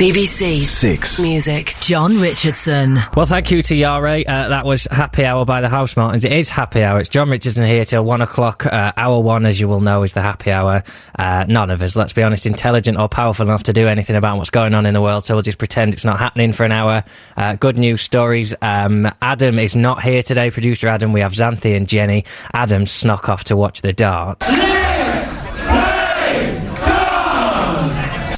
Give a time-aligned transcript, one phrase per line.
[0.00, 1.18] BBC Six.
[1.18, 1.74] Music.
[1.80, 3.00] Jon Richardson.
[3.16, 4.22] Well, thank you to Yare.
[4.28, 6.24] Uh, that was Happy Hour by the Housemartins.
[6.24, 7.00] It is Happy Hour.
[7.00, 8.64] It's Jon Richardson here till one o'clock.
[8.64, 10.84] Uh, hour one, as you will know, is the Happy Hour.
[11.18, 14.38] Uh, none of us, let's be honest, intelligent or powerful enough to do anything about
[14.38, 16.70] what's going on in the world, so we'll just pretend it's not happening for an
[16.70, 17.02] hour.
[17.36, 18.54] Uh, good news stories.
[18.62, 21.12] Um, Adam is not here today, producer Adam.
[21.12, 22.24] We have Xanthi and Jenny.
[22.54, 24.48] Adam snuck off to watch the darts.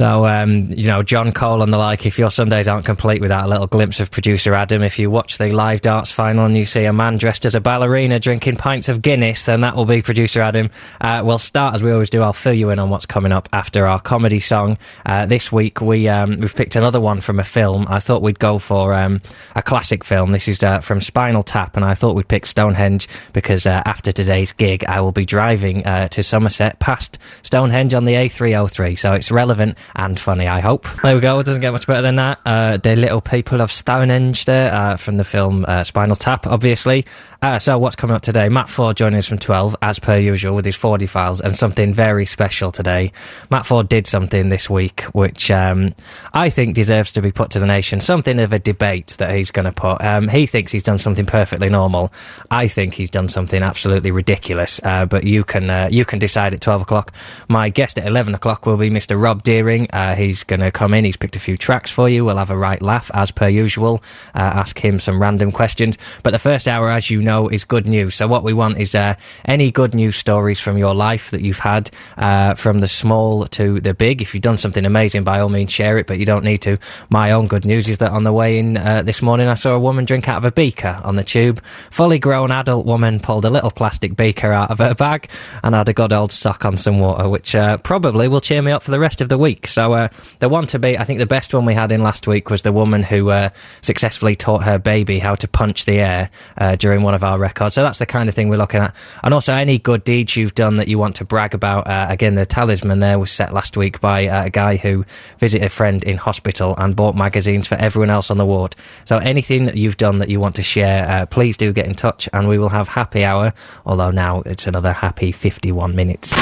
[0.01, 3.45] So, um, you know, John Cole and the like, if your Sundays aren't complete without
[3.45, 6.65] a little glimpse of producer Adam, if you watch the live darts final and you
[6.65, 10.01] see a man dressed as a ballerina drinking pints of Guinness, then that will be
[10.01, 10.71] producer Adam.
[11.03, 12.23] Uh, we'll start as we always do.
[12.23, 14.79] I'll fill you in on what's coming up after our comedy song.
[15.05, 17.85] Uh, this week, we, um, we've picked another one from a film.
[17.87, 19.21] I thought we'd go for um,
[19.55, 20.33] a classic film.
[20.33, 24.13] This is uh, from Spinal Tap, and I thought we'd pick Stonehenge because uh, after
[24.13, 28.99] today's gig, I will be driving uh, to Somerset past Stonehenge on the A303.
[28.99, 30.87] So it's relevant and funny, I hope.
[31.03, 31.39] There we go.
[31.39, 32.41] It doesn't get much better than that.
[32.45, 37.07] Uh, the little people of Stonehenge there uh, from the film uh, Spinal Tap, obviously.
[37.43, 38.49] Uh, so what's coming up today?
[38.49, 41.95] Matt Forde joining us from 12, as per usual, with his 40 files and something
[41.95, 43.13] very special today.
[43.51, 45.95] Matt Forde did something this week which um,
[46.33, 48.01] I think deserves to be put to the nation.
[48.01, 50.03] Something of a debate that he's going to put.
[50.03, 52.13] Um, he thinks he's done something perfectly normal.
[52.51, 54.81] I think he's done something absolutely ridiculous.
[54.83, 57.13] Uh, but you can uh, you can decide at 12 o'clock.
[57.49, 59.21] My guest at 11 o'clock will be Mr.
[59.21, 59.70] Rob Deering.
[59.79, 61.05] Uh, he's going to come in.
[61.05, 62.25] He's picked a few tracks for you.
[62.25, 64.03] We'll have a right laugh as per usual.
[64.35, 65.97] Uh, ask him some random questions.
[66.23, 68.15] But the first hour, as you know, is good news.
[68.15, 71.59] So what we want is uh, any good news stories from your life that you've
[71.59, 74.23] had, uh, from the small to the big.
[74.23, 76.07] If you've done something amazing, by all means share it.
[76.07, 76.79] But you don't need to.
[77.09, 79.73] My own good news is that on the way in uh, this morning, I saw
[79.73, 81.63] a woman drink out of a beaker on the tube.
[81.91, 85.29] Fully grown adult woman pulled a little plastic beaker out of her bag
[85.63, 88.73] and had a good old suck on some water, which uh, probably will cheer me
[88.73, 89.60] up for the rest of the week.
[89.67, 90.09] So uh,
[90.39, 92.63] the one to beat, I think the best one we had in last week was
[92.63, 97.03] the woman who uh, successfully taught her baby how to punch the air uh, during
[97.03, 97.75] one of our records.
[97.75, 98.95] So that's the kind of thing we're looking at.
[99.23, 101.87] And also any good deeds you've done that you want to brag about.
[101.87, 105.05] Uh, again, the talisman there was set last week by uh, a guy who
[105.39, 108.77] visited a friend in hospital and bought magazines for everyone else on the ward.
[109.05, 111.95] So anything that you've done that you want to share, uh, please do get in
[111.95, 113.53] touch and we will have happy hour.
[113.87, 116.35] Although now it's another happy 51 minutes.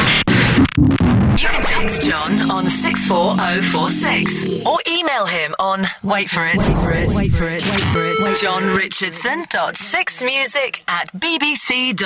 [1.36, 6.90] You can text Jon on 64046 or email him on, wait for it, wait for
[6.92, 12.00] it, wait for it, wait for it, Jon Richardson dot six music at bbc.co.uk.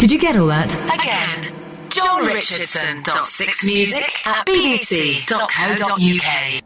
[0.00, 0.74] Did you get all that?
[0.74, 1.57] Again, Jon
[1.96, 5.38] Richardson dot six music at bbc.co.uk.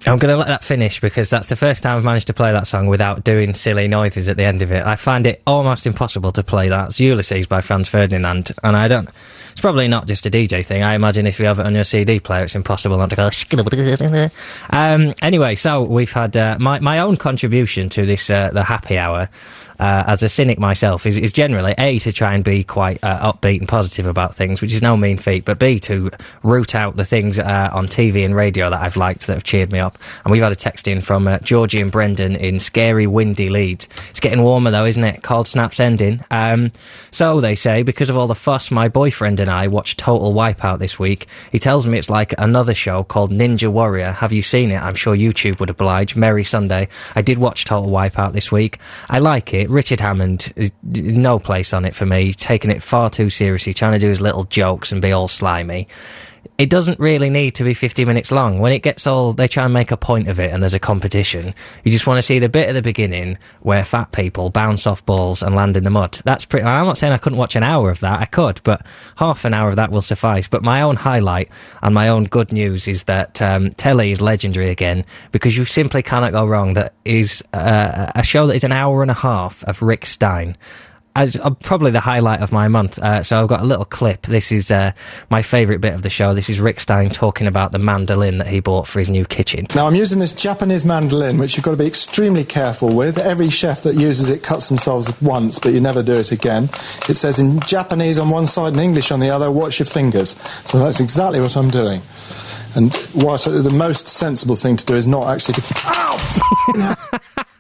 [0.06, 2.50] I'm going to let that finish because that's the first time I've managed to play
[2.52, 4.84] that song without doing silly noises at the end of it.
[4.84, 6.86] I find it almost impossible to play that.
[6.86, 9.08] It's Ulysses by Franz Ferdinand, and I don't.
[9.52, 10.82] It's probably not just a DJ thing.
[10.82, 13.30] I imagine if you have it on your CD player, it's impossible not to go.
[14.70, 18.98] Um, anyway, so we've had uh, my my own contribution to this uh, the happy
[18.98, 19.28] hour.
[19.82, 23.32] Uh, as a cynic myself, is, is generally a to try and be quite uh,
[23.32, 25.44] upbeat and positive about things, which is no mean feat.
[25.44, 26.09] But b to
[26.44, 29.72] root out the things uh, on TV and radio that I've liked that have cheered
[29.72, 29.98] me up.
[30.25, 33.88] And we've had a text in from uh, Georgie and Brendan in scary, windy Leeds.
[34.10, 35.25] It's getting warmer though, isn't it?
[35.25, 36.25] Cold snaps ending.
[36.31, 36.70] Um,
[37.10, 40.78] so they say because of all the fuss, my boyfriend and I watched Total Wipeout
[40.78, 41.26] this week.
[41.50, 44.12] He tells me it's like another show called Ninja Warrior.
[44.12, 44.81] Have you seen it?
[44.81, 46.14] I'm sure YouTube would oblige.
[46.14, 46.87] Merry Sunday.
[47.16, 48.78] I did watch Total Wipeout this week.
[49.10, 49.71] I like it.
[49.72, 50.52] Richard Hammond
[50.82, 52.26] no place on it for me.
[52.26, 55.28] He's taking it far too seriously, trying to do his little jokes and be all
[55.28, 55.88] slimy.
[56.58, 58.58] It doesn't really need to be 50 minutes long.
[58.58, 60.78] When it gets old, they try and make a point of it and there's a
[60.78, 61.54] competition.
[61.84, 65.04] You just want to see the bit at the beginning where fat people bounce off
[65.04, 66.20] balls and land in the mud.
[66.25, 68.20] That's pretty, I'm not saying I couldn't watch an hour of that.
[68.20, 68.84] I could, but
[69.16, 70.47] half an hour of that will suffice.
[70.48, 71.48] But my own highlight
[71.82, 76.02] and my own good news is that um, telly is legendary again because you simply
[76.02, 76.75] cannot go wrong.
[76.75, 80.56] That is uh, a show that is an hour and a half of Rick Stein
[81.14, 82.98] as, uh, probably the highlight of my month.
[82.98, 84.22] Uh, so I've got a little clip.
[84.22, 84.92] This is uh,
[85.30, 86.34] my favourite bit of the show.
[86.34, 89.66] This is Rick Stein talking about the mandolin that he bought for his new kitchen.
[89.74, 93.19] Now I'm using this Japanese mandolin, which you've got to be extremely careful with.
[93.19, 96.64] Every chef that uses it cuts themselves once, but you never do it again.
[97.08, 100.31] It says in Japanese on one side and English on the other, watch your fingers.
[100.64, 102.00] So that's exactly what I'm doing.
[102.75, 105.62] And whilst the most sensible thing to do is not actually to...
[105.87, 107.44] Ow!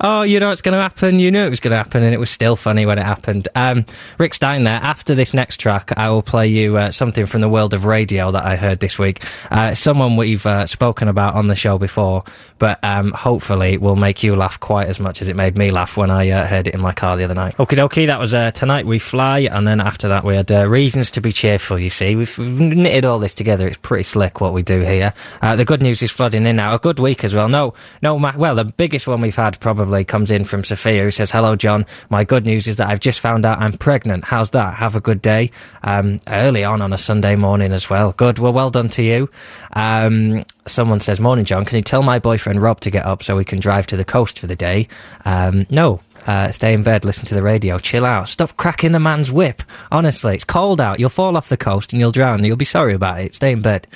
[0.00, 1.18] oh, you know it's going to happen.
[1.18, 3.48] You knew it was going to happen, and it was still funny when it happened.
[3.54, 3.84] Um,
[4.18, 4.80] Rick Stein there.
[4.82, 8.30] After this next track, I will play you uh, something from the world of radio
[8.30, 9.22] that I heard this week.
[9.50, 12.24] Uh, someone we've uh, spoken about on the show before,
[12.58, 15.96] but um, hopefully will make you laugh quite as much as it made me laugh
[15.96, 17.56] when I uh, heard it in my car the other night.
[17.56, 20.68] Okie dokie, that was uh, Tonight We Fly, and then after that we had uh,
[20.68, 22.14] Reasons to Be Cheerful, you see.
[22.14, 23.66] We've, knitted all this together.
[23.66, 25.12] It's pretty slick what we do here.
[25.40, 26.74] the good news is flooding in now.
[26.74, 27.48] A good week as well.
[27.48, 31.30] No, no, well, the biggest one we've had probably comes in from Sophia, who says,
[31.30, 31.86] Hello, Jon.
[32.10, 34.24] My good news is that I've just found out I'm pregnant.
[34.24, 34.74] How's that?
[34.74, 35.50] Have a good day.
[35.82, 38.12] Um, early on on a Sunday morning as well.
[38.12, 38.38] Good.
[38.38, 39.30] Well, well done to you.
[39.72, 41.64] Um, someone says, Morning, Jon.
[41.64, 44.04] Can you tell my boyfriend Rob to get up so we can drive to the
[44.04, 44.88] coast for the day?
[45.24, 46.00] Um, no.
[46.26, 48.28] Uh, stay in bed, listen to the radio, chill out.
[48.28, 49.62] Stop cracking the man's whip.
[49.90, 51.00] Honestly, it's cold out.
[51.00, 52.44] You'll fall off the coast and you'll drown.
[52.44, 53.34] You'll be sorry about it.
[53.34, 53.88] Stay in bed.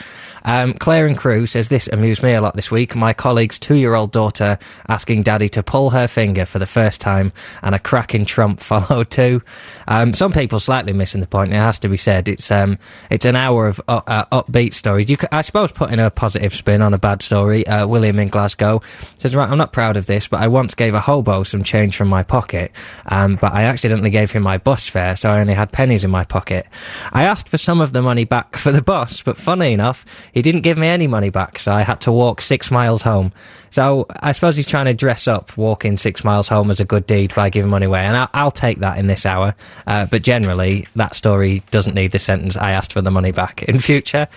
[0.45, 2.97] Um, Claire and Crew says this amused me a lot this week.
[2.97, 4.59] My colleague's two-year-old daughter
[4.89, 7.33] asking daddy to pull her finger for the first time,
[7.63, 9.43] and a cracking trump followed too.
[9.87, 11.53] Um, some people slightly missing the point.
[11.53, 12.29] It has to be said.
[12.29, 12.79] It's um,
[13.11, 15.11] it's an hour of uh, uh, upbeat stories.
[15.11, 17.67] You, I suppose, putting a positive spin on a bad story.
[17.67, 18.83] Uh, William in Glasgow
[19.19, 21.97] says, "Right, I'm not proud of this, but I once gave a hobo some change
[21.97, 22.73] from my pocket,
[23.07, 26.11] um, but I accidentally gave him my bus fare, so I only had pennies in
[26.11, 26.67] my pocket.
[27.13, 30.43] I asked for some of the money back for the bus, but funny enough." He
[30.43, 33.33] didn't give me any money back, so I had to walk six miles home.
[33.71, 37.07] So I suppose he's trying to dress up walking six miles home as a good
[37.07, 39.55] deed by giving money away, and I'll, I'll take that in this hour.
[39.87, 43.63] Uh, but generally, that story doesn't need the sentence "I asked for the money back"
[43.69, 44.29] in future.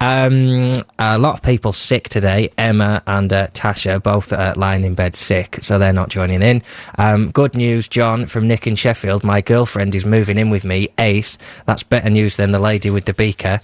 [0.00, 2.50] Um, a lot of people sick today.
[2.58, 6.62] Emma and uh, Tasha both uh, lying in bed sick, so they're not joining in.
[6.98, 9.24] Um, good news, Jon from Nick in Sheffield.
[9.24, 10.88] My girlfriend is moving in with me.
[10.98, 11.38] Ace.
[11.66, 13.60] That's better news than the lady with the beaker.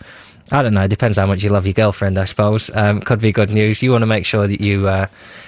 [0.52, 0.82] I don't know.
[0.82, 2.70] It depends how much you love your girlfriend, I suppose.
[2.74, 3.82] Um, could be good news.
[3.82, 5.06] You want to make sure that you uh,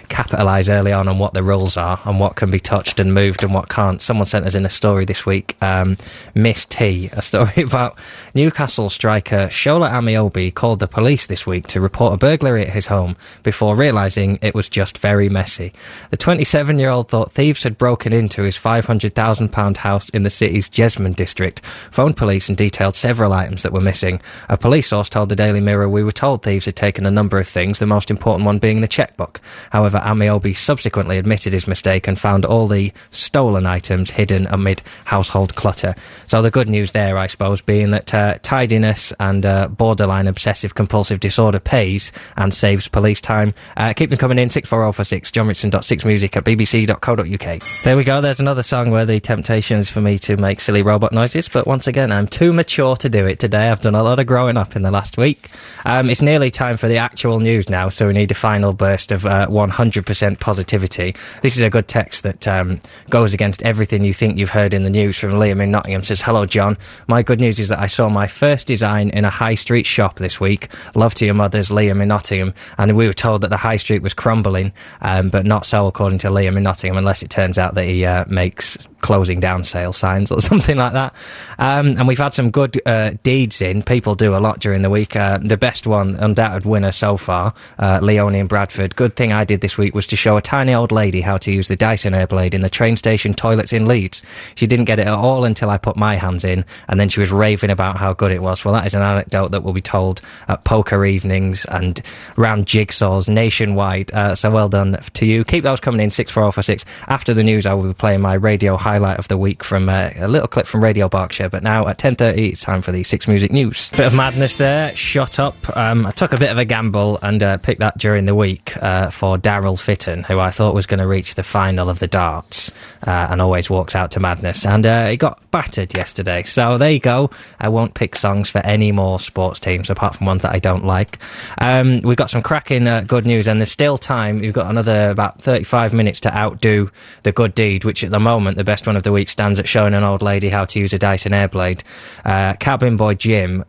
[0.09, 3.43] capitalise early on on what the rules are and what can be touched and moved
[3.43, 4.01] and what can't.
[4.01, 5.97] Someone sent us in a story this week, um,
[6.35, 7.99] Miss T, a story about
[8.35, 12.87] Newcastle striker Shola Ameobi called the police this week to report a burglary at his
[12.87, 15.73] home before realising it was just very messy.
[16.11, 20.71] The 27 year old thought thieves had broken into his £500,000 house in the city's
[20.71, 24.21] Jesmond district, phoned police and detailed several items that were missing.
[24.49, 27.39] A police source told the Daily Mirror we were told thieves had taken a number
[27.39, 29.41] of things, the most important one being the checkbook.
[29.71, 35.55] However, Ameobi subsequently admitted his mistake and found all the stolen items hidden amid household
[35.55, 35.95] clutter.
[36.27, 40.75] So the good news there, I suppose, being that uh, tidiness and uh, borderline obsessive
[40.75, 43.55] compulsive disorder pays and saves police time.
[43.79, 47.83] Uh, keep them coming in, 64046, johnrichson.6music at bbc.co.uk.
[47.83, 50.83] There we go, there's another song where the temptation is for me to make silly
[50.83, 53.71] robot noises, but once again, I'm too mature to do it today.
[53.71, 55.49] I've done a lot of growing up in in the last week.
[55.85, 59.13] Um, it's nearly time for the actual news now, so we need a final burst
[59.13, 61.15] of uh, 100% positivity.
[61.41, 64.83] This is a good text that um, goes against everything you think you've heard in
[64.83, 66.03] the news from Liam in Nottingham.
[66.03, 66.77] Says, "Hello, Jon.
[67.07, 70.17] My good news is that I saw my first design in a high street shop
[70.17, 70.69] this week.
[70.95, 72.55] Love to your mother's, Liam in Nottingham.
[72.79, 76.19] And we were told that the high street was crumbling, um, but not so according
[76.21, 79.93] to Liam in Nottingham, unless it turns out that he uh, makes closing down sale
[79.93, 81.15] signs or something like that.
[81.59, 83.83] Um, and we've had some good uh, deeds in.
[83.83, 85.15] People do a lot during the week.
[85.15, 88.97] Uh, the best one, undoubted winner so far, uh, Leonie in Bradford.
[88.97, 91.53] Good thing I did this week was to show a tiny old lady how to
[91.53, 94.23] use the Dyson Airblade in the train station toilets in Leeds.
[94.55, 97.21] She didn't get it at all until I put my hands in, and then she
[97.21, 98.65] was raving about how good it was.
[98.65, 102.01] Well, that is an anecdote that will be told at poker evenings and
[102.37, 104.13] round jigsaws nationwide.
[104.13, 105.45] Uh, so well done to you.
[105.45, 106.85] Keep those coming in, 64046.
[107.09, 110.11] After the news, I will be playing my radio highlight of the week from uh,
[110.17, 111.49] a little clip from Radio Berkshire.
[111.49, 113.89] But now at 10.30, it's time for the Six Music News.
[113.91, 114.95] Bit of madness there.
[114.95, 115.57] Shut up.
[115.75, 118.77] Um, I took a bit of a gamble and uh, picked that during the week
[118.83, 122.07] uh, for Darryl Fitton, who I thought was going to reach the final of the
[122.07, 122.71] darts
[123.07, 124.67] uh, and always walks out to madness.
[124.67, 126.43] And uh, he got battered yesterday.
[126.43, 127.31] So there you go.
[127.59, 130.85] I won't pick songs for any more sports teams apart from ones that I don't
[130.85, 131.19] like.
[131.57, 134.45] Um, we've got some cracking uh, good news, and there's still time.
[134.45, 136.91] You've got another about 35 minutes to outdo
[137.23, 139.69] the good deed, which at the moment the best one of the week stands at
[139.69, 141.83] showing an old lady how to use a Dyson Airblade.
[142.25, 143.65] Uh, Cabin Boy Jim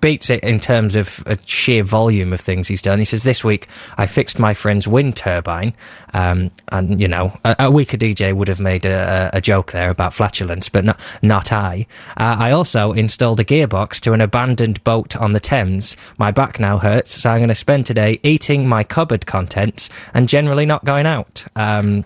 [0.00, 2.98] beats it in terms of a sheer volume of things he's done.
[2.98, 5.74] He says, This week I fixed my friend's wind turbine.
[6.12, 9.90] Um, and, you know, a, a, weaker DJ would have made a, a, joke there
[9.90, 11.86] about flatulence, but not, not I.
[12.16, 15.96] Uh, I also installed a gearbox to an abandoned boat on the Thames.
[16.16, 20.28] My back now hurts, so I'm going to spend today eating my cupboard contents and
[20.28, 21.44] generally not going out.
[21.56, 22.04] Um,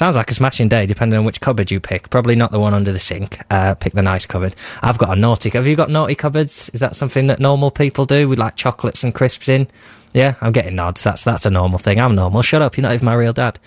[0.00, 2.08] Sounds like a smashing day, depending on which cupboard you pick.
[2.08, 3.38] Probably not the one under the sink.
[3.50, 4.54] Uh, pick the nice cupboard.
[4.80, 5.50] I've got a naughty.
[5.50, 6.70] Have you got naughty cupboards?
[6.72, 9.68] Is that something that normal people do We like chocolates and crisps in?
[10.12, 11.04] Yeah, I'm getting nods.
[11.04, 12.00] That's that's a normal thing.
[12.00, 12.42] I'm normal.
[12.42, 12.76] Shut up.
[12.76, 13.60] You're not even my real dad.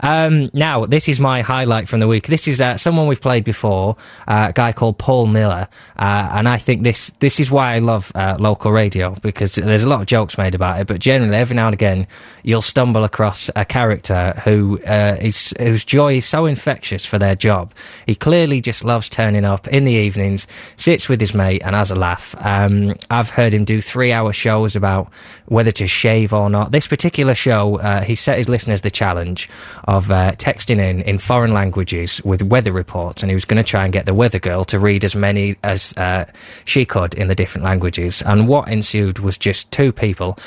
[0.00, 2.28] Um, now, this is my highlight from the week.
[2.28, 3.96] This is uh, someone we've played before,
[4.28, 5.66] uh, a guy called Paul Miller,
[5.98, 9.82] uh, and I think this this is why I love uh, local radio because there's
[9.82, 12.06] a lot of jokes made about it, but generally every now and again
[12.44, 17.34] you'll stumble across a character who uh, is whose joy is so infectious for their
[17.34, 17.74] job.
[18.06, 21.90] He clearly just loves turning up in the evenings, sits with his mate, and has
[21.90, 22.36] a laugh.
[22.38, 25.12] Um, I've heard him do three hour shows about
[25.46, 26.72] whether to shave or not.
[26.72, 29.48] This particular show, uh, he set his listeners the challenge
[29.84, 33.68] of uh, texting in in foreign languages with weather reports, and he was going to
[33.68, 36.24] try and get the weather girl to read as many as uh,
[36.64, 38.22] she could in the different languages.
[38.22, 40.38] And what ensued was just two people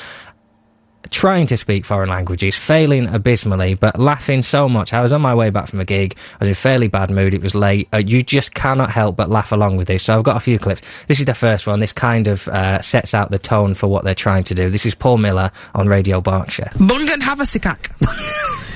[1.10, 4.92] trying to speak foreign languages, failing abysmally, but laughing so much.
[4.92, 6.16] I was on my way back from a gig.
[6.34, 7.34] I was in fairly bad mood.
[7.34, 7.88] It was late.
[7.92, 10.04] Uh, you just cannot help but laugh along with this.
[10.04, 10.82] So I've got a few clips.
[11.06, 11.80] This is the first one.
[11.80, 14.70] This kind of uh, sets out the tone for what they're trying to do.
[14.70, 16.70] This is Paul Miller on Radio Berkshire.
[16.74, 17.88] Bungan Havasikak.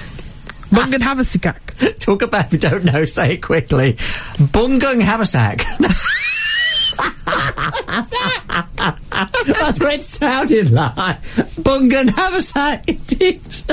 [0.71, 1.99] Bungan Havasikak.
[1.99, 3.95] Talk about if you don't know, say it quickly.
[3.95, 5.65] Bungung Haversack.
[9.47, 11.21] That's what it sounded like.
[11.63, 12.85] Bungan Haversack.
[12.87, 13.63] It is.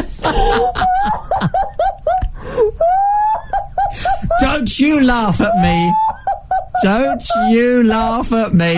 [4.39, 5.93] Don't you laugh at me.
[6.83, 8.73] Don't you laugh at me.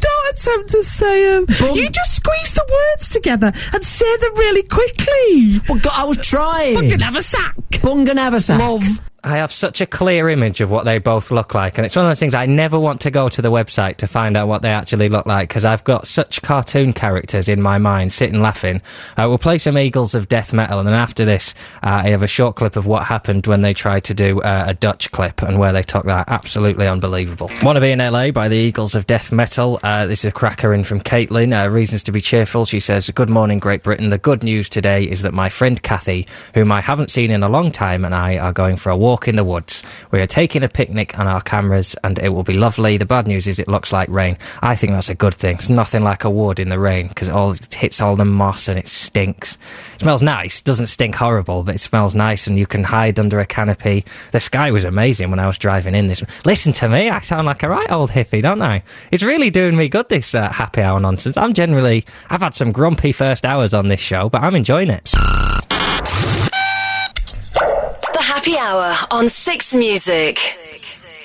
[0.00, 1.44] Don't attempt to say them.
[1.60, 5.60] Bung- you just squeeze the words together and say them really quickly.
[5.68, 6.76] Well, God, I was trying.
[6.76, 7.52] Bungan Havasak.
[7.80, 8.58] Bungan Haversack.
[8.58, 8.82] Love.
[9.24, 12.04] I have such a clear image of what they both look like, and it's one
[12.04, 14.62] of those things I never want to go to the website to find out what
[14.62, 18.82] they actually look like because I've got such cartoon characters in my mind sitting laughing.
[19.16, 22.24] Uh, we'll play some Eagles of Death Metal, and then after this, uh, I have
[22.24, 25.40] a short clip of what happened when they tried to do uh, a Dutch clip
[25.42, 26.28] and where they took that.
[26.28, 27.48] Absolutely unbelievable.
[27.62, 29.78] Want to be in LA by the Eagles of Death Metal.
[29.84, 31.52] Uh, this is a cracker in from Caitlin.
[31.56, 32.64] Uh, reasons to be cheerful.
[32.64, 34.08] She says, Good morning, Great Britain.
[34.08, 37.48] The good news today is that my friend Kathy, whom I haven't seen in a
[37.48, 39.82] long time, and I are going for a walk in the woods.
[40.10, 42.96] We are taking a picnic on our cameras, and it will be lovely.
[42.96, 44.36] The bad news is it looks like rain.
[44.62, 45.56] I think that's a good thing.
[45.56, 48.24] It's nothing like a wood in the rain because it all it hits all the
[48.24, 49.58] moss and it stinks.
[49.94, 50.62] It smells nice.
[50.62, 54.04] Doesn't stink horrible, but it smells nice, and you can hide under a canopy.
[54.32, 56.22] The sky was amazing when I was driving in this.
[56.44, 57.10] Listen to me.
[57.10, 58.82] I sound like a right old hippie, don't I?
[59.10, 60.08] It's really doing me good.
[60.08, 61.36] This uh, happy hour nonsense.
[61.36, 62.04] I'm generally.
[62.30, 65.12] I've had some grumpy first hours on this show, but I'm enjoying it.
[68.42, 70.36] Happy Hour on Six Music.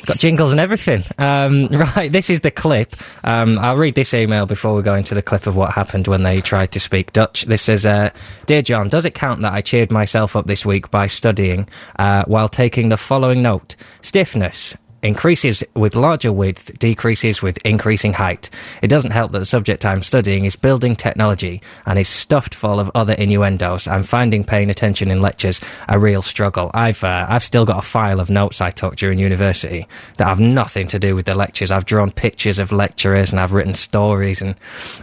[0.05, 1.01] Got jingles and everything.
[1.17, 2.95] Um, right, this is the clip.
[3.23, 6.21] Um, I'll read this email before we go into the clip of what happened when
[6.21, 7.45] they tried to speak Dutch.
[7.45, 8.11] This says, uh,
[8.45, 12.23] Dear Jon, does it count that I cheered myself up this week by studying uh,
[12.27, 13.75] while taking the following note?
[14.01, 14.77] Stiffness.
[15.03, 18.49] Increases with larger width, decreases with increasing height.
[18.81, 22.79] It doesn't help that the subject I'm studying is building technology and is stuffed full
[22.79, 23.87] of other innuendos.
[23.87, 26.71] I'm finding paying attention in lectures a real struggle.
[26.73, 29.87] I've uh, I've still got a file of notes I took during university
[30.17, 31.69] that have nothing to do with the lectures.
[31.69, 34.55] I've drawn pictures of lecturers and I've written stories, and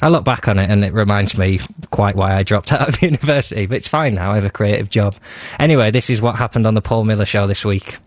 [0.03, 1.61] I look back on it and it reminds me
[1.93, 3.67] quite why I dropped out of university.
[3.67, 4.33] But it's fine now.
[4.33, 5.15] I have a creative job.
[5.61, 7.99] Anyway, this is what happened on the Paul Miller show this week.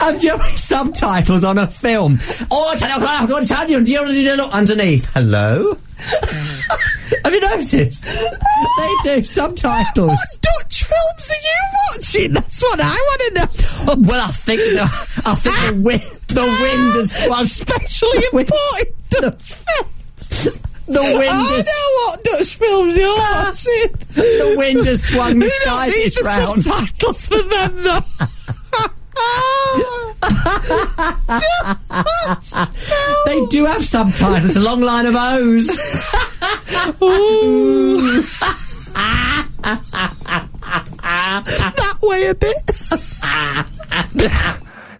[0.00, 2.18] I'm doing subtitles on a film.
[2.50, 5.06] Oh, I tell you, I'm going to tell you, do you look underneath?
[5.14, 5.76] Hello?
[7.24, 8.04] Have you noticed?
[8.04, 10.08] They do subtitles.
[10.08, 12.32] What Dutch films are you watching?
[12.34, 14.08] That's what I want to know.
[14.08, 14.82] Well, I think the,
[15.26, 17.42] I think the wind, the wind has swung.
[17.42, 20.60] Especially The wind- important Dutch films.
[20.86, 23.92] The wind I has, know what Dutch films you're watching.
[24.14, 26.62] the wind has swung the You don't sky need dish the round.
[26.62, 28.00] subtitles for them, though.
[29.16, 30.14] Oh!
[33.26, 34.56] They do have subtitles.
[34.56, 35.66] A long line of O's.
[41.74, 42.70] that way a bit.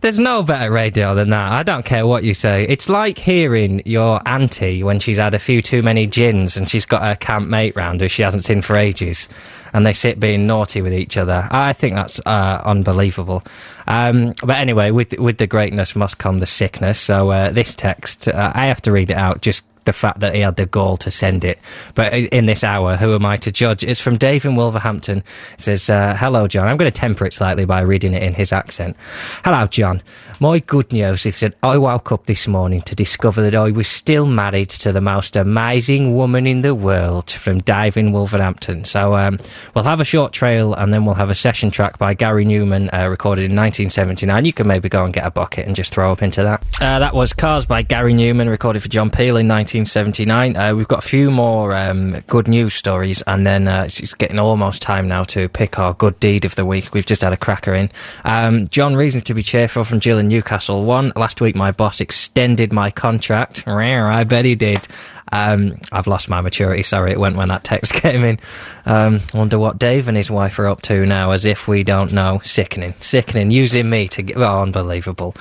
[0.05, 1.53] There's no better radio than that.
[1.53, 2.67] I don't care what you say.
[2.69, 6.85] It's like hearing your auntie when she's had a few too many gins and she's
[6.85, 9.31] got her camp mate round who she hasn't seen for ages,
[9.73, 11.49] and they sit being naughty with each other.
[11.51, 13.45] I think that's uh, unbelievable.
[13.87, 17.01] Um, but anyway, with with the greatness must come the sickness.
[17.01, 19.41] So uh, this text, uh, I have to read it out.
[19.41, 21.59] Just the fact that he had the gall to send it.
[21.95, 23.85] But in this hour, who am I to judge?
[23.85, 25.19] It's from Dave in Wolverhampton.
[25.19, 26.69] It says, uh, Hello, Jon.
[26.69, 28.97] I'm going to temper it slightly by reading it in his accent.
[29.45, 30.03] Hello, Jon.
[30.41, 33.87] My good news is that I woke up this morning to discover that I was
[33.87, 38.85] still married to the most amazing woman in the world from Dave in Wolverhampton.
[38.85, 39.39] So um,
[39.75, 42.89] we'll have a short trail and then we'll have a session track by Gary Numan
[42.93, 44.45] uh, recorded in 1979.
[44.45, 46.65] You can maybe go and get a bucket and just throw up into that.
[46.81, 49.74] Uh, that was Cars by Gary Numan recorded for John Peel in 1979.
[49.75, 50.57] 1979.
[50.57, 54.15] Uh, we've got a few more um, good news stories, and then uh, it's, it's
[54.15, 56.95] getting almost time now to pick our good deed of the week.
[56.95, 57.91] We've just had a cracker in.
[58.25, 60.85] Um, Jon, reasons to be cheerful from Jill in Newcastle.
[60.85, 63.65] One, last week my boss extended my contract.
[63.67, 64.87] I bet he did.
[65.33, 66.83] Um, I've lost my maturity.
[66.85, 68.39] Sorry, it went when that text came in.
[68.87, 72.13] Um, wonder what Dave and his wife are up to now, as if we don't
[72.13, 72.41] know.
[72.45, 73.51] Sickening, sickening.
[73.51, 75.35] Using me to get, oh, unbelievable.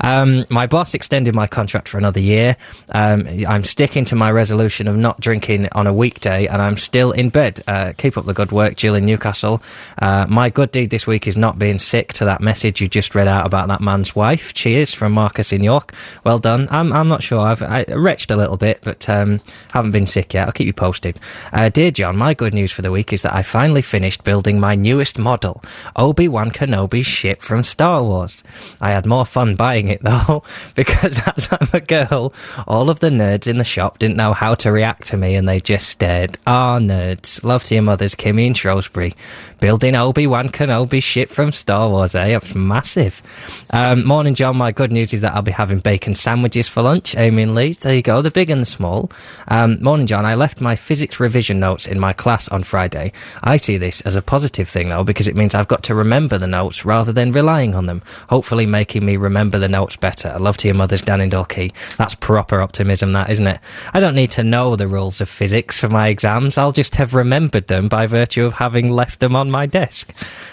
[0.00, 2.56] Um, my boss extended my contract for another year.
[2.92, 7.12] Um, I'm sticking to my resolution of not drinking on a weekday, and I'm still
[7.12, 7.60] in bed.
[7.66, 9.62] Uh, keep up the good work, Jill in Newcastle.
[9.96, 13.14] Uh, my good deed this week is not being sick to that message you just
[13.14, 14.52] read out about that man's wife.
[14.52, 15.94] Cheers from Marcus in York.
[16.24, 16.68] Well done.
[16.70, 17.40] I'm, I'm not sure.
[17.40, 19.40] I've I retched a little bit, but um,
[19.72, 20.46] haven't been sick yet.
[20.46, 21.18] I'll keep you posted.
[21.50, 24.60] Uh, dear Jon, my good news for the week is that I finally finished building
[24.60, 25.64] my newest model,
[25.96, 28.44] Obi Wan Kenobi's ship from Star Wars.
[28.78, 30.42] I had more fun buying it though,
[30.74, 32.34] because as I'm a girl,
[32.68, 35.48] all of the nerds in the shop didn't know how to react to me and
[35.48, 36.36] they just stared.
[36.46, 37.44] Ah, nerds.
[37.44, 39.14] Love to your mothers, Kimmy and Shrewsbury.
[39.60, 42.36] Building Obi Wan Kenobi ship from Star Wars, eh?
[42.36, 43.22] It's massive.
[43.70, 44.56] Um, morning, Jon.
[44.56, 47.16] My good news is that I'll be having bacon sandwiches for lunch.
[47.16, 47.60] Amy and.
[47.60, 49.10] There you go, the big and the small.
[49.48, 50.24] Um, morning, Jon.
[50.24, 53.12] I left my physics revision notes in my class on Friday.
[53.42, 56.38] I see this as a positive thing, though, because it means I've got to remember
[56.38, 60.28] the notes rather than relying on them, hopefully making me remember the notes better.
[60.28, 61.72] I love to your mother's Dan and Dorkey.
[61.96, 63.59] That's proper optimism, that, isn't it?
[63.92, 66.58] I don't need to know the rules of physics for my exams.
[66.58, 70.12] I'll just have remembered them by virtue of having left them on my desk.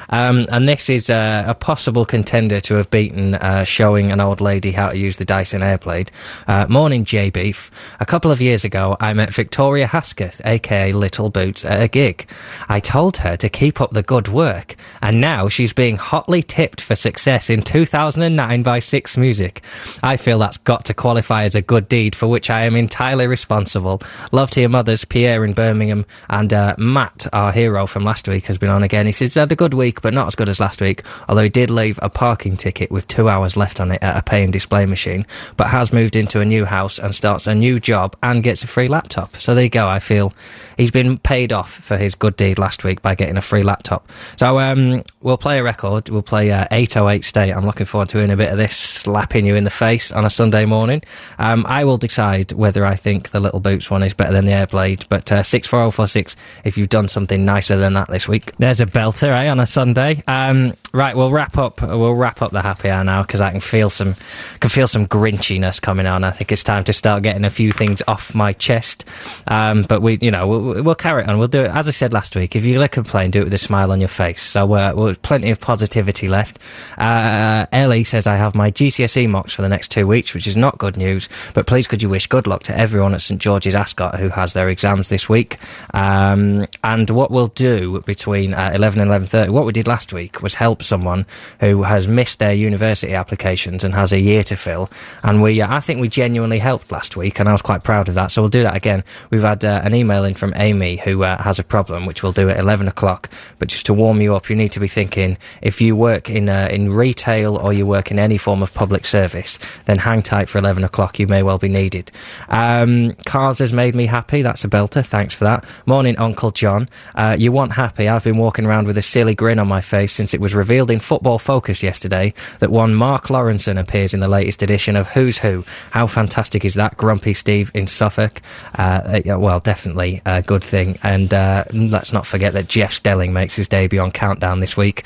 [0.09, 4.41] Um, and this is uh, a possible contender to have beaten uh, showing an old
[4.41, 6.09] lady how to use the Dyson Airblade.
[6.47, 7.71] Uh, morning, J Beef.
[7.99, 12.27] A couple of years ago, I met Victoria Hesketh, aka Little Boots, at a gig.
[12.69, 16.81] I told her to keep up the good work, and now she's being hotly tipped
[16.81, 19.61] for success in 2009 by Six Music.
[20.03, 23.27] I feel that's got to qualify as a good deed for which I am entirely
[23.27, 24.01] responsible.
[24.31, 28.45] Love to your mothers, Pierre in Birmingham, and uh, Matt, our hero from last week,
[28.47, 29.05] has been on again.
[29.05, 31.49] He says, had a good week, but not as good as last week, although he
[31.49, 34.53] did leave a parking ticket with two hours left on it at a pay and
[34.53, 35.25] display machine,
[35.55, 38.67] but has moved into a new house and starts a new job and gets a
[38.67, 39.35] free laptop.
[39.37, 39.87] So there you go.
[39.87, 40.33] I feel
[40.77, 44.09] he's been paid off for his good deed last week by getting a free laptop.
[44.37, 46.09] So um, we'll play a record.
[46.09, 47.51] We'll play uh, 808 State.
[47.51, 50.25] I'm looking forward to hearing a bit of this slapping you in the face on
[50.25, 51.01] a Sunday morning.
[51.39, 54.51] Um, I will decide whether I think the Little Boots one is better than the
[54.51, 58.51] Airblade, but uh, 64046 if you've done something nicer than that this week.
[58.57, 59.86] There's a belter, eh, on a Sunday.
[60.27, 61.81] Um, right, we'll wrap up.
[61.81, 64.15] We'll wrap up the happy hour now because I can feel some
[64.59, 66.23] can feel some grinchiness coming on.
[66.23, 69.05] I think it's time to start getting a few things off my chest.
[69.47, 71.37] Um, but we, you know, we'll, we'll carry on.
[71.37, 72.55] We'll do it as I said last week.
[72.55, 74.41] If you're gonna complain, do it with a smile on your face.
[74.41, 76.59] So uh, well, plenty of positivity left.
[76.97, 80.57] Uh, Ellie says I have my GCSE mocks for the next two weeks, which is
[80.57, 81.29] not good news.
[81.53, 84.53] But please, could you wish good luck to everyone at St George's Ascot who has
[84.53, 85.57] their exams this week?
[85.93, 90.41] Um, and what we'll do between uh, 11 and 11.30, what we did last week
[90.41, 91.25] was help someone
[91.59, 94.89] who has missed their university applications and has a year to fill.
[95.23, 98.09] And we, uh, I think we genuinely helped last week, and I was quite proud
[98.09, 98.31] of that.
[98.31, 99.03] So we'll do that again.
[99.29, 102.31] We've had uh, an email in from Amy who uh, has a problem, which we'll
[102.31, 103.29] do at 11 o'clock.
[103.59, 106.49] But just to warm you up, you need to be thinking if you work in
[106.49, 110.49] uh, in retail or you work in any form of public service, then hang tight
[110.49, 111.19] for 11 o'clock.
[111.19, 112.11] You may well be needed.
[112.49, 114.41] Um, Cars has made me happy.
[114.41, 115.05] That's a belter.
[115.05, 115.63] Thanks for that.
[115.85, 116.89] Morning, Uncle Jon.
[117.13, 118.09] Uh, you want happy?
[118.09, 120.91] I've been walking around with a silly grin on my face since it was revealed
[120.91, 125.37] in Football Focus yesterday that one Mark Lawrenson appears in the latest edition of Who's
[125.39, 125.63] Who.
[125.91, 126.97] How fantastic is that?
[126.97, 128.41] Grumpy Steve in Suffolk.
[128.75, 130.99] Uh, well, definitely a good thing.
[131.03, 135.05] And uh, let's not forget that Jeff Stelling makes his debut on Countdown this week.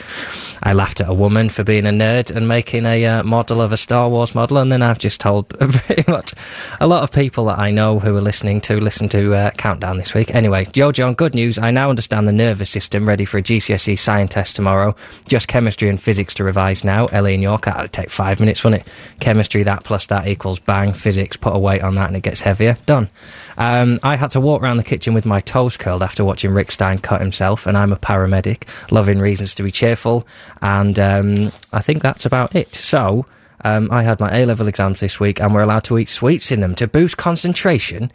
[0.63, 3.71] I laughed at a woman for being a nerd and making a uh, model of
[3.71, 6.33] a Star Wars model, and then I've just told pretty much
[6.79, 9.97] a lot of people that I know who are listening to listen to uh, Countdown
[9.97, 10.33] this week.
[10.33, 11.57] Anyway, Joe Jon, good news.
[11.57, 14.95] I now understand the nervous system ready for a GCSE science test tomorrow.
[15.27, 17.05] Just chemistry and physics to revise now.
[17.07, 18.93] Ellie in York, that'll take five minutes, wouldn't it?
[19.19, 20.93] Chemistry, that plus that equals bang.
[20.93, 22.77] Physics, put a weight on that and it gets heavier.
[22.85, 23.09] Done.
[23.57, 26.71] Um, I had to walk around the kitchen with my toes curled after watching Rick
[26.71, 30.25] Stein cut himself, and I'm a paramedic, loving reasons to be cheerful,
[30.61, 32.73] and um, I think that's about it.
[32.73, 33.25] So,
[33.63, 36.51] um, I had my A level exams this week, and we're allowed to eat sweets
[36.51, 38.11] in them to boost concentration.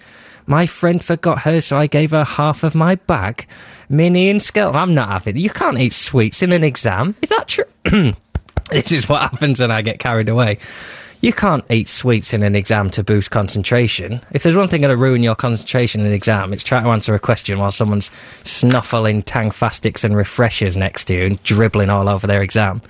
[0.46, 3.46] My friend forgot hers, so I gave her half of my bag.
[3.88, 5.36] Minnie and Skell, I'm not having.
[5.36, 7.14] You can't eat sweets in an exam.
[7.20, 7.64] Is that true?
[8.70, 10.58] this is what happens when I get carried away.
[11.20, 14.20] You can't eat sweets in an exam to boost concentration.
[14.30, 16.90] If there's one thing going to ruin your concentration in an exam, it's trying to
[16.90, 18.10] answer a question while someone's
[18.44, 22.82] snuffling Tangfastics and refreshers next to you and dribbling all over their exam.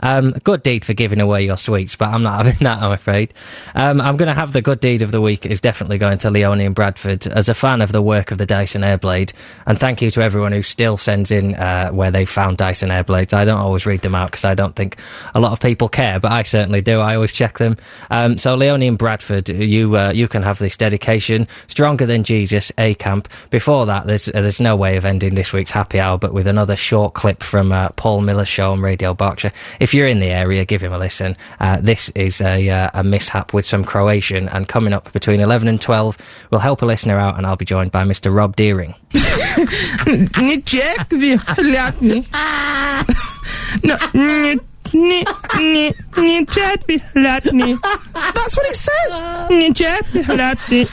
[0.00, 3.34] Um, good deed for giving away your sweets, but I'm not having that, I'm afraid.
[3.74, 6.30] Um, I'm going to have the good deed of the week is definitely going to
[6.30, 9.32] Leonie and Bradford as a fan of the work of the Dyson Airblade.
[9.66, 13.34] And thank you to everyone who still sends in uh, where they found Dyson Airblades.
[13.34, 14.98] I don't always read them out because I don't think
[15.34, 17.00] a lot of people care, but I certainly do.
[17.00, 17.76] I always check them.
[18.10, 21.46] Um, so Leonie and Bradford, you uh, you can have this dedication.
[21.66, 23.28] Stronger than Jesus, A Camp.
[23.50, 26.46] Before that, there's uh, there's no way of ending this week's happy hour, but with
[26.46, 29.52] another short clip from uh, Paul Miller's show on Radio Berkshire.
[29.80, 31.36] If you're in the area, give him a listen.
[31.60, 35.68] Uh, this is a, uh, a mishap with some Croatian, and coming up between 11
[35.68, 36.16] and 12,
[36.50, 38.34] we'll help a listener out, and I'll be joined by Mr.
[38.34, 38.94] Rob Deering.
[43.82, 43.96] No.
[48.34, 49.12] That's what it says.
[49.50, 50.86] Nie czekaj, lat mnie.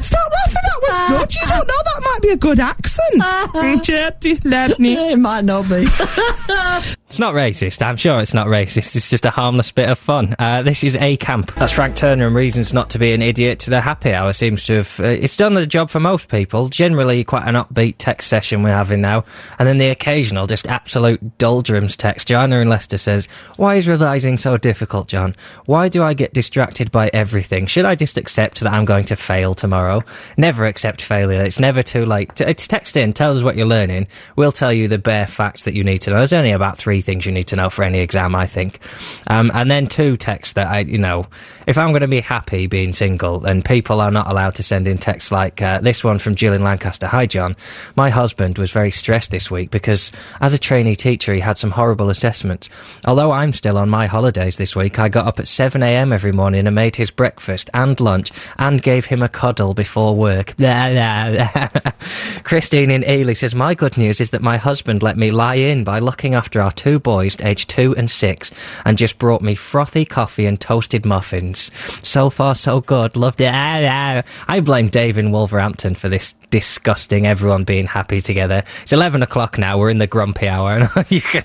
[0.00, 1.34] Stop laughing, that was good.
[1.34, 3.22] You don't know that might be a good accent.
[3.54, 4.74] Czekaj.
[5.12, 5.86] It might not be.
[7.08, 7.82] It's not racist.
[7.82, 8.96] I'm sure it's not racist.
[8.96, 10.34] It's just a harmless bit of fun.
[10.40, 11.54] Uh, this is A Camp.
[11.54, 13.60] That's Frank Turner and Reasons Not to Be an Idiot.
[13.60, 14.98] To the happy hour seems to have.
[14.98, 16.68] Uh, it's done the job for most people.
[16.68, 19.24] Generally, quite an upbeat text session we're having now.
[19.60, 22.26] And then the occasional, just absolute doldrums text.
[22.26, 25.36] Joanna in Leicester says, Why is revising so difficult, Jon?
[25.66, 27.66] Why do I get distracted by everything?
[27.66, 30.02] Should I just accept that I'm going to fail tomorrow?
[30.36, 31.42] Never accept failure.
[31.42, 32.34] It's never too late.
[32.36, 34.08] T- to text in, tell us what you're learning.
[34.36, 36.16] We'll tell you the bare facts that you need to know.
[36.16, 38.80] There's only about three things you need to know for any exam, I think.
[39.28, 41.26] Um, and then two texts that I, you know,
[41.66, 44.86] if I'm going to be happy being single, then people are not allowed to send
[44.86, 47.06] in texts like uh, this one from Jill in Lancaster.
[47.06, 47.56] Hi, Jon.
[47.96, 51.70] My husband was very stressed this week because as a trainee teacher, he had some
[51.70, 52.68] horrible assessments.
[53.06, 56.66] Although I'm still on my holidays this week, I got up at 7am every morning
[56.66, 60.54] and made his breakfast and lunch and gave him a cuddle before work.
[62.44, 65.84] Christine in Ely says, My good news is that my husband let me lie in
[65.84, 68.52] by looking after our two boys, aged two and six,
[68.84, 71.70] and just brought me frothy coffee and toasted muffins.
[72.06, 73.16] So far, so good.
[73.16, 73.52] Loved it.
[73.52, 78.62] I blame Dave in Wolverhampton for this disgusting everyone being happy together.
[78.82, 79.78] It's 11 o'clock now.
[79.78, 81.42] We're in the grumpy hour and you can,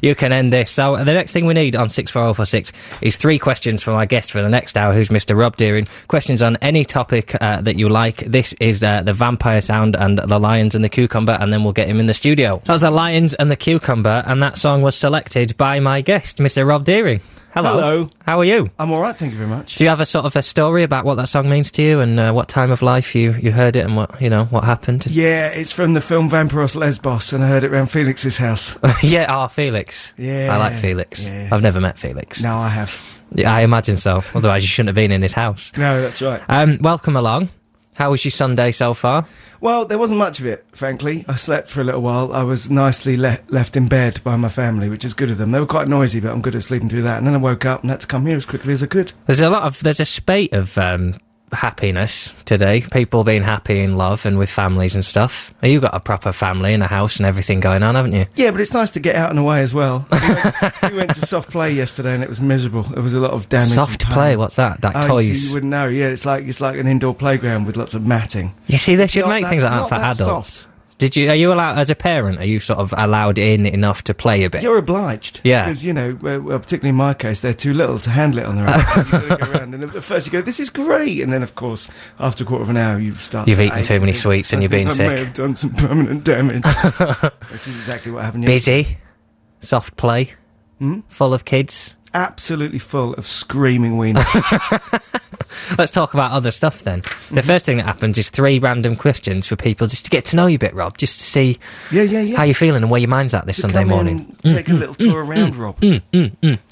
[0.00, 0.70] you can end this.
[0.70, 2.72] So the next thing we need on 64046
[3.02, 5.36] is three questions from our guest for the next hour, who's Mr.
[5.36, 5.86] Rob Deering.
[6.08, 8.18] Questions on any topic uh, that you like.
[8.18, 11.72] This is uh, the vampire sound and the lions and the cucumber, and then we'll
[11.72, 12.62] get him in the studio.
[12.64, 16.66] That's the lions and the cucumber, and that song was selected by my guest, Mr.
[16.66, 17.20] Rob Deering.
[17.54, 17.74] Hello.
[17.74, 18.10] Hello.
[18.26, 18.68] How are you?
[18.80, 19.76] I'm all right, thank you very much.
[19.76, 22.00] Do you have a sort of a story about what that song means to you
[22.00, 24.64] and uh, what time of life you, you heard it and what you know what
[24.64, 25.06] happened?
[25.14, 28.76] Yeah, it's from the film Vampyros Lesbos, and I heard it around Felix's house.
[29.04, 30.12] yeah, oh Felix.
[30.18, 31.28] Yeah, I like Felix.
[31.28, 31.48] yeah.
[31.52, 32.42] I've never met Felix.
[32.42, 33.13] No, I have.
[33.34, 34.22] Yeah, I imagine so.
[34.34, 35.72] Otherwise, you shouldn't have been in his house.
[35.76, 36.42] No, that's right.
[36.48, 37.50] Um, welcome along.
[37.96, 39.26] How was your Sunday so far?
[39.60, 41.24] Well, there wasn't much of it, frankly.
[41.28, 42.32] I slept for a little while.
[42.32, 45.52] I was nicely le- left in bed by my family, which is good of them.
[45.52, 47.18] They were quite noisy, but I'm good at sleeping through that.
[47.18, 49.12] And then I woke up and had to come here as quickly as I could.
[49.26, 51.14] There's a lot of there's a spate of um,
[51.54, 52.82] happiness today.
[52.92, 55.52] People being happy in love and with families and stuff.
[55.62, 58.26] You got a proper family and a house and everything going on, haven't you?
[58.34, 60.06] Yeah, but it's nice to get out and away as well.
[60.10, 62.82] We went, we went to soft play yesterday and it was miserable.
[62.82, 63.68] There was a lot of damage.
[63.68, 64.36] Soft play.
[64.36, 64.82] What's that?
[64.82, 65.40] Like Oh, you, toys.
[65.42, 65.88] see, you wouldn't know.
[65.88, 68.54] Yeah, it's like it's like an indoor playground with lots of matting.
[68.66, 70.48] You see, they should make things like that for adults.
[70.54, 70.73] soft.
[71.04, 71.28] Did you?
[71.28, 72.38] Are you allowed as a parent?
[72.38, 74.62] Are you sort of allowed in enough to play a bit?
[74.62, 75.42] You're obliged.
[75.44, 75.66] Yeah.
[75.66, 78.56] Because, you know, well, particularly in my case, they're too little to handle it on
[78.56, 78.80] their own.
[78.80, 81.20] So you've got to go around, and at first you go, this is great.
[81.20, 84.00] And then, of course, after a quarter of an hour, you start You've eaten too
[84.00, 85.10] many sweets and you're being sick.
[85.10, 86.64] I may have done some permanent damage.
[86.64, 88.82] Which is exactly what happened yesterday.
[88.84, 88.98] Busy,
[89.60, 90.32] soft play,
[90.78, 91.00] Hmm?
[91.08, 91.96] full of kids.
[92.14, 94.24] Absolutely full of screaming wieners.
[95.78, 97.00] Let's talk about other stuff then.
[97.00, 97.40] The Mm-hmm.
[97.40, 100.46] first thing that happens is three random questions for people just to get to know
[100.46, 101.58] you a bit, Rob, just to see
[101.90, 102.36] yeah, yeah, yeah.
[102.36, 104.36] how you're feeling and where your mind's at this Sunday in morning.
[104.44, 105.82] take a mm, mm, little tour mm, around, Rob.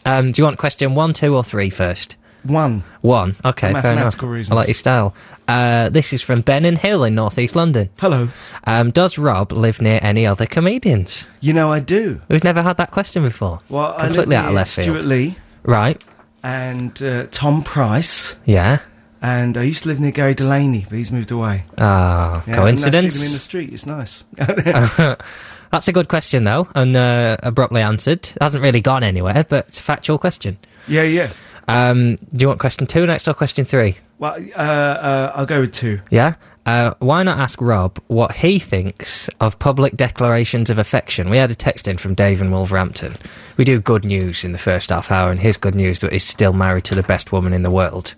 [0.06, 2.16] Um, do you want question one, two, or three first?
[2.44, 2.82] One.
[3.02, 3.36] One.
[3.44, 4.04] Okay, For fair enough.
[4.04, 4.52] mathematical reasons.
[4.52, 5.14] I like your style.
[5.46, 7.90] Uh, this is from Ben and Hill in North East London.
[8.00, 8.28] Hello.
[8.64, 11.26] Um, does Rob live near any other comedians?
[11.40, 12.20] You know, I do.
[12.28, 13.60] We've never had that question before.
[13.70, 14.84] Well, I live Completely out of left field.
[14.86, 16.02] Stewart Lee Right.
[16.42, 18.34] and uh, Tom Price.
[18.44, 18.78] Yeah.
[19.24, 21.62] And I used to live near Gary Delaney, but he's moved away.
[21.78, 23.40] Ah, Yeah, and I see them in the coincidence.
[23.42, 23.72] street.
[23.72, 24.24] It's nice.
[25.70, 28.28] That's a good question, though, and uh, abruptly answered.
[28.40, 30.58] Hasn't really gone anywhere, but it's a factual question.
[30.88, 31.30] yeah, yeah.
[31.72, 33.96] Um, do you want question two next or question three?
[34.18, 36.00] Well, uh, uh, I'll go with two.
[36.10, 36.34] Yeah.
[36.64, 41.28] Uh, why not ask Rob what he thinks of public declarations of affection?
[41.28, 43.16] We had a text in from Dave in Wolverhampton.
[43.56, 46.22] We do good news in the first half hour, and his good news that he's
[46.22, 48.14] still married to the best woman in the world.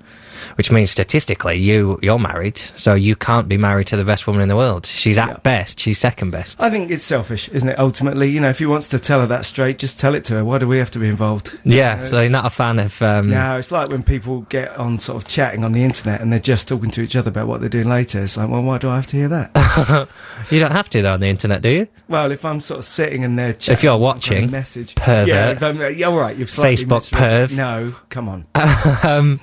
[0.56, 4.42] Which means statistically you you're married, so you can't be married to the best woman
[4.42, 4.86] in the world.
[4.86, 5.36] She's at Yeah.
[5.42, 6.60] best, she's second best.
[6.62, 7.78] I think it's selfish, isn't it?
[7.78, 10.34] Ultimately, you know, if he wants to tell her that straight, just tell it to
[10.34, 10.44] her.
[10.44, 11.58] Why do we have to be involved?
[11.64, 13.00] Yeah, You know, so you're not a fan of.
[13.02, 16.32] Um, No, it's like when people get on sort of chatting on the internet and
[16.32, 18.22] they're just talking to each other about what they're doing later.
[18.22, 20.08] It's like, well, why do I have to hear that?
[20.50, 21.88] You don't have to though on the internet, do you?
[22.08, 24.94] well, if I'm sort of sitting in chatting, If you're some kind of watching, message,
[24.94, 25.28] pervert.
[25.28, 27.56] yeah, if I'm, yeah, all right, you've Facebook misread- perv.
[27.56, 28.46] No, come on.
[29.02, 29.40] um,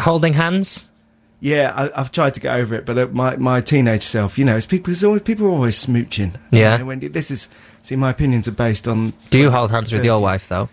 [0.00, 0.88] holding hands.
[1.40, 4.44] Yeah, I, I've tried to get over it, but uh, my my teenage self, you
[4.44, 4.92] know, it's people.
[4.92, 6.34] It's always people are always smooching.
[6.52, 6.74] Yeah.
[6.74, 7.48] You know, when this is,
[7.82, 9.12] see, my opinions are based on.
[9.30, 10.68] Do you hold hands with your wife though?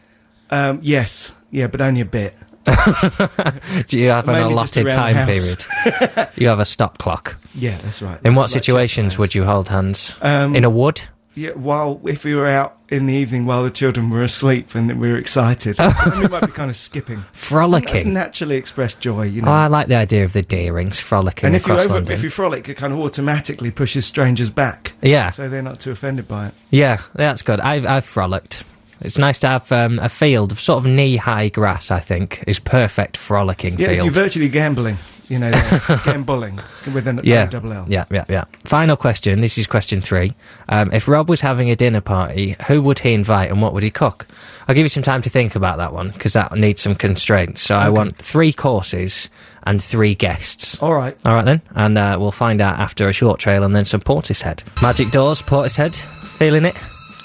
[0.51, 2.35] Um, yes, yeah, but only a bit.
[3.87, 5.65] Do you have an allotted time period?
[6.35, 7.37] you have a stop clock.
[7.55, 8.19] Yeah, that's right.
[8.23, 10.15] In what Like situations would you hold hands?
[10.21, 11.01] Um, In a wood?
[11.39, 14.99] Yeah, while if we were out in the evening while the children were asleep and
[14.99, 17.23] we were excited, we might be kind of skipping.
[17.31, 17.93] frolicking.
[17.93, 19.51] That's naturally expressed joy, you Oh, know.
[19.51, 22.11] I like the idea of the deerings frolicking and if you over, London.
[22.13, 25.91] if you frolic, it kind of automatically pushes strangers back, yeah, so they're not too
[25.91, 26.53] offended by it.
[26.71, 27.59] yeah, that's good.
[27.61, 28.63] I've, I've frolicked.
[29.01, 31.89] It's nice to have um, a field of sort of knee-high grass.
[31.89, 34.97] I think is perfect frolicking Yeah, you're virtually gambling,
[35.29, 35.97] you know, there.
[36.03, 36.55] gambling
[36.93, 37.45] with a Yeah.
[37.45, 37.85] double L.
[37.87, 38.45] Yeah, yeah, yeah.
[38.65, 39.39] Final question.
[39.39, 40.33] This is question three.
[40.67, 43.83] Um, if Rob was having a dinner party, who would he invite and what would
[43.83, 44.27] he cook?
[44.67, 47.61] I'll give you some time to think about that one because that needs some constraints.
[47.61, 49.29] So I want three courses
[49.63, 50.81] and three guests.
[50.81, 51.15] All right.
[51.25, 54.01] All right then, and uh, we'll find out after a short trail and then some
[54.01, 54.63] Portishead.
[54.81, 55.95] Magic Doors, Portishead,
[56.37, 56.75] feeling it?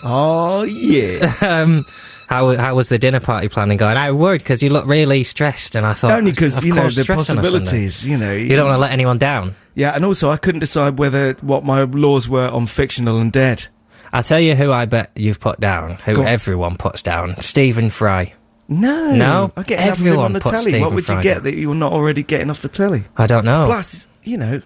[0.03, 1.33] Oh yeah.
[1.43, 1.87] Um,
[2.35, 3.97] how how was the dinner party planning going?
[3.97, 7.03] I worried because you look really stressed, and I thought Only because you know the
[7.05, 7.42] stress on a Sunday.
[7.42, 8.07] possibilities.
[8.07, 9.55] You know, You don't want to let anyone down.
[9.75, 13.66] Yeah, and also I couldn't decide whether what my laws were on fictional and dead.
[14.12, 16.29] I'll tell you who I bet you've put down, who Go on.
[16.29, 17.40] everyone puts down.
[17.40, 18.33] Stephen Fry.
[18.68, 19.53] No, No?
[19.57, 20.62] I get Everyone on the puts telly.
[20.70, 21.42] Stephen what would Fry you get down.
[21.44, 23.03] that you're not already getting off the telly?
[23.16, 23.64] I don't know.
[23.66, 24.62] Plus, you know,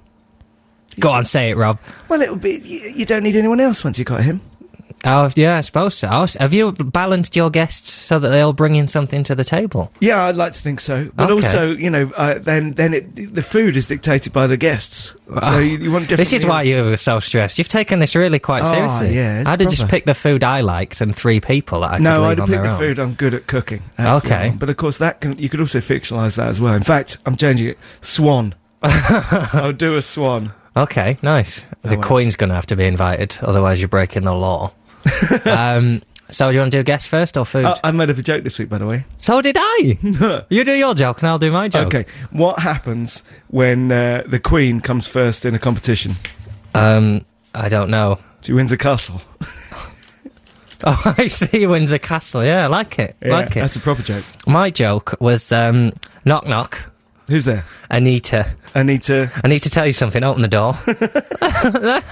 [1.00, 1.78] Go on, say it, Rob.
[2.08, 2.60] well, it would be.
[2.62, 4.40] You, you don't need anyone else once you got him.
[5.04, 6.08] Oh, yeah, I suppose so.
[6.40, 9.92] Have you balanced your guests so that they all bring in something to the table?
[10.00, 11.08] Yeah, I'd like to think so.
[11.14, 11.32] But Okay.
[11.34, 15.14] also, you know, uh, then then it, the food is dictated by the guests.
[15.42, 16.18] So you, you want different.
[16.18, 17.58] This is why you were so stressed.
[17.58, 19.14] You've taken this really quite Oh, seriously.
[19.14, 22.04] yeah, I'd have just picked the food I liked and three people that I could
[22.04, 22.78] No, I'd pick the own.
[22.78, 23.82] food I'm good at cooking.
[24.00, 24.52] Okay.
[24.58, 26.74] But of course, that can you could also fictionalise that as well.
[26.74, 27.78] In fact, I'm changing it.
[28.00, 28.54] Swan.
[28.82, 30.52] I'll do a swan.
[30.76, 31.66] Okay, nice.
[31.82, 32.02] the well.
[32.02, 34.72] Queen's going to have to be invited, otherwise you're breaking the law.
[35.46, 37.64] um, so do you want to do a guest first or food?
[37.64, 39.04] Uh, I made up a joke this week, by the way.
[39.16, 39.98] so did I.
[40.50, 41.94] you do your joke and I'll do my joke.
[41.94, 46.12] Okay, what happens when uh, the Queen comes first in a competition?
[46.74, 48.18] Um, I don't know.
[48.42, 49.22] She wins a castle.
[50.84, 51.66] Oh, I see.
[51.66, 52.44] Windsor Castle.
[52.44, 53.16] Yeah, I like it.
[53.20, 53.60] Yeah, like it.
[53.60, 54.24] That's a proper joke.
[54.46, 55.92] My joke was um,
[56.24, 56.92] knock knock.
[57.28, 57.64] Who's there?
[57.90, 58.54] Anita.
[58.74, 59.30] Anita.
[59.44, 60.24] I need to tell you something.
[60.24, 60.78] Open the door.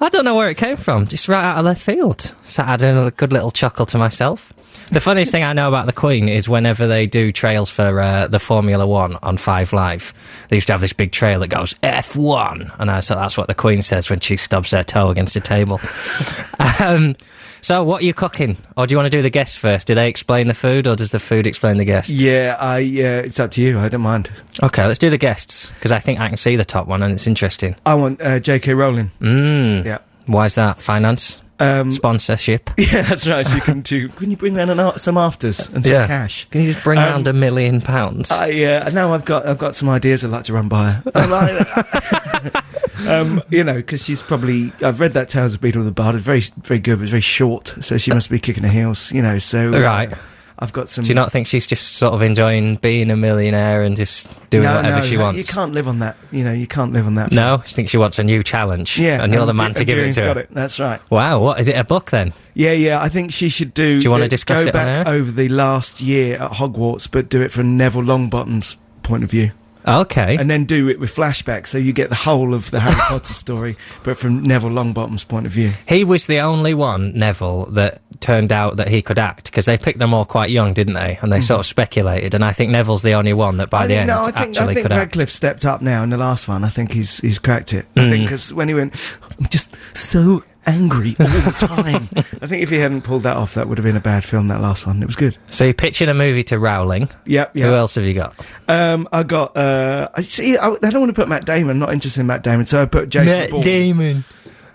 [0.00, 1.06] I don't know where it came from.
[1.06, 2.34] Just right out of left field.
[2.42, 4.52] Sat had a good little chuckle to myself.
[4.90, 8.26] The funniest thing I know about the Queen is whenever they do trails for uh,
[8.28, 10.12] the Formula One on Five Live,
[10.48, 13.46] they used to have this big trail that goes F1, and I so that's what
[13.48, 15.80] the Queen says when she stubs her toe against a table.
[16.80, 17.16] um,
[17.62, 19.86] so, what are you cooking, or do you want to do the guests first?
[19.86, 22.10] Do they explain the food, or does the food explain the guests?
[22.10, 22.80] Yeah, I.
[22.80, 23.78] Uh, it's up to you.
[23.78, 24.30] I don't mind.
[24.62, 27.12] Okay, let's do the guests because I think I can see the top one and
[27.12, 27.76] it's interesting.
[27.86, 28.74] I want uh, J.K.
[28.74, 29.10] Rowling.
[29.20, 29.84] Mm.
[29.84, 29.98] Yeah.
[30.26, 30.80] Why is that?
[30.80, 31.40] Finance?
[31.62, 32.70] Um, Sponsorship?
[32.78, 33.46] yeah, that's right.
[33.46, 34.08] So you can do.
[34.08, 36.06] Can you bring round an, some afters and some Yeah.
[36.06, 36.46] cash?
[36.50, 38.30] Can you just bring Um, around a million pounds?
[38.30, 42.52] I uh, now I've got I've got some ideas I'd like to run by her.
[43.08, 46.14] Um, you know, because she's probably I've read that Tales of Beedle the Bard.
[46.14, 49.10] It's very very good, but it's very short, so she must be kicking her heels.
[49.10, 50.12] You know, so uh, Right.
[50.58, 51.02] I've got some.
[51.02, 54.64] Do you not think she's just sort of enjoying being a millionaire and just doing
[54.64, 55.38] no, whatever no, she no, wants?
[55.38, 56.16] You can't live on that.
[56.30, 57.32] You know, you can't live on that.
[57.32, 58.98] No, she thinks she wants a new challenge.
[58.98, 60.42] Yeah, and you're the man to give it to got her.
[60.42, 60.50] it.
[60.50, 61.00] That's right.
[61.10, 61.76] Wow, what is it?
[61.76, 62.32] A book then?
[62.54, 63.00] Yeah, yeah.
[63.02, 63.98] I think she should do.
[63.98, 67.28] Do you wanna uh, discuss go it back over the last year at Hogwarts, but
[67.28, 69.52] do it from Neville Longbottom's point of view,
[69.86, 70.36] Okay.
[70.36, 73.32] and then do it with flashbacks, so you get the whole of the Harry Potter
[73.34, 75.72] story, but from Neville Longbottom's point of view.
[75.88, 79.76] he was the only one, Neville, that turned out that he could act because they
[79.76, 81.18] picked them all quite young, didn't they?
[81.22, 82.34] And they sort of speculated.
[82.34, 83.82] And I think Neville's the only one that by Mm-hmm.
[83.82, 84.98] I the think, end no, I think, actually I think could act.
[85.00, 86.62] Radcliffe stepped up now in the last one.
[86.62, 87.86] I think he's he's cracked it.
[87.96, 88.10] I Mm.
[88.10, 92.08] think because when he went, I'm just so angry all the time.
[92.40, 94.48] I think if he hadn't pulled that off, that would have been a bad film.
[94.48, 95.36] That last one, it was good.
[95.50, 97.08] So you're pitching a movie to Rowling.
[97.26, 98.34] Yep, Who else have you got?
[98.68, 99.56] Um, I got.
[99.56, 100.56] Uh, I see.
[100.56, 101.70] I, I don't want to put Matt Damon.
[101.70, 103.64] I'm not interested in Matt Damon, so I put Jason Bourne.
[103.64, 104.24] Damon.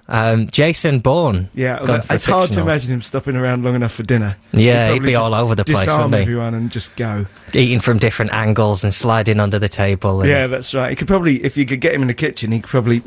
[0.10, 1.50] Um, Jason Bourne.
[1.54, 4.38] Yeah, gone for it's hard to imagine him stopping around long enough for dinner.
[4.54, 6.22] Yeah, he'd probably be all over the place, Disarm wouldn't he?
[6.34, 7.26] everyone and just go.
[7.54, 10.22] Eating from different angles and sliding under the table.
[10.22, 10.92] And Yeah, that's right.
[10.92, 13.00] He could probably, if you could get him in the kitchen, he could probably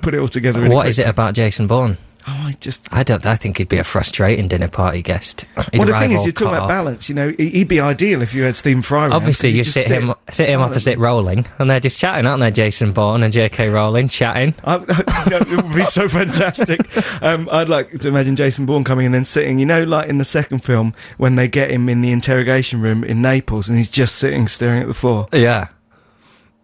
[0.00, 0.62] put it all together.
[0.62, 1.98] Really What is it about Jason Bourne?
[2.28, 2.86] Oh, I just.
[2.92, 3.24] I don't.
[3.24, 5.46] I think he'd be a frustrating dinner party guest.
[5.72, 6.68] He'd well, the thing is, you're talking about off.
[6.68, 7.08] balance.
[7.08, 9.08] You know, he- he'd be ideal if you had Stephen Fry.
[9.08, 12.40] Obviously, 'cause you just sit him sit him opposite Rowling, and they're just chatting, aren't
[12.40, 12.50] they?
[12.50, 13.68] Jason Bourne and J.K.
[13.70, 14.54] Rowling chatting.
[14.64, 14.76] I,
[15.30, 16.80] it would be so fantastic.
[17.22, 20.18] Um, I'd like to imagine Jason Bourne coming and then sitting, you know, like in
[20.18, 23.88] the second film when they get him in the interrogation room in Naples and he's
[23.88, 25.28] just sitting staring at the floor.
[25.32, 25.68] Yeah.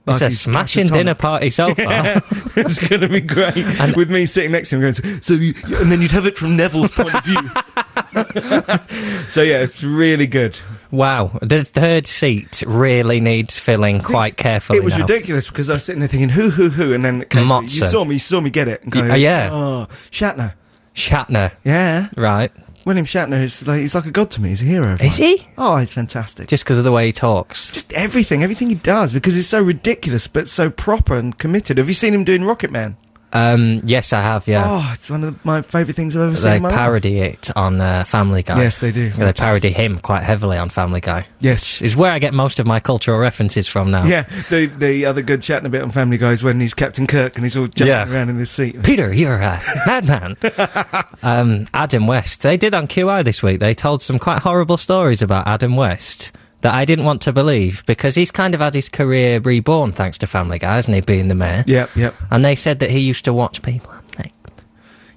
[0.09, 1.85] It's Like a smashing dinner party so far.
[1.85, 2.21] Yeah,
[2.57, 3.57] it's going to be great.
[3.81, 6.37] And- With me sitting next to him going, so you, and then you'd have it
[6.37, 7.37] from Neville's point of view.
[9.29, 10.59] so yeah, it's really good.
[10.91, 14.79] Wow, the third seat really needs filling quite carefully.
[14.79, 15.05] it was now.
[15.05, 17.63] ridiculous because I was sitting there thinking, who, who, who, and then it came to
[17.63, 18.83] you saw me, you saw me get it.
[18.85, 19.49] And Y- uh, yeah.
[19.53, 20.55] Oh, Shatner.
[20.95, 22.09] Shatner, Yeah.
[22.17, 22.53] right?
[22.87, 24.51] William Shatner is like, he's like a god to me.
[24.51, 24.93] He's a hero.
[24.93, 25.37] of Is mine.
[25.39, 25.49] he?
[25.59, 26.47] Oh, he's fantastic.
[26.47, 27.73] Just because of the way he talks.
[27.73, 31.79] just everything, everything he does, because he's so ridiculous but so proper and committed.
[31.79, 32.97] Have you seen him doing Rocket Man?
[33.33, 34.47] Um, yes, I have.
[34.49, 36.51] Yeah, Oh, it's one of my favourite things I've ever seen.
[36.53, 36.77] they my life.
[36.79, 38.63] parody it on uh, Family Guy.
[38.63, 39.11] Yes, they do.
[39.11, 41.27] They parody him quite heavily on Family Guy.
[41.41, 41.83] Yes.
[41.83, 44.05] Is where I get most of my cultural references from now.
[44.07, 47.07] Yeah, the the other good chatting a bit on Family Guy is when he's Captain
[47.07, 48.11] Kirk and he's all jumping Yeah.
[48.11, 48.83] around in this seat.
[48.85, 50.37] Peter, you're a madman.
[51.23, 52.43] um, Adam West.
[52.43, 53.61] They did on QI this week.
[53.61, 57.85] They told some quite horrible stories about Adam West that I didn't want to believe
[57.87, 61.29] because he's kind of had his career reborn thanks to Family Guy, hasn't he, being
[61.29, 61.65] the mayor?
[61.67, 62.15] Yep, yep.
[62.31, 63.93] And they said that he used to watch people.
[63.93, 64.33] I'm like,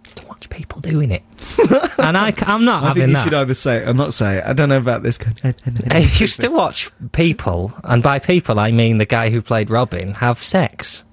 [0.03, 1.23] used to watch people doing it,
[1.99, 3.23] and I, am not I having think you that.
[3.23, 4.43] should either say it or not say it.
[4.45, 5.19] I don't know about this.
[5.89, 10.15] I used to watch people, and by people I mean the guy who played Robin,
[10.15, 11.03] have sex.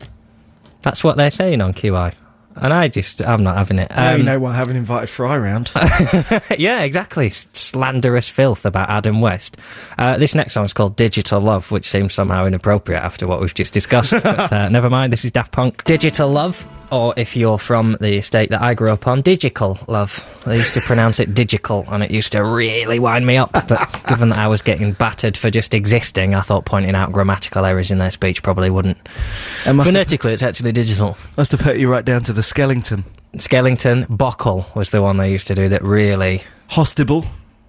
[0.82, 2.14] That's what they're saying on QI.
[2.60, 3.90] And I just, I'm not having it.
[3.90, 5.70] Now Um, you know why I haven't invited Fry round.
[6.58, 7.28] yeah, exactly.
[7.30, 9.56] Slanderous filth about Adam West.
[9.98, 13.54] Uh, this next song is called Digital Love, which seems somehow inappropriate after what we've
[13.54, 14.12] just discussed.
[14.22, 15.84] but uh, never mind, this is Daft Punk.
[15.84, 20.22] Digital Love, or if you're from the estate that I grew up on, Digital Love.
[20.46, 23.50] They used to pronounce it digital, and it used to really wind me up.
[23.52, 27.64] But given that I was getting battered for just existing, I thought pointing out grammatical
[27.64, 28.96] errors in their speech probably wouldn't.
[29.04, 31.16] Must have, Phonetically, it's actually digital.
[31.36, 33.04] must have hurt you right down to the skeleton.
[33.36, 36.42] Skellington, Bockle was the one they used to do that really.
[36.70, 37.26] Hostable.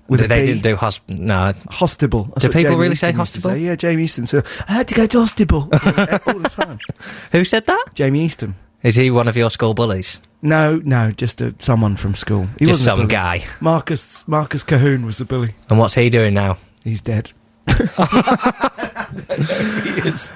[0.07, 1.01] With they didn't do hosp.
[1.09, 2.27] No, Hostable.
[2.33, 3.51] That's Do people Jamie really say Easton to hostable?
[3.51, 3.59] say.
[3.59, 4.25] Yeah, Jamie Easton.
[4.27, 5.63] So I had to go to Hostable
[6.27, 6.79] all the time.
[7.33, 7.87] who said that?
[7.93, 8.55] Jamie Easton.
[8.83, 10.21] Is he one of your school bullies?
[10.41, 12.47] No, no, just a, someone from school.
[12.57, 13.43] He Just wasn't some guy.
[13.59, 15.55] Marcus Marcus Cahoon was the bully.
[15.69, 16.57] And what's he doing now?
[16.85, 17.31] He's dead.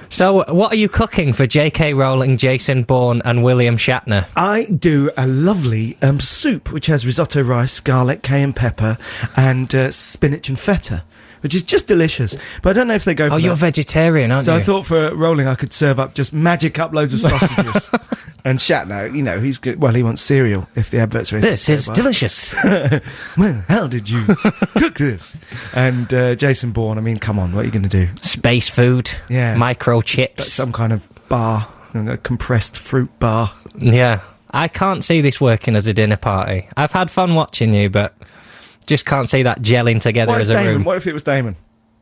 [0.08, 1.94] So, what are you cooking for J.K.
[1.94, 4.26] Rowling, Jason Bourne, and William Shatner?
[4.36, 8.98] I do a lovely um, soup which has risotto rice, garlic, cayenne pepper,
[9.36, 11.04] and uh, spinach and feta,
[11.42, 12.34] which is just delicious.
[12.62, 13.28] But I don't know if they go.
[13.28, 14.58] For Oh, you're vegetarian, aren't So you?
[14.58, 17.88] So I thought for rolling, I could serve up just magic up loads of sausages.
[18.44, 19.80] and Shatner, you know, he's good.
[19.80, 21.40] Well, he wants cereal if the adverts are.
[21.40, 21.94] this is by.
[21.94, 22.54] delicious.
[23.36, 24.24] Well, how did you
[24.76, 25.36] cook this?
[25.74, 28.08] And uh, Jason Bourne, I mean, come on, what are you going to do?
[28.20, 29.56] Space food, Yeah.
[29.56, 30.40] microchips.
[30.42, 33.52] Some kind of bar, a compressed fruit bar.
[33.78, 36.68] Yeah, I can't see this working as a dinner party.
[36.76, 38.14] I've had fun watching you, but
[38.92, 40.72] just can't see that gelling together What as a Damon?
[40.74, 40.84] room.
[40.84, 41.56] What if it was Damon?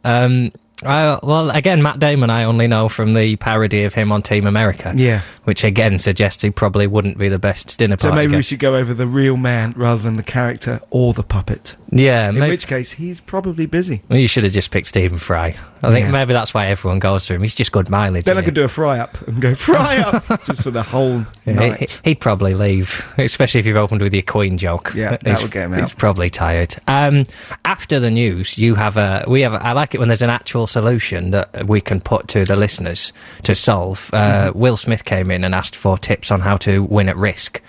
[0.04, 0.50] Um,
[0.82, 4.46] I, well, again, Matt Damon, I only know from the parody of him on Team
[4.46, 4.92] America.
[4.96, 5.20] Yeah.
[5.44, 8.22] Which again suggests he probably wouldn't be the best dinner So party.
[8.26, 11.76] maybe we should go over the real man rather than the character or the puppet.
[11.92, 12.50] Yeah, In maybe.
[12.52, 14.02] which case, he's probably busy.
[14.08, 15.56] Well, you should have just picked Stephen Fry.
[15.82, 16.10] I think Yeah.
[16.12, 17.42] maybe that's why everyone goes to him.
[17.42, 18.26] He's just good mileage.
[18.26, 21.24] Then I could do a fry up and go fry up just for the whole
[21.44, 21.52] he?
[21.52, 21.90] night.
[22.04, 24.92] He- He'd probably leave, especially if you've opened with your Queen joke.
[24.94, 25.80] Yeah, that He's- would get him out.
[25.80, 26.76] He's probably tired.
[26.86, 27.26] Um,
[27.64, 29.24] after the news, you have a.
[29.26, 29.54] We have.
[29.54, 32.56] A, I like it when there's an actual solution that we can put to the
[32.56, 34.10] listeners to solve.
[34.12, 34.58] Uh, Mm-hmm.
[34.58, 37.60] Will Smith came in and asked for tips on how to win at risk.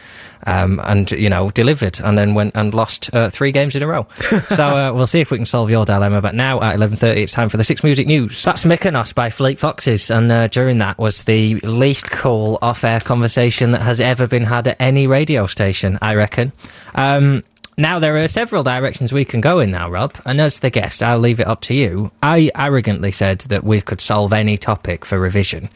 [0.48, 3.88] Um, and you know delivered, and then went and lost uh, three games in a
[3.88, 4.08] row.
[4.50, 6.20] so uh, we'll see if we can solve your dilemma.
[6.20, 8.42] But now at eleven thirty, it's time for the six music news.
[8.44, 13.72] That's Mykonos by Fleet Foxes, and uh, during that was the least cool off-air conversation
[13.74, 16.00] that has ever been had at any radio station.
[16.02, 16.52] I reckon.
[16.96, 17.44] Um,
[17.78, 21.02] now there are several directions we can go in now, Rob, and as the guest,
[21.02, 22.12] I'll leave it up to you.
[22.22, 25.70] I arrogantly said that we could solve any topic for revision.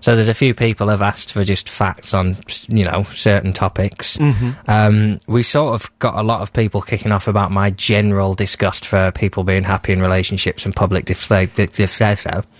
[0.00, 2.36] So there's a few people have asked for just facts on,
[2.68, 4.18] you know, certain topics.
[4.68, 8.84] Um, we sort of got a lot of people kicking off about my general disgust
[8.84, 11.46] for people being happy in relationships and public display.
[11.46, 12.16] Di- display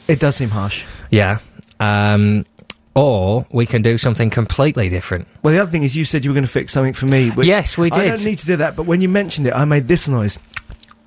[0.09, 0.85] It does seem harsh.
[1.11, 1.39] yeah.
[1.81, 2.47] Um,
[2.95, 5.27] or we can do something completely different.
[5.43, 7.31] Well, the other thing is, you said you were going to fix something for me.
[7.31, 8.03] Which Yes, we did.
[8.03, 10.39] I don't need to do that, but when you mentioned it, I made this noise,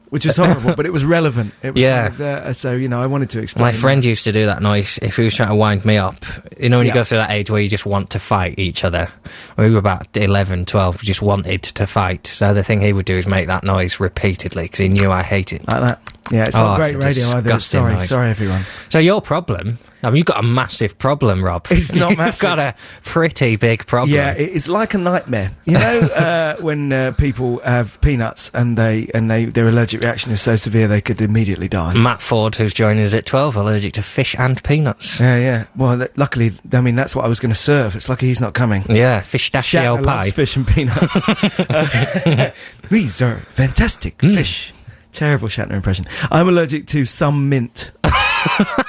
[0.10, 1.54] which was horrible, but it was relevant.
[1.62, 2.10] It was Yeah.
[2.10, 3.66] kind of, uh, so you know, I wanted to explain.
[3.66, 3.78] My that.
[3.78, 6.26] friend used to do that noise if he was trying to wind me up.
[6.60, 6.94] You know, when Yeah.
[6.94, 9.10] you go through that age where you just want to fight each other.
[9.56, 12.28] When we were about 11, 12, we just wanted to fight.
[12.28, 15.24] So the thing he would do is make that noise repeatedly because he knew I
[15.24, 15.68] hated it.
[15.68, 16.00] like that.
[16.32, 17.60] Yeah, it's Oh, not it's great radio either.
[17.60, 18.10] Sorry, noise.
[18.10, 18.62] sorry, everyone.
[18.90, 21.68] So your problem, I mean, you've got a massive problem, Rob.
[21.72, 22.10] It's not massive.
[22.10, 22.42] You've massive.
[22.42, 24.14] got a pretty big problem.
[24.14, 25.52] Yeah, it's like a nightmare.
[25.66, 30.32] You know, uh, when uh, people have peanuts and they and they their allergic reaction
[30.32, 31.94] is so severe they could immediately die.
[31.94, 35.20] Matt Forde, who's joining us at 12, allergic to fish and peanuts.
[35.20, 35.66] Yeah, yeah.
[35.76, 37.96] Well, th- luckily, I mean that's what I was going to serve.
[37.96, 38.84] It's lucky he's not coming.
[38.90, 39.90] Yeah, fish pie.
[39.90, 41.28] loves fish and peanuts.
[41.60, 42.52] Uh,
[42.90, 44.34] these are fantastic Hmm.
[44.36, 44.74] fish.
[45.18, 46.06] Terrible Shatner impression.
[46.30, 47.92] I'm allergic to some mint.
[48.04, 48.14] and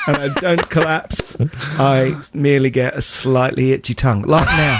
[0.09, 1.35] I don't collapse.
[1.79, 4.79] I merely get a slightly itchy tongue, like now,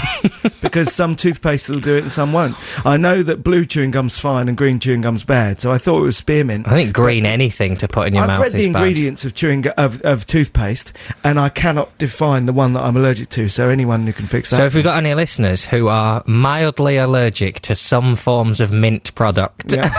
[0.61, 2.55] because some toothpaste will do it and some won't.
[2.85, 5.99] I know that blue chewing gum's fine and green chewing gum's bad, so I thought
[5.99, 6.67] it was spearmint.
[6.67, 8.37] I think green anything to put in your mouth.
[8.39, 8.83] I've read the bad.
[8.83, 13.29] ingredients of chewing of, of toothpaste, and I cannot define the one that I'm allergic
[13.29, 13.47] to.
[13.49, 14.57] So anyone who can fix that.
[14.57, 19.13] So if we've got any listeners who are mildly allergic to some forms of mint
[19.15, 19.89] product, Yeah.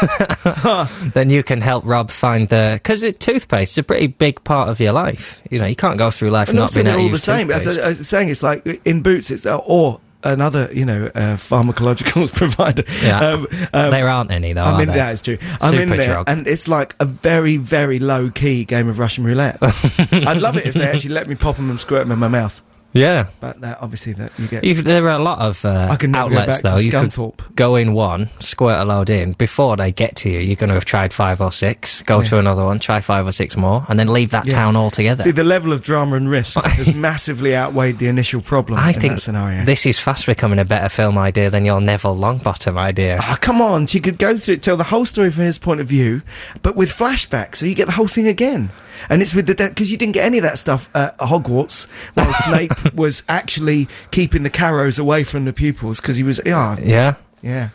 [1.15, 4.81] then you can help Rob find the because toothpaste is a pretty big part of
[4.81, 5.43] your life.
[5.51, 7.51] You know, you can't go through life And not being all the same.
[7.51, 7.99] As I, toothpaste.
[7.99, 12.85] Was saying, it's like in Boots, it's or another, you know, uh, pharmacological provider.
[13.03, 13.21] Yeah.
[13.21, 14.63] Um, um, there aren't any though.
[14.63, 14.97] I'm in there?
[14.97, 15.39] that is true.
[15.61, 16.29] I'm in Super there, drug.
[16.29, 19.59] and it's like a very, very low key game of Russian roulette.
[19.63, 22.29] I'd love it if they actually let me pop them and squirt them in my
[22.29, 22.61] mouth.
[22.93, 24.65] Yeah, But that obviously that you get.
[24.65, 26.77] you, there are a lot of uh, I can go outlets though.
[26.79, 27.15] You could
[27.55, 30.41] go in one, squirt a load in before they get to you.
[30.41, 32.03] You're going to have tried five or six.
[32.03, 32.29] Go Yeah.
[32.31, 34.55] to another one, try five or six more, and then leave that Yeah.
[34.55, 35.23] town altogether.
[35.23, 38.95] See, the level of drama and risk has massively outweighed the initial problem I in
[38.95, 39.65] think that scenario.
[39.65, 43.19] this is fast becoming a better film idea than your Neville Longbottom idea.
[43.21, 43.87] Ah, come on!
[43.87, 46.23] She could go through it, tell the whole story from his point of view,
[46.63, 48.71] but with flashbacks, so you get the whole thing again.
[49.09, 52.33] And it's with the because you didn't get any of that stuff at Hogwarts, while
[52.45, 57.15] Snape was actually keeping the carrows away from the pupils because he was yeah Yeah,
[57.43, 57.71] yeah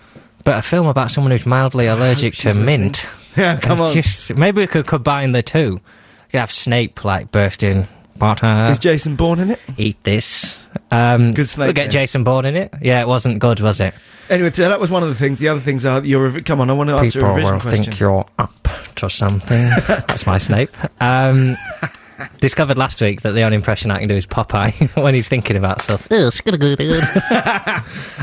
[0.45, 3.05] but a film about someone who's mildly allergic to mint.
[3.35, 3.57] yeah.
[3.57, 5.81] Come on, Just, maybe we could combine the two.
[5.81, 5.81] You
[6.29, 7.87] could have Snape like bursting.
[8.17, 9.59] Potter, is Jason Bourne in it?
[9.75, 10.64] eat this.
[10.91, 11.91] Um, Good Snape We'll get.
[11.91, 12.73] Jason Bourne in it.
[12.81, 13.93] Yeah, it wasn't good, was it?
[14.29, 15.39] Anyway, so that was one of the things.
[15.39, 16.69] The other things are your revi- come on.
[16.69, 17.83] I want to answer People a revision will question.
[17.85, 19.69] think you're up to something.
[19.87, 20.71] That's my Snape.
[21.01, 21.55] Um,
[22.39, 25.57] discovered last week that the only impression I can do is Popeye when he's thinking
[25.57, 26.07] about stuff.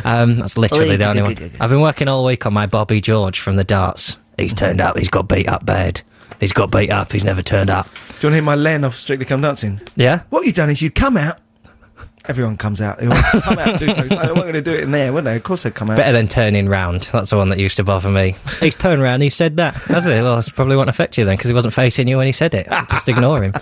[0.04, 1.36] um, that's literally the only one.
[1.60, 4.16] I've been working all week on my Bobby George from the darts.
[4.38, 4.96] He's turned up.
[4.96, 6.00] He's got beat up bad.
[6.40, 7.12] He's got beat up.
[7.12, 7.86] He's never turned up.
[7.94, 9.80] Do you want to hear my Len off Strictly Come Dancing?
[9.94, 10.22] Yeah.
[10.30, 11.38] What you've done is you'd come out.
[12.28, 12.98] Everyone comes out.
[12.98, 14.04] They want come out and do something.
[14.04, 15.34] It's like, They weren't going to do it in there, would they?
[15.36, 15.96] Of course they'd come out.
[15.96, 17.02] Better than turning round.
[17.12, 18.36] That's the one that used to bother me.
[18.60, 19.22] He's turned round.
[19.22, 19.74] He said that.
[19.88, 20.22] That's it.
[20.22, 22.54] Well, it probably won't affect you then because he wasn't facing you when he said
[22.54, 22.68] it.
[22.90, 23.52] Just ignore him.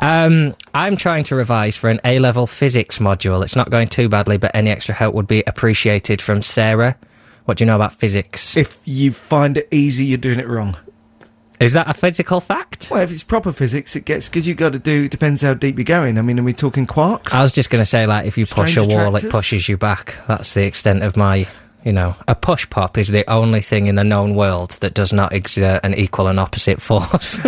[0.00, 3.42] Um, I'm trying to revise for an A level physics module.
[3.44, 6.96] It's not going too badly, but any extra help would be appreciated from Sarah.
[7.44, 8.56] What do you know about physics?
[8.56, 10.76] If you find it easy, you're doing it wrong.
[11.62, 12.88] Is that a physical fact?
[12.90, 15.08] Well, if it's proper physics, it gets because you got to do.
[15.08, 16.18] Depends how deep you're going.
[16.18, 17.32] I mean, are we talking quarks?
[17.32, 19.68] I was just going to say, like, if you push Strange a wall, it pushes
[19.68, 20.16] you back.
[20.26, 21.46] That's the extent of my,
[21.84, 25.12] you know, a push pop is the only thing in the known world that does
[25.12, 27.38] not exert an equal and opposite force.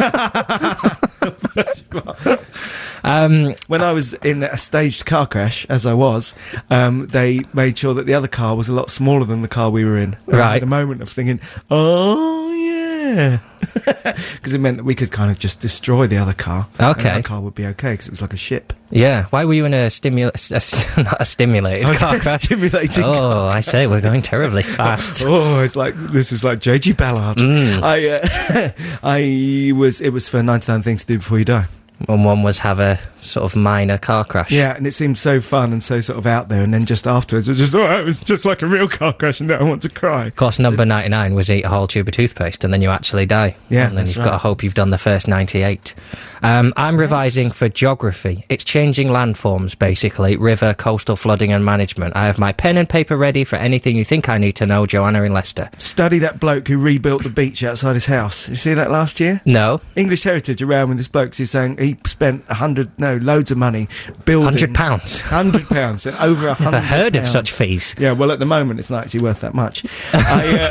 [3.05, 6.35] um, when I was in a staged car crash, as I was,
[6.71, 9.71] um, they made sure that the other car was a lot smaller than the car
[9.71, 10.17] we were in.
[10.27, 10.53] And I Right.
[10.55, 11.41] had a moment of thinking,
[11.71, 16.67] oh yeah, because it meant we could kind of just destroy the other car.
[16.81, 17.03] Okay.
[17.05, 18.73] that car would be okay because it was like a ship.
[18.91, 20.29] yeah, why were you in a stimul?
[20.53, 22.43] a s- not a stimulated car crash?
[22.43, 23.05] stimulating.
[23.05, 25.23] Oh, I say we're going terribly fast.
[25.37, 27.39] Oh, it's like this is like JG Ballard.
[27.39, 27.83] Mm.
[27.83, 28.71] I uh,
[29.03, 31.67] I was it was for ninety nine things to do before you die.
[32.09, 34.53] And one was have a sort of minor car crash.
[34.53, 36.63] Yeah, and it seemed so fun and so sort of out there.
[36.63, 39.41] And then just afterwards, it just oh, it was just like a real car crash,
[39.41, 40.27] and now I want to cry.
[40.27, 43.27] Of course, number 99 was eat a whole tube of toothpaste and then you actually
[43.27, 43.57] die.
[43.69, 45.95] Yeah, And then you've got to hope you've done the first 98.
[46.43, 48.45] Um, I'm revising for geography.
[48.49, 52.17] It's changing landforms, basically, river, coastal flooding and management.
[52.17, 54.87] I have my pen and paper ready for anything you think I need to know,
[54.87, 55.71] Joanna in Leicester.
[55.79, 58.49] Study that bloke who rebuilt the beach outside his house.
[58.49, 59.41] You see that last year?
[59.45, 63.51] No, English Heritage around with this bloke who's saying he spent a hundred, no, loads
[63.51, 63.89] of money
[64.25, 64.45] building.
[64.45, 65.21] hundred pounds.
[65.21, 66.81] Hundred pounds, over a Never hundred.
[66.83, 67.95] heard of such fees.
[67.99, 69.85] Yeah, well, at the moment, it's not actually worth that much.
[70.15, 70.69] I,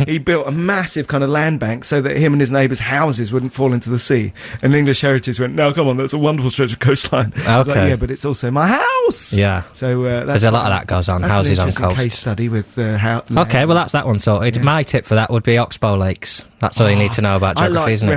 [0.00, 2.80] uh, he built a massive kind of land bank so that him and his neighbours'
[2.80, 4.32] houses wouldn't fall into the sea.
[4.62, 7.68] And English Heritage went, "No, come on, that's a wonderful stretch of coastline." I was
[7.68, 7.88] like, Okay.
[7.90, 8.84] yeah, but it's also my house.
[9.32, 9.62] Yeah.
[9.72, 11.98] So uh, that's There's a lot of that goes on, houses on coasts.
[11.98, 13.24] case study with uh, how.
[13.30, 14.56] Okay, well that's that one sorted.
[14.56, 14.62] Yeah.
[14.62, 16.44] My tip for that would be Oxbow Lakes.
[16.58, 18.12] That's all you need to know about I like isn't it?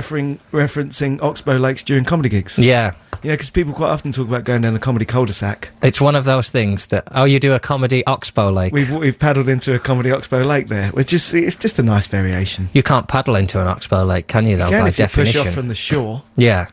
[0.52, 2.58] referencing Oxbow Lakes during comedy gigs.
[2.58, 5.70] Yeah, Yeah, because people quite often talk about going down the comedy cul-de-sac.
[5.80, 8.72] it's one of those things that oh, you do a comedy Oxbow Lake.
[8.72, 12.08] We've we've paddled into a comedy Oxbow Lake there, which is it's just a nice
[12.08, 12.68] variation.
[12.72, 14.56] you can't paddle into an Oxbow Lake, can you?
[14.56, 16.22] Though, You can by if you push off from the shore.
[16.36, 16.66] yeah.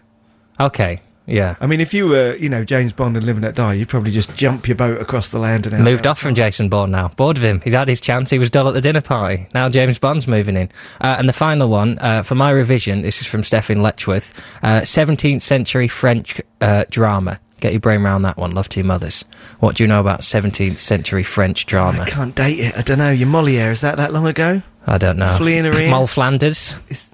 [0.60, 1.02] Okay.
[1.30, 1.56] Yeah.
[1.60, 4.12] I mean, if you were, you know, James Bond and living at die, you'd probably
[4.12, 7.10] just jump your boat across the land and out Moved off from Jason Bourne now.
[7.10, 7.62] Bored of him.
[7.64, 8.30] He's had his chance.
[8.30, 9.48] He was dull at the dinner party.
[9.54, 10.70] Now James Bond's moving in.
[11.00, 14.82] Uh, and the final one, uh, for my revision, this is from Stephen Letchworth, uh,
[14.82, 17.40] 17th century French uh, drama.
[17.60, 18.52] Get your brain around that one.
[18.52, 19.26] Love to your mothers.
[19.60, 22.04] What do you know about 17th century French drama?
[22.04, 22.78] I can't date it.
[22.78, 23.12] I don't know.
[23.12, 24.62] Your Moliere is that that long ago?
[24.88, 25.36] I don't know.
[25.38, 25.90] Flea in her ear?
[25.90, 26.80] Moll Flanders.
[26.88, 27.14] It's,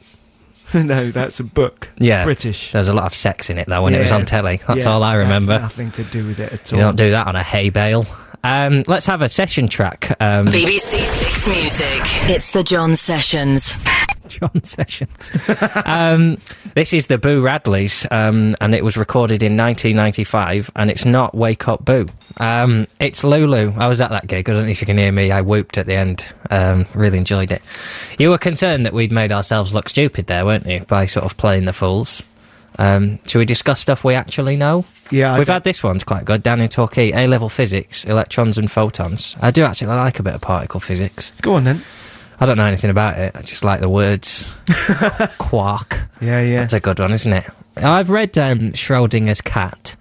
[0.83, 1.89] no, that's a book.
[1.97, 2.23] Yeah.
[2.23, 2.71] British.
[2.71, 4.17] There's a lot of sex in it though when it was Yeah.
[4.17, 4.61] on telly.
[4.67, 5.53] That's Yeah, all I remember.
[5.59, 6.79] That's nothing to do with it at all.
[6.79, 8.05] You don't do that on a hay bale.
[8.43, 10.15] Um, let's have a session track.
[10.19, 12.29] Um, BBC Six Music.
[12.29, 13.73] It's the John Sessions.
[14.29, 15.31] John Sessions.
[15.85, 16.37] um,
[16.73, 21.35] this is the Boo Radleys, um, and it was recorded in 1995, and it's not
[21.35, 22.07] Wake Up Boo.
[22.37, 23.73] Um, it's Lulu.
[23.77, 24.49] I was at that gig.
[24.49, 25.31] I don't know if you can hear me.
[25.31, 26.25] I whooped at the end.
[26.49, 27.61] Um, really enjoyed it.
[28.19, 31.37] You were concerned that we'd made ourselves look stupid there, weren't you, by sort of
[31.37, 32.23] playing the fools?
[32.77, 34.83] Um, should we discuss stuff we actually know?
[35.11, 36.43] Yeah, I We've had this one's quite good.
[36.43, 39.35] Down in Torquay, A level physics, electrons and photons.
[39.41, 41.31] I do actually like a bit of particle physics.
[41.41, 41.81] Go on then.
[42.39, 43.35] I don't know anything about it.
[43.35, 44.57] I just like the words.
[45.37, 46.01] Quark.
[46.21, 46.61] Yeah, yeah.
[46.61, 47.49] That's a good one, isn't it?
[47.77, 49.95] I've read um, Schrodinger's cat,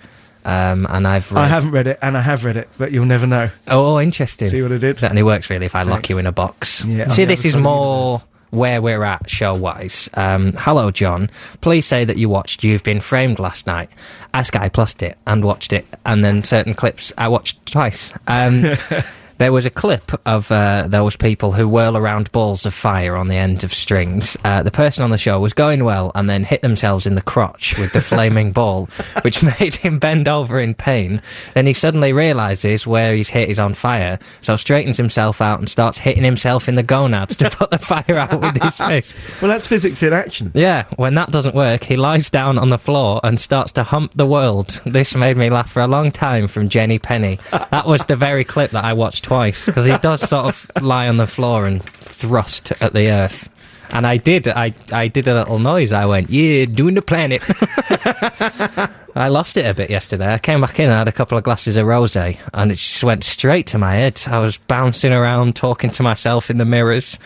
[0.45, 1.41] um, and I've read.
[1.41, 3.51] I haven't read it, and I have read it, but you'll never know.
[3.69, 4.49] Oh, interesting.
[4.49, 4.99] See what I did?
[4.99, 6.85] That only works really if I lock you in a box.
[6.85, 10.09] Yeah, See, this is side of the more where we're at show wise.
[10.15, 11.29] Um, hello, Jon.
[11.61, 13.91] Please say that you watched You've Been Framed last night.
[14.33, 14.71] I Sky
[15.01, 18.13] it and watched it, and then certain clips I watched twice.
[18.27, 18.63] Um,
[19.39, 23.29] There was a clip of uh, those people who whirl around balls of fire on
[23.29, 24.37] the end of strings.
[24.45, 27.23] Uh, the person on the show was going well and then hit themselves in the
[27.23, 28.87] crotch with the flaming ball,
[29.23, 31.21] which made him bend over in pain.
[31.55, 35.69] Then he suddenly realizes where he's hit is on fire, so straightens himself out and
[35.69, 39.43] starts hitting himself in the gonads to put the fire out with his fist.
[39.43, 40.53] Well, that's physics in action.
[40.55, 44.13] Yeah, when that doesn't work, he lies down on the floor and starts to hump
[44.15, 44.81] the world.
[44.87, 47.39] This made me laugh for a long time from Jenny Penny.
[47.51, 51.09] That was the very clip that I watched twice because he does sort of lie
[51.09, 53.49] on the floor and thrust at the earth.
[53.91, 55.93] And I did, I, I did a little noise.
[55.93, 57.43] I went, yeah, doing the planet.
[59.17, 60.33] I lost it a bit yesterday.
[60.33, 63.05] I came back in and had a couple of glasses of rosé, and it just
[63.05, 64.21] went straight to my head.
[64.27, 67.21] I was bouncing around, talking to myself in the mirrors.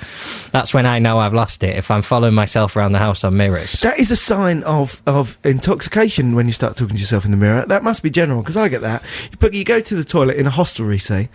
[0.53, 1.77] That's when I know I've lost it.
[1.77, 3.73] If I'm following myself around the house on mirrors.
[3.81, 7.39] That is a sign of, of intoxication when you start talking to yourself in the
[7.39, 7.65] mirror.
[7.65, 9.03] That must be general because I get that.
[9.39, 11.31] But you go to the toilet in a hostelry, say,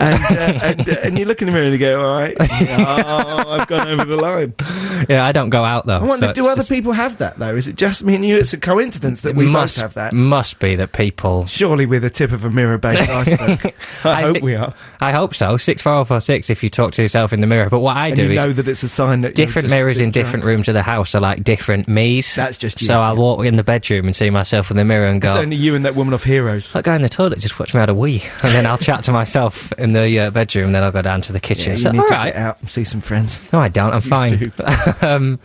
[0.00, 2.36] and uh, and, uh, and you look in the mirror and you go, "All right,
[2.40, 4.54] oh, I've gone over the line."
[5.08, 5.98] Yeah, I don't go out though.
[5.98, 7.54] I wonder, so do other just- people have that though?
[7.54, 8.36] Is it just me and you?
[8.38, 10.12] It's a coincidence that it we must, both have that.
[10.12, 11.46] Must be that people.
[11.46, 13.74] Surely we're the tip of a mirror-based iceberg.
[14.04, 14.74] I, I hope think- we are.
[15.00, 15.56] I hope so.
[15.56, 16.50] Six four four six.
[16.50, 18.44] If you talk to yourself in the mirror, but what I And do you is
[18.44, 20.56] know that it's a sign that you're different mirrors in different drunk.
[20.56, 22.34] rooms of the house are like different me's.
[22.34, 25.06] That's just you, So I'll walk in the bedroom and see myself in the mirror
[25.06, 25.40] and It's go.
[25.40, 26.72] only you and that woman of heroes.
[26.72, 29.04] That guy in the toilet just watched me out a wee, and then I'll chat
[29.04, 30.72] to myself in the uh, bedroom.
[30.72, 31.72] Then I'll go down to the Yeah, kitchen.
[31.74, 32.32] you so, need to right.
[32.32, 33.46] get out and see some friends.
[33.52, 33.92] No, I don't.
[33.92, 34.36] I'm fine.
[34.38, 34.50] do.
[35.02, 35.38] um,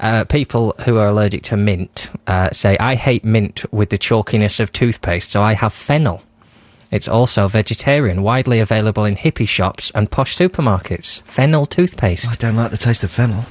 [0.00, 4.60] uh, people who are allergic to mint uh, say, I hate mint with the chalkiness
[4.60, 6.22] of toothpaste, so I have fennel.
[6.90, 11.22] It's also vegetarian, widely available in hippie shops and posh supermarkets.
[11.22, 12.28] Fennel toothpaste.
[12.28, 13.44] I don't like the taste of fennel.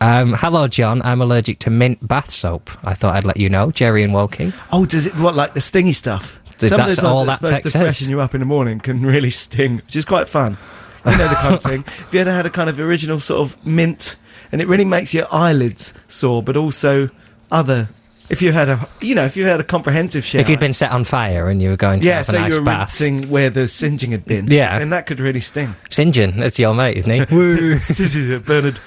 [0.00, 1.02] Um, hello, Jon.
[1.02, 2.70] I'm allergic to mint bath soap.
[2.84, 3.72] I thought I'd let you know.
[3.72, 4.52] Jerry and Woking.
[4.72, 6.38] Oh, does it what like the stingy stuff?
[6.58, 7.82] Some that's of those all that's that supposed text to says.
[7.82, 10.56] freshen you up in the morning can really sting, which is quite fun.
[11.06, 11.82] You know the kind of thing.
[11.82, 14.16] Have you ever had a kind of original sort of mint,
[14.52, 17.08] and it really makes your eyelids sore, but also
[17.50, 17.88] other.
[18.28, 20.72] If you had a, you know, if you had a comprehensive shower, If you'd been
[20.72, 22.64] set on fire and you were going to yeah, have a so nice you were
[22.64, 23.00] bath.
[23.00, 24.78] rinsing where the singeing had been, Yeah.
[24.78, 25.74] then that could really sting.
[25.88, 26.14] St.
[26.14, 28.38] John, that's your mate, isn't he?
[28.46, 28.78] Bernard,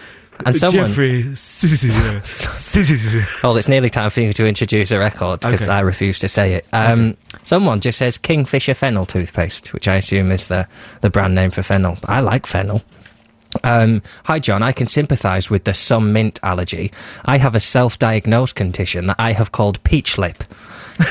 [0.45, 1.23] And someone- Jeffrey,
[3.43, 5.71] Well, it's nearly time for you to introduce a record because Okay.
[5.71, 6.65] I refuse to say it.
[6.73, 7.15] Um,
[7.45, 10.67] Someone just says Kingfisher Fennel toothpaste, which I assume is the,
[11.01, 11.97] the brand name for fennel.
[12.05, 12.81] I like fennel.
[13.63, 14.63] Um, hi, Jon.
[14.63, 16.91] I can sympathise with the some mint allergy.
[17.25, 20.43] I have a self-diagnosed condition that I have called peach lip.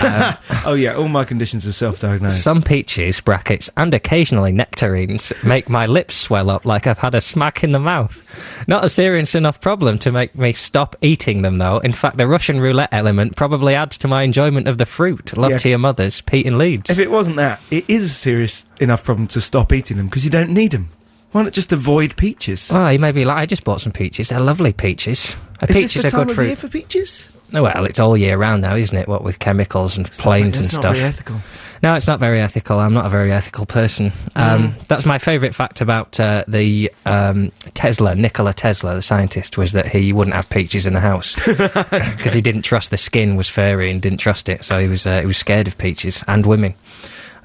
[0.03, 0.35] Um,
[0.67, 2.43] oh yeah, all my conditions are self-diagnosed.
[2.43, 7.21] Some peaches, brackets, and occasionally nectarines make my lips swell up like I've had a
[7.21, 8.23] smack in the mouth.
[8.69, 11.79] Not a serious enough problem to make me stop eating them, though.
[11.79, 15.37] In fact, the Russian roulette element probably adds to my enjoyment of the fruit.
[15.37, 15.59] Love Yeah.
[15.59, 16.91] to your mothers, Pete and Leeds.
[16.91, 20.25] If it wasn't that, it is a serious enough problem to stop eating them because
[20.25, 20.89] you don't need them.
[21.33, 22.71] Why not just avoid peaches?
[22.71, 24.29] well, you may be like, I just bought some peaches.
[24.29, 25.35] They're lovely peaches.
[25.63, 26.47] A is peach this is the a time good of fruit.
[26.49, 27.32] year for peaches?
[27.53, 29.09] Well, it's all year round now, isn't it?
[29.09, 30.97] What with chemicals and planes and not stuff.
[30.97, 31.37] very ethical.
[31.83, 32.79] No, it's not very ethical.
[32.79, 34.13] I'm not a very ethical person.
[34.37, 34.87] Um, Mm.
[34.87, 39.87] That's my favourite fact about uh, the um, Tesla, Nikola Tesla, the scientist, was that
[39.87, 43.91] he wouldn't have peaches in the house because he didn't trust the skin was furry
[43.91, 44.63] and didn't trust it.
[44.63, 46.75] So he was uh, he was scared of peaches and women.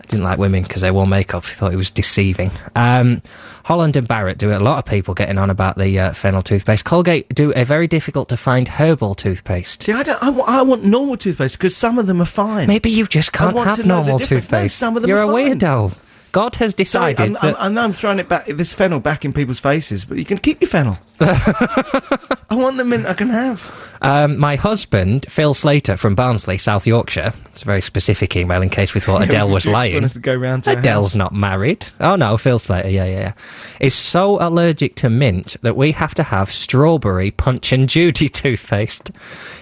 [0.07, 1.45] I didn't like women because they wore makeup.
[1.45, 2.49] He thought it was deceiving.
[2.77, 3.21] Um,
[3.65, 4.61] Holland and Barrett do it.
[4.61, 6.85] A lot of people getting on about the uh, fennel toothpaste.
[6.85, 9.83] Colgate do a very difficult to find herbal toothpaste.
[9.83, 10.23] See, I don't.
[10.23, 12.67] I, want normal toothpaste because some of them are fine.
[12.67, 14.19] Maybe you just I can't have to know the normal.
[14.19, 14.77] No, toothpaste.
[14.77, 15.59] some of them You're a fine.
[15.59, 15.93] weirdo.
[16.37, 17.61] God has Sorry, decided I'm, I'm, that.
[17.63, 20.37] I know I'm throwing it back, this fennel back in people's faces, but you can
[20.37, 20.99] keep your fennel.
[21.19, 23.97] I want the mint I can have.
[24.03, 27.33] Um, my husband, Phil Slater from Barnsley, South Yorkshire.
[27.47, 29.95] It's a very specific email in case we thought Adele was lying.
[29.95, 31.87] Want us to go round to Adele's not married.
[31.99, 33.33] Oh no, Phil Slater, yeah, yeah, yeah.
[33.79, 39.09] Is so allergic to mint that we have to have strawberry Punch and Judy toothpaste.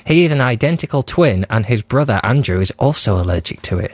[0.05, 3.93] He is an identical twin, and his brother Andrew is also allergic to it.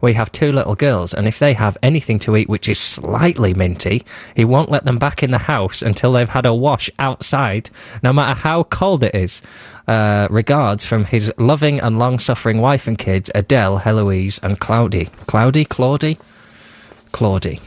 [0.00, 3.54] We have two little girls, and if they have anything to eat which is slightly
[3.54, 4.04] minty,
[4.36, 7.70] he won't let them back in the house until they've had a wash outside,
[8.02, 9.42] no matter how cold it is.
[9.86, 15.06] Uh, regards from his loving and long suffering wife and kids, Adele, Heloise, and Cloudy.
[15.26, 15.64] Cloudy?
[15.64, 16.18] Claudie?
[17.12, 17.60] Claudie.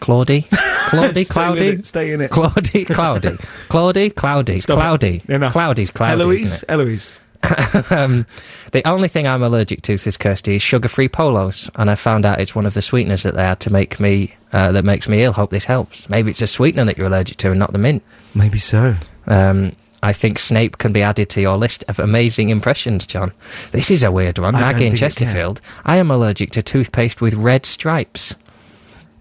[0.00, 0.42] Claudie?
[0.90, 1.22] Claudie?
[1.24, 1.82] Stay Cloudy?
[1.82, 2.30] stay in it.
[2.30, 2.84] Claudie?
[2.84, 3.36] Cloudy.
[3.68, 4.10] Claudie?
[4.16, 4.60] Cloudy.
[4.60, 4.76] Stop.
[4.76, 5.18] Cloudy.
[5.20, 6.22] Cloudy's cloudy.
[6.22, 6.70] Eloise, isn't?
[6.70, 7.20] Eloise.
[7.90, 8.26] um,
[8.72, 12.40] the only thing I'm allergic to, says Kirsty, is sugar-free polos, and I found out
[12.40, 15.22] it's one of the sweeteners that they add to make me uh, that makes me
[15.22, 15.32] ill.
[15.32, 16.08] Hope this helps.
[16.08, 18.02] Maybe it's a sweetener that you're allergic to, and not the mint.
[18.34, 18.96] Maybe so.
[19.26, 19.72] Um,
[20.02, 23.32] I think Snape can be added to your list of amazing impressions, Jon.
[23.72, 24.54] This is a weird one.
[24.54, 25.26] I Maggie in think it can.
[25.26, 25.60] Chesterfield.
[25.84, 28.36] I am allergic to toothpaste with red stripes.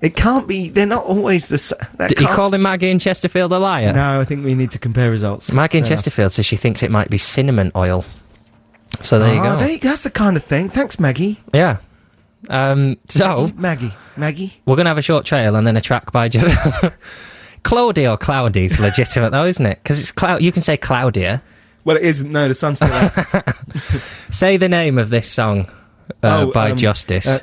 [0.02, 0.70] It can't be.
[0.70, 1.80] They're not always the same.
[2.08, 3.94] D- you calling Maggie in Chesterfield a liar?
[3.94, 5.52] No, I think we need to compare results.
[5.52, 5.98] Maggie in Fair enough.
[6.00, 8.04] Chesterfield says she thinks it might be cinnamon oil.
[9.02, 9.60] So there you Ah, go.
[9.62, 9.90] there you go.
[9.90, 10.70] That's the kind of thing.
[10.70, 11.40] Thanks, Maggie.
[11.54, 11.78] Yeah.
[12.50, 14.54] Um, so Maggie, Maggie.
[14.66, 16.46] we're going to have a short trail and then a track by just
[17.64, 19.80] Claudia or Cloudy's legitimate though, isn't it?
[19.82, 20.42] Because it's cloud.
[20.44, 21.42] You can say Claudia.
[21.86, 22.32] Well, it isn't.
[22.32, 23.12] No, the sun's still out.
[24.34, 25.68] Say the name of this song
[26.24, 27.26] uh, Oh, by um, Justice.
[27.28, 27.40] uh,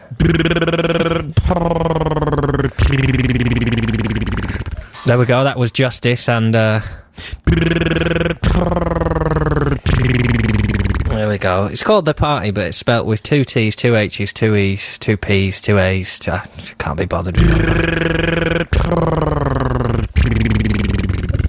[5.06, 5.44] there we go.
[5.44, 6.80] That was Justice, and uh,
[11.10, 11.66] there we go.
[11.66, 15.16] It's called the party, but it's spelt with two T's, two H's, two E's, two
[15.16, 16.20] P's, two A's.
[16.28, 16.46] I
[16.78, 17.36] can't be bothered.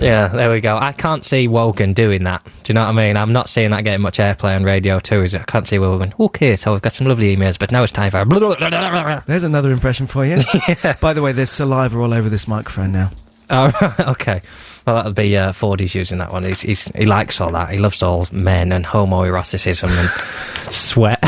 [0.03, 0.77] Yeah, there we go.
[0.77, 2.43] I can't see Wogan doing that.
[2.63, 3.17] Do you know what I mean?
[3.17, 5.21] I'm not seeing that getting much airplay on radio too.
[5.23, 5.41] Is it?
[5.41, 6.13] I can't see Wogan.
[6.19, 8.23] Okay, so we've got some lovely emails, but now it's time for.
[9.27, 10.39] There's another impression for you.
[10.67, 10.97] yeah.
[10.99, 13.11] By the way, there's saliva all over this microphone now.
[13.49, 13.71] Oh,
[14.09, 14.41] okay.
[14.85, 16.43] Well, that'll be uh, Fordy's using that one.
[16.43, 17.69] He's, he's, he likes all that.
[17.69, 20.09] He loves all men and homoeroticism and
[20.73, 21.23] sweat.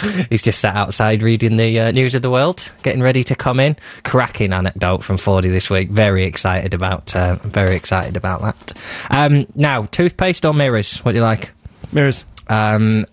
[0.30, 3.58] he's just sat outside reading the uh, news of the world, getting ready to come
[3.58, 3.76] in.
[4.04, 5.90] Cracking anecdote from Fordy this week.
[5.90, 7.14] Very excited about.
[7.16, 8.72] Uh, very excited about that.
[9.10, 10.98] Um, now, toothpaste or mirrors?
[10.98, 11.50] What do you like?
[11.92, 12.24] Mirrors.
[12.48, 13.06] Um,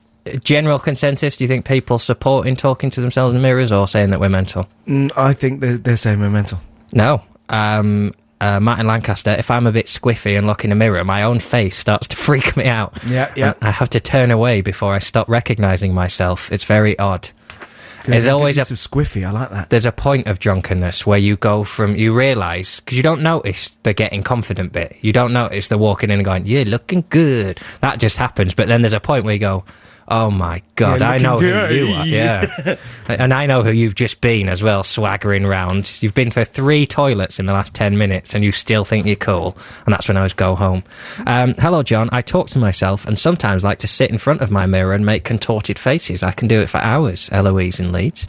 [0.44, 1.38] general consensus?
[1.38, 4.68] Do you think people supporting talking to themselves in mirrors or saying that we're mental?
[4.88, 6.60] Mm, I think they're, they're saying we're mental.
[6.94, 7.22] No.
[7.50, 8.12] Um,
[8.42, 11.40] uh, Martin Lancaster, if I'm a bit squiffy and look in a mirror, my own
[11.40, 12.98] face starts to freak me out.
[13.06, 13.54] Yeah, yeah.
[13.60, 16.52] And I have to turn away before I stop recognising myself.
[16.52, 17.30] It's very odd.
[18.06, 19.26] There's always a- of squiffy.
[19.28, 19.70] I like that.
[19.70, 23.76] There's a point of drunkenness where you go from, you realise, because you don't notice
[23.84, 24.96] the getting confident bit.
[25.02, 27.60] You don't notice the walking in and going, you're looking good.
[27.82, 28.56] That just happens.
[28.56, 29.66] But then there's a point where you go,
[30.08, 32.06] oh my God, You're I know who you are.
[32.06, 32.78] Yeah.
[33.08, 36.02] and I know who you've just been as well, swaggering round.
[36.02, 39.16] You've been for three toilets in the last 10 minutes and you still think you're
[39.16, 39.58] cool.
[39.86, 40.84] And that's when I was go home.
[41.26, 42.10] Um, hello, Jon.
[42.12, 45.06] I talk to myself and sometimes like to sit in front of my mirror and
[45.06, 46.24] make contorted faces.
[46.24, 48.28] I can do it for hours, Eloise in Leeds.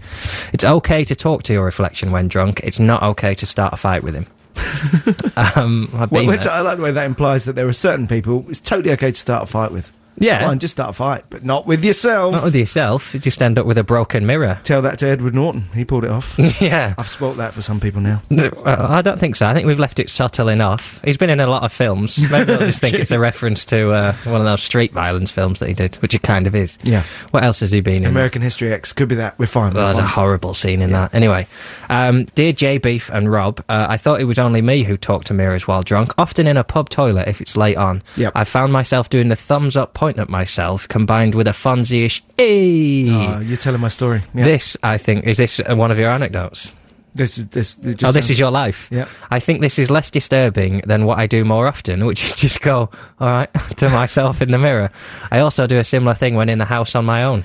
[0.52, 2.60] It's okay to talk to your reflection when drunk.
[2.64, 4.26] It's not okay to start a fight with him.
[5.56, 8.92] um, Well, I like the way that implies that there are certain people it's totally
[8.94, 9.92] okay to start a fight with.
[10.20, 10.46] Yeah.
[10.46, 12.32] Fine, just start a fight, but not with yourself.
[12.32, 13.14] Not with yourself.
[13.14, 14.60] You just end up with a broken mirror.
[14.64, 15.62] Tell that to Edward Norton.
[15.74, 16.38] He pulled it off.
[16.60, 16.94] yeah.
[16.98, 18.22] I've spoilt that for some people now.
[18.64, 19.46] I don't think so.
[19.46, 21.00] I think we've left it subtle enough.
[21.04, 22.20] He's been in a lot of films.
[22.30, 25.60] Maybe they'll just think it's a reference to uh, one of those street violence films
[25.60, 26.78] that he did, which it kind of is.
[26.82, 27.02] Yeah.
[27.30, 28.06] What else has he been in?
[28.06, 29.38] American History X could be that.
[29.38, 29.74] We're fine.
[29.74, 31.14] Well, there's a horrible scene in that.
[31.14, 31.46] Anyway,
[31.88, 35.28] um, dear J Beef and Rob, uh, I thought it was only me who talked
[35.28, 38.02] to mirrors while drunk, often in a pub toilet if it's late on.
[38.16, 38.32] Yep.
[38.34, 43.10] I found myself doing the thumbs up point at myself, combined with a Fonzie-ish "Hey."
[43.10, 44.22] Oh, you're telling my story.
[44.32, 44.44] Yeah.
[44.44, 46.72] This, I think, is this uh, one of your anecdotes?
[47.14, 47.74] This is this.
[47.74, 48.88] just oh, this sounds- is your life.
[48.92, 49.08] Yeah.
[49.30, 52.60] I think this is less disturbing than what I do more often, which is just
[52.60, 52.90] go,
[53.20, 54.90] all right, to myself in the mirror.
[55.30, 57.44] I also do a similar thing when in the house on my own.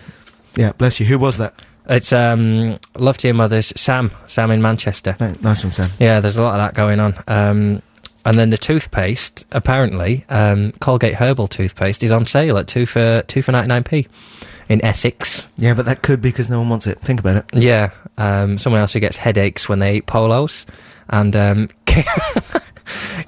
[0.56, 1.08] Yeah, bless you.
[1.08, 1.60] Who was that?
[1.90, 5.18] It's um, love to your mother's Sam, Sam in Manchester.
[5.42, 5.90] Nice one, Sam.
[6.00, 7.16] Yeah, there's a lot of that going on.
[7.28, 7.82] Um,
[8.26, 13.22] and then the toothpaste, apparently, um, Colgate Herbal toothpaste is on sale at two for
[13.24, 14.08] two for ninety nine p
[14.70, 15.48] in Essex.
[15.58, 17.00] Yeah, but that could be because no one wants it.
[17.02, 17.46] Think about it.
[17.54, 20.66] Yeah, um, someone else who gets headaches when they eat polos,
[21.10, 21.70] and um,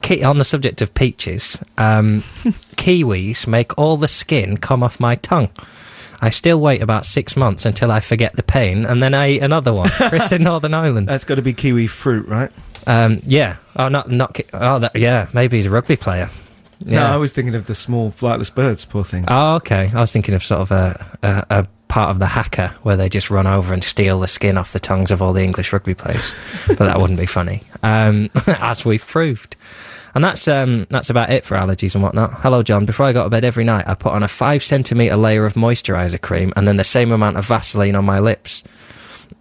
[0.02, 2.22] ki- on the subject of peaches, um,
[2.78, 5.50] kiwis make all the skin come off my tongue.
[6.22, 9.44] I still wait about six months until I forget the pain, and then I eat
[9.44, 9.90] another one.
[9.94, 11.08] Chris in Northern Ireland.
[11.08, 12.52] That's got to be kiwi fruit, right?
[12.88, 13.58] Um, yeah.
[13.76, 14.40] Oh, not not.
[14.54, 15.30] Oh, that, yeah.
[15.34, 16.30] Maybe he's a rugby player.
[16.84, 18.86] No, I was thinking of the small flightless birds.
[18.86, 19.28] Poor things.
[19.30, 19.90] Oh, okay.
[19.94, 23.08] I was thinking of sort of a, a, a part of the haka where they
[23.08, 25.94] just run over and steal the skin off the tongues of all the English rugby
[25.94, 26.34] players.
[26.68, 29.56] but that wouldn't be funny, um, as we've proved.
[30.14, 32.34] And that's um, that's about it for allergies and whatnot.
[32.42, 32.86] Hello, Jon.
[32.86, 35.54] Before I go to bed every night, I put on a five centimeter layer of
[35.56, 38.64] moisturizer cream and then the same amount of Vaseline on my lips.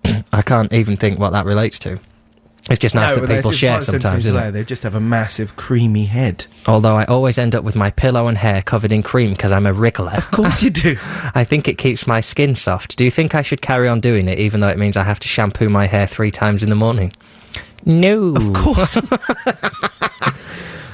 [0.32, 2.01] I can't even think what that relates to.
[2.70, 4.24] It's just nice No, that people share sometimes.
[4.24, 4.50] Isn't it?
[4.52, 6.46] They just have a massive creamy head.
[6.66, 9.66] Although I always end up with my pillow and hair covered in cream because I'm
[9.66, 10.16] a wriggler.
[10.16, 10.96] Of course you do.
[11.34, 12.96] I think it keeps my skin soft.
[12.96, 15.20] Do you think I should carry on doing it even though it means I have
[15.20, 17.12] to shampoo my hair three times in the morning?
[17.84, 18.34] No.
[18.34, 18.96] Of course.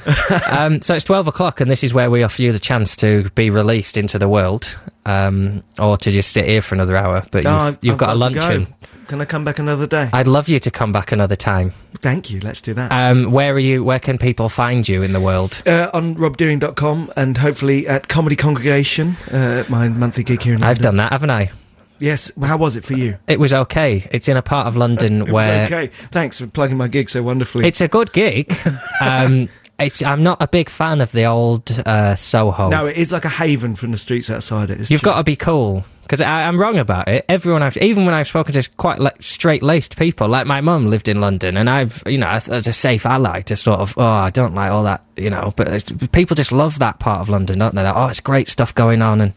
[0.51, 3.29] um, so it's 12 o'clock, and this is where we offer you the chance to
[3.31, 7.25] be released into the world um, or to just sit here for another hour.
[7.31, 8.39] But you've, Oh, I've- you've I've got, a to go.
[8.41, 8.67] luncheon.
[9.07, 10.09] Can I come back another day?
[10.13, 11.71] I'd love you to come back another time.
[11.95, 12.39] Thank you.
[12.39, 12.91] Let's do that.
[12.93, 13.83] Um, where are you?
[13.83, 15.61] Where can people find you in the world?
[15.65, 20.69] Uh, on robdeering.com and hopefully at Comedy Congregation, uh, my monthly gig here in London.
[20.69, 21.51] I've done that, haven't I?
[21.99, 22.31] Yes.
[22.41, 23.17] How was it for you?
[23.27, 24.07] It was okay.
[24.11, 25.87] It's in a part of London where okay.
[25.87, 27.67] Thanks for plugging my gig so wonderfully.
[27.67, 28.51] It's a good gig.
[29.01, 29.49] um,
[29.81, 32.69] it's, I'm not a big fan of the old uh, Soho.
[32.69, 34.79] no, it is like a haven from the streets outside it.
[34.79, 35.85] It's You've got to be cool.
[36.03, 37.23] Because I'm wrong about it.
[37.29, 40.87] Everyone I've, even when I've spoken to quite like straight laced people, like my mum
[40.87, 44.03] lived in London, and I've, you know, as a safe ally to sort of, oh,
[44.03, 47.29] I don't like all that, you know, but it's, people just love that part of
[47.29, 47.83] London, don't they?
[47.83, 49.33] Like, oh, it's great stuff going on, and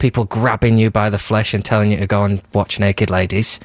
[0.00, 3.60] people grabbing you by the flesh and telling you to go and watch naked ladies.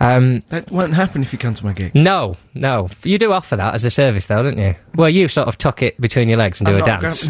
[0.00, 1.94] Um, That won't happen if you come to my gig.
[1.94, 2.88] no, no.
[3.04, 4.74] You do offer that as a service, though, don't you?
[4.94, 7.26] Well, you sort of tuck it between your legs and do I'm a dance.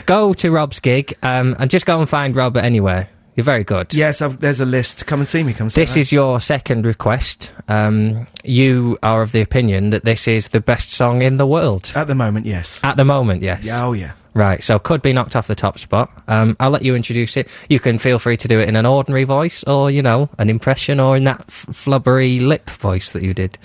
[0.06, 3.08] go to Rob's gig um, and just go and find Rob anywhere.
[3.34, 3.92] You're very good.
[3.92, 5.06] Yes, I've, there's a list.
[5.06, 5.52] Come and see me.
[5.52, 7.52] Come see This is your second request.
[7.68, 11.90] Um, you are of the opinion that this is the best song in the world.
[11.96, 12.80] At the moment, yes.
[12.84, 13.66] At the moment, yes.
[13.66, 14.12] Yeah, oh, yeah.
[14.34, 16.10] Right, so could be knocked off the top spot.
[16.26, 17.48] Um, I'll let you introduce it.
[17.68, 20.50] You can feel free to do it in an ordinary voice, or you know, an
[20.50, 23.58] impression, or in that f- flubbery lip voice that you did.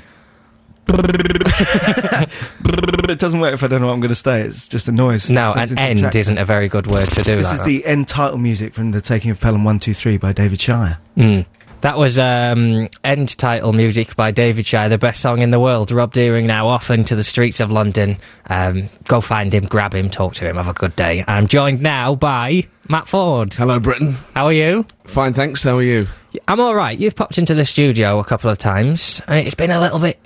[3.10, 4.42] it doesn't work if I don't know what I'm going to say.
[4.42, 5.30] It's just a noise.
[5.30, 6.16] No, It an end track.
[6.16, 7.36] isn't a very good word to do.
[7.36, 7.66] This like is that.
[7.66, 10.98] the end title music from The Taking of Pelham 123 by David Shire.
[11.18, 11.46] Mm.
[11.82, 15.92] That was um, end title music by David Shire, the best song in the world.
[15.92, 18.18] Rob Deering now off into the streets of London.
[18.48, 21.24] Um, go find him, grab him, talk to him, have a good day.
[21.26, 23.54] I'm joined now by Matt Forde.
[23.54, 24.16] Hello, Britain.
[24.36, 24.86] How are you?
[25.06, 25.64] Fine, thanks.
[25.64, 26.08] How are you?
[26.50, 27.00] I'm all right.
[27.00, 30.20] You've popped into the studio a couple of times, and it's been a little bit.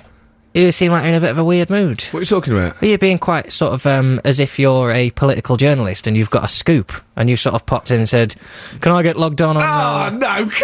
[0.53, 2.01] You seem like you're in a bit of a weird mood.
[2.11, 2.81] What are you talking about?
[2.83, 6.29] Are you being quite sort of um, as if you're a political journalist and you've
[6.29, 8.35] got a scoop, and you've sort of popped in and said,
[8.81, 10.49] "Can I get logged on on?" Oh, no,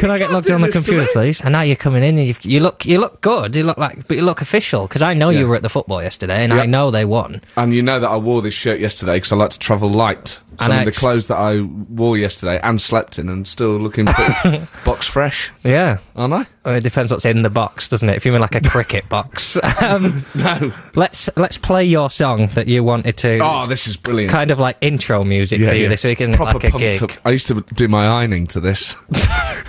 [0.00, 1.40] Can I get logged on the computer, please?
[1.40, 3.54] And now you're coming in, and you've, you look you look good.
[3.54, 5.40] You look like, but you look official because I know Yeah.
[5.40, 7.40] you were at the football yesterday, and I know they won.
[7.56, 10.40] And you know that I wore this shirt yesterday because I like to travel light.
[10.58, 13.76] And Some of the ex- clothes that I wore yesterday and slept in and still
[13.78, 16.46] looking pretty box fresh, Yeah, aren't I?
[16.64, 18.16] Well, it depends what's in the box, doesn't it?
[18.16, 20.72] If you're in like a cricket box, um, No.
[20.94, 23.38] let's let's play your song that you wanted to.
[23.42, 24.30] Oh, this is brilliant.
[24.30, 26.36] kind of like intro music for you this week, isn't it?
[26.36, 27.02] Proper Like a gig.
[27.02, 27.10] up.
[27.24, 28.94] I used to do my ironing to this.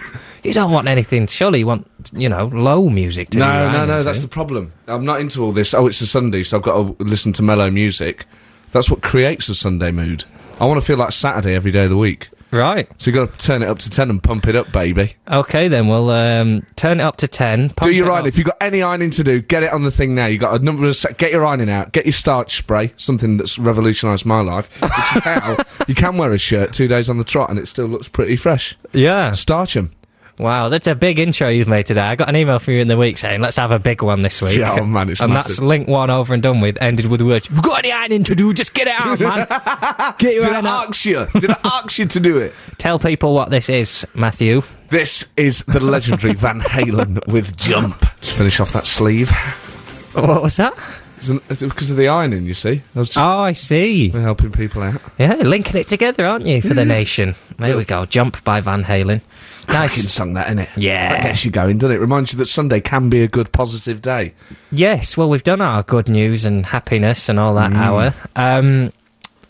[0.43, 1.25] You don't want anything.
[1.27, 3.29] Surely you want you know low music.
[3.29, 3.99] To no, no, no.
[3.99, 4.03] to.
[4.05, 4.73] That's the problem.
[4.87, 5.73] I'm not into all this.
[5.73, 8.25] Oh, it's a Sunday, so I've got to listen to mellow music.
[8.73, 10.25] That's what creates a Sunday mood.
[10.59, 12.29] I want to feel like Saturday every day of the week.
[12.51, 12.87] Right.
[13.01, 15.15] So you got to turn it up to 10 and pump it up, baby.
[15.27, 17.71] Okay, then we'll um, turn it up to 10.
[17.81, 18.19] do your ironing.
[18.19, 18.27] up.
[18.27, 20.27] If you've got any ironing to do, get it on the thing now.
[20.27, 20.95] you got a number of...
[20.95, 21.93] Se- get your ironing out.
[21.93, 24.69] Get your starch spray, something that's revolutionised my life.
[24.83, 27.67] Which is how you can wear a shirt two days on the trot and it
[27.67, 28.77] still looks pretty fresh.
[28.93, 29.31] Yeah.
[29.31, 29.91] Starch 'em.
[30.39, 32.01] Wow, that's a big intro you've made today.
[32.01, 34.23] I got an email from you in the week saying, let's have a big one
[34.23, 34.57] this week.
[34.57, 35.49] Yeah, oh, man, it's And massive.
[35.51, 38.23] that's link one over and done with, ended with the words, We've got any ironing
[38.25, 39.45] to do, just get it out, man.
[40.17, 40.89] get your Did I iron out.
[40.89, 41.27] ask you?
[41.39, 42.53] Did I ask you to do it?
[42.79, 44.63] Tell people what this is, Matthew.
[44.89, 47.99] This is the legendary Van Halen with Jump.
[48.21, 49.29] Just finish off that sleeve.
[50.13, 50.73] What was that?
[51.23, 52.81] Isn't- Because of the ironing, you see.
[52.95, 54.11] I was just Oh, I see.
[54.13, 55.01] We're helping people out.
[55.17, 57.35] Yeah, linking it together, aren't you, for the nation?
[57.57, 58.05] There we go.
[58.05, 59.21] Jump by Van Halen.
[59.65, 60.11] Cracking Nice.
[60.11, 60.67] song, that, innit?
[60.75, 61.13] Yeah.
[61.13, 61.99] That gets you going, doesn't it?
[61.99, 64.33] Reminds you that Sunday can be a good, positive day.
[64.71, 67.77] Yes, well, we've done our good news and happiness and all that Mm.
[67.77, 68.13] hour.
[68.35, 68.91] Um,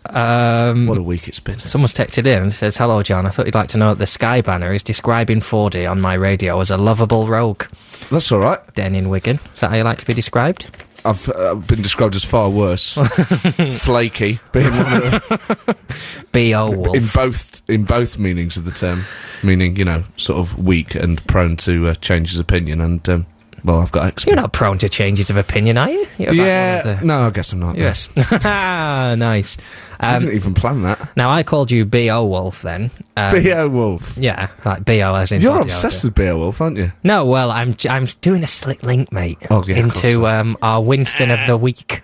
[0.06, 1.58] um, What a week it's been.
[1.60, 3.26] Someone's texted in and says, Hello, Jon.
[3.26, 6.14] I thought you'd like to know that the Sky Banner is describing Fordy on my
[6.14, 7.64] radio as a lovable rogue.
[8.12, 8.60] That's all right.
[8.76, 9.40] Den in Wigan.
[9.56, 10.70] Is that how you like to be described?
[11.06, 12.94] I've uh, been described as far worse.
[13.78, 16.72] Flaky, being one of B.O.
[16.72, 17.14] in Wolf.
[17.14, 19.04] both in both meanings of the term,
[19.44, 22.82] meaning you know, sort of weak and prone to uh, change his opinion.
[22.82, 23.26] And um,
[23.64, 26.08] well, I've got You're not prone to changes of opinion, are you?
[26.18, 27.78] You're Yeah, the- no, I guess I'm not.
[27.78, 28.10] Yes.
[28.18, 29.58] nice.
[30.00, 31.16] I Um, didn't even plan that.
[31.16, 32.26] now, I called you B.O.
[32.26, 32.92] Wolf then.
[33.16, 34.18] Um, Beowulf.
[34.18, 35.16] Yeah, like B.O.
[35.16, 35.42] as in.
[35.42, 36.92] You're obsessed with Beowulf, aren't you?
[37.04, 41.32] No, well, I'm I'm doing a slick link, mate, Oh, yeah, into um, our Winston
[41.32, 42.02] of the week.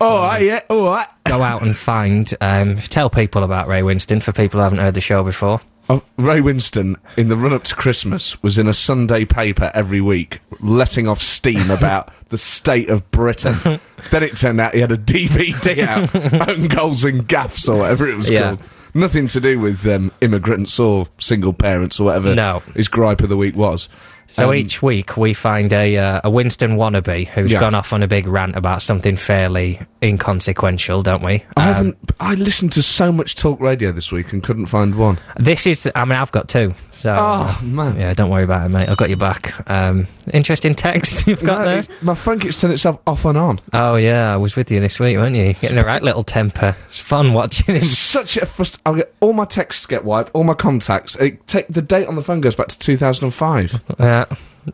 [0.00, 1.06] All right, yeah, all right.
[1.24, 4.94] Go out and find, um, tell people about Ray Winstone for people who haven't heard
[4.94, 5.60] the show before.
[5.88, 10.40] Ray Winstone, in the run up to Christmas, was in a Sunday paper every week,
[10.60, 13.78] letting off steam about the state of Britain.
[14.10, 18.08] then it turned out he had a DVD out, own goals and gaffs or whatever
[18.08, 18.56] it was Yeah.
[18.56, 18.62] called.
[18.94, 22.62] Nothing to do with um, immigrants or single parents or whatever No.
[22.74, 23.88] his gripe of the week was.
[24.28, 27.60] So Um, each week we find a uh, a Winston wannabe who's Yeah.
[27.60, 31.44] gone off on a big rant about something fairly inconsequential, don't we?
[31.56, 31.96] I Um, haven't.
[32.20, 35.18] I listened to so much talk radio this week and couldn't find one.
[35.38, 35.88] This is.
[35.94, 36.74] I mean, I've got two.
[36.92, 37.14] So.
[37.16, 37.96] Oh, man.
[37.98, 38.88] Yeah, don't worry about it, mate.
[38.88, 39.54] I've got your back.
[39.70, 41.82] Um, interesting text you've got No, there.
[42.02, 43.60] my phone keeps turning itself off and on.
[43.72, 45.52] Oh yeah, I was with you this week, weren't you?
[45.54, 46.74] Getting a right little temper.
[46.86, 47.82] It's fun watching him.
[47.84, 51.16] such a frust- I get all my texts get wiped, all my contacts.
[51.16, 53.82] It take the date on the phone goes back to 2005.
[54.00, 54.15] Yeah.
[54.15, 54.15] And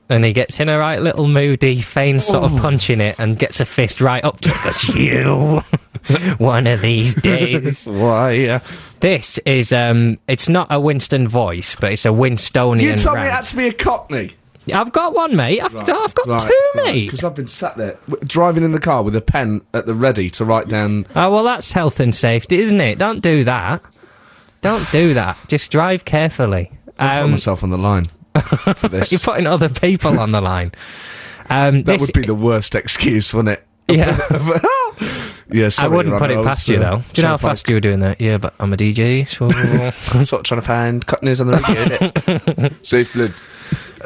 [0.09, 3.65] he gets in a right little moody, feigns sort of punching it and gets a
[3.65, 4.65] fist right up to it.
[4.65, 5.63] Goes, you,
[6.39, 7.87] one of these days.
[7.91, 8.31] Why?
[8.33, 8.61] Yeah.
[9.01, 13.23] This is, um, it's not a Winston voice, but it's a Winstonian You told me
[13.23, 13.35] it rant.
[13.35, 14.33] had to be a Cockney.
[14.73, 15.61] I've got one, mate.
[15.61, 17.07] I've, I've got two, mate.
[17.07, 19.95] Because I've been sat there w- driving in the car with a pen at the
[19.95, 21.05] ready to write down.
[21.17, 22.97] Oh, well, that's health and safety, isn't it?
[22.97, 23.83] Don't do that.
[24.61, 25.37] Don't do that.
[25.49, 26.71] Just drive carefully.
[26.87, 28.05] Put Um, myself on the line
[28.41, 29.13] for this.
[29.13, 30.73] you're putting other people on the line.
[31.51, 33.67] Um, that this- would be the worst excuse, wouldn't it?
[33.89, 34.59] Yeah.
[35.51, 36.97] Yeah, I wouldn't put it past you, uh, though.
[37.13, 38.23] Do you know how fast you were doing that?
[38.23, 39.47] Yeah, but I'm a DJ, so...
[40.39, 41.59] of trying to find Cockneys on the
[42.59, 42.71] radio.
[42.83, 43.35] Safe blood.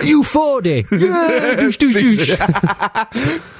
[0.04, 0.86] You 40!
[0.96, 3.40] Yeah, douche, douche, douche.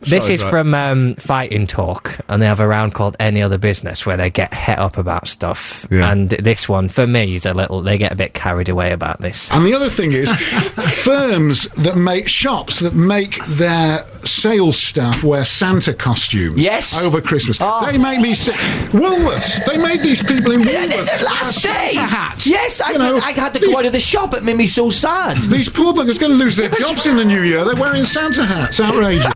[0.00, 0.50] This Sorry, is right.
[0.50, 4.30] from um, Fighting Talk, and they have a round called Any Other Business where they
[4.30, 5.86] get het up about stuff.
[5.90, 6.12] Yeah.
[6.12, 7.80] And this one, for me, is a little.
[7.82, 9.50] They get a bit carried away about this.
[9.50, 10.30] And the other thing is,
[11.02, 16.58] firms that make shops that make their sales staff wear Santa costumes.
[16.58, 16.98] Yes.
[16.98, 17.86] Over Christmas, Oh.
[17.90, 18.56] they make me sick.
[18.92, 19.64] Woolworths.
[19.66, 21.22] They made these people in Woolworths.
[21.22, 21.92] Last wear day.
[21.94, 22.46] Santa hats.
[22.46, 24.34] Yes, I, know, I had to these- go out of the shop.
[24.34, 25.38] It made me so sad.
[25.38, 27.64] These poor buggers are going to lose their jobs in the new year.
[27.64, 28.80] They're wearing Santa hats.
[28.80, 29.32] Outrageous.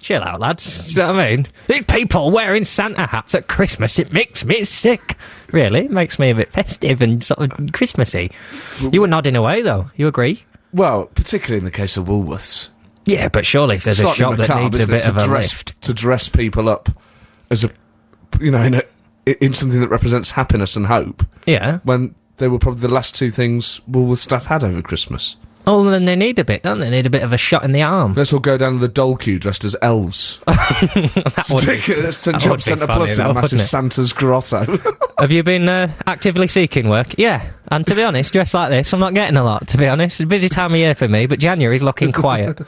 [0.00, 0.92] Chill out, lads.
[0.94, 1.46] Do you know what I mean?
[1.66, 5.16] These people wearing Santa hats at Christmas, it makes me sick.
[5.50, 5.86] Really?
[5.86, 8.30] It makes me a bit festive and sort of Christmassy.
[8.92, 9.90] You were nodding away, though.
[9.96, 10.44] You agree?
[10.74, 12.68] Well, particularly in the case of Woolworths.
[13.06, 15.80] Yeah, but surely if there's a shop that needs a bit of a dress, lift.
[15.82, 16.88] to dress people up
[17.50, 17.70] as a,
[18.40, 18.82] you know, in a
[19.26, 21.24] in something that represents happiness and hope.
[21.46, 21.78] Yeah.
[21.84, 25.36] When they were probably the last two things Woolworths staff had over Christmas.
[25.66, 26.86] Oh, then they need a bit, don't they?
[26.90, 28.14] They need a bit of a shot in the arm.
[28.14, 30.38] Let's all go down to the dole queue dressed as elves.
[30.46, 32.22] That would be- Ridiculous.
[32.24, 33.62] Turn that Job be Centre Plus in a massive?
[33.62, 34.78] Santa's grotto.
[35.18, 37.14] Have you been uh, actively seeking work?
[37.18, 37.50] Yeah.
[37.68, 40.20] And to be honest, dressed like this, I'm not getting a lot, to be honest.
[40.20, 42.58] It's a busy time of year for me, but January's looking quiet.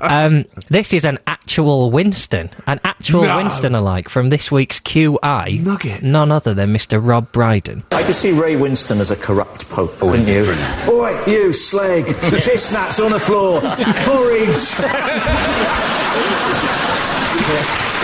[0.00, 1.18] um, this is an
[1.50, 3.36] actual Winston, an actual No.
[3.38, 5.60] Winston alike from this week's QI.
[5.64, 6.00] Nugget.
[6.00, 7.04] None other than Mr.
[7.04, 7.82] Rob Brydon.
[7.90, 10.44] I could see Ray Winstone as a corrupt pope, oh, couldn't you?
[10.88, 12.06] Oi, you slag,
[12.38, 14.56] chestnuts on the floor, forage.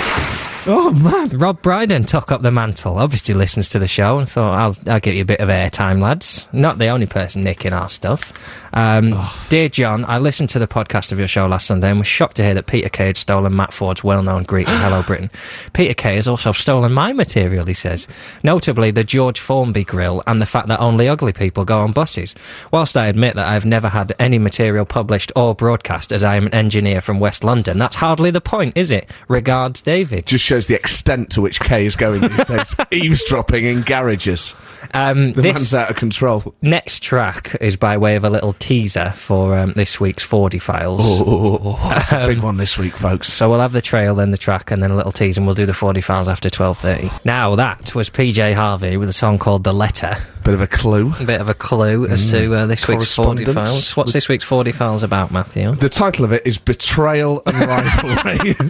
[0.69, 1.29] Oh man.
[1.39, 2.99] Rob Brydon took up the mantle.
[2.99, 6.03] Obviously, listens to the show and thought, "I'll, I'll give you a bit of airtime,
[6.03, 8.33] lads." Not the only person nicking our stuff.
[8.77, 9.47] Um, Oh.
[9.49, 12.37] Dear Jon, I listened to the podcast of your show last Sunday and was shocked
[12.37, 15.31] to hear that Peter Kay had stolen Matt Forde's well-known greeting, "Hello Britain."
[15.73, 17.65] Peter Kay has also stolen my material.
[17.65, 18.07] He says,
[18.43, 22.35] notably the George Formby grill and the fact that only ugly people go on buses.
[22.71, 26.47] Whilst I admit that I've never had any material published or broadcast, as I am
[26.47, 29.09] an engineer from West London, that's hardly the point, is it?
[29.29, 30.27] Regards, David.
[30.27, 32.75] Just shows the extent to which Kay is going these days.
[32.91, 34.55] Eavesdropping in garages.
[34.93, 36.55] Um, The this man's out of control.
[36.61, 41.01] next track is by way of a little teaser for um, this week's Forde Files.
[41.05, 43.33] Oh, it's a Um, big one this week, folks.
[43.33, 45.55] So we'll have the trail, then the track, and then a little tease, and we'll
[45.55, 47.25] do the Forde Files after 12.30.
[47.25, 50.17] Now, that was PJ Harvey with a song called The Letter.
[50.43, 51.15] Bit of a clue.
[51.21, 53.97] A bit of a clue as to uh, this week's Forde Files.
[53.97, 55.75] What's this week's Forde Files about, Matthew?
[55.77, 58.57] The title of it is Betrayal and Rivalry.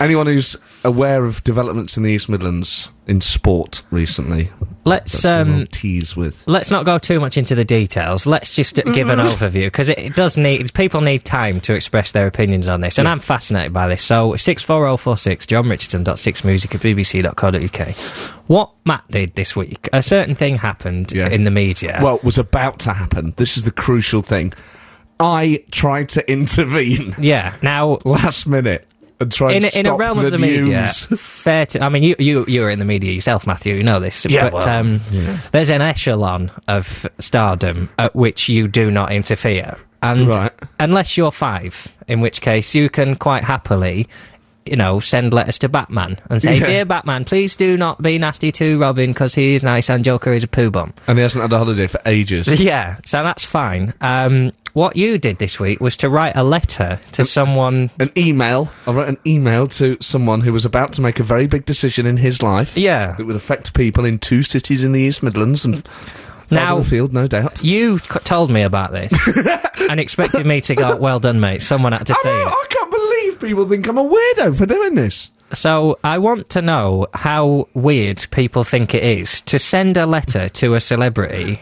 [0.00, 4.50] Anyone who's aware of developments in the East Midlands in sport recently,
[4.84, 6.46] Let's um, we'll tease with.
[6.46, 8.26] let's not go too much into the details.
[8.26, 12.12] Let's just give an overview because it, it does need people need time to express
[12.12, 14.02] their opinions on this, and I'm fascinated by this.
[14.02, 17.88] So six four zero four six Jon Richardson dot six music at bbc.co.uk.
[18.48, 21.28] What Matt did this week, a certain thing happened Yeah.
[21.30, 21.98] in the media.
[22.02, 23.34] Well, it was about to happen.
[23.36, 24.52] This is the crucial thing.
[25.18, 27.54] I tried to intervene yeah.
[27.62, 28.86] Now last minute
[29.20, 31.82] and tried in, to a- stop in a realm the of the media, fair to.
[31.82, 33.74] I mean, you you you were in the media yourself, Matthew.
[33.74, 35.00] You know this, Yeah, but well, um,
[35.52, 40.52] there's an echelon of stardom at which you do not interfere, and Right.
[40.80, 44.08] unless you're five, in which case you can quite happily.
[44.68, 46.66] You know, send letters to Batman and say, Yeah.
[46.66, 50.32] "Dear Batman, please do not be nasty to Robin because he is nice and Joker
[50.32, 52.48] is a poo bum." and he hasn't had a holiday for ages.
[52.60, 53.94] Yeah, so that's fine.
[54.00, 57.88] Um, what you did this week was to write a letter to someone.
[57.98, 58.70] An email.
[58.86, 62.04] I wrote an email to someone who was about to make a very big decision
[62.04, 62.76] in his life.
[62.76, 63.12] Yeah.
[63.16, 65.82] That would affect people in two cities in the East Midlands and
[66.50, 67.64] Now- now field, no doubt.
[67.64, 69.12] You c- told me about this
[69.90, 71.62] and expected me to go, well done, mate.
[71.62, 72.52] Someone had to I say know, it.
[72.52, 75.30] I can't believe people think I'm a weirdo for doing this.
[75.54, 80.50] So I want to know how weird people think it is to send a letter
[80.50, 81.60] to a celebrity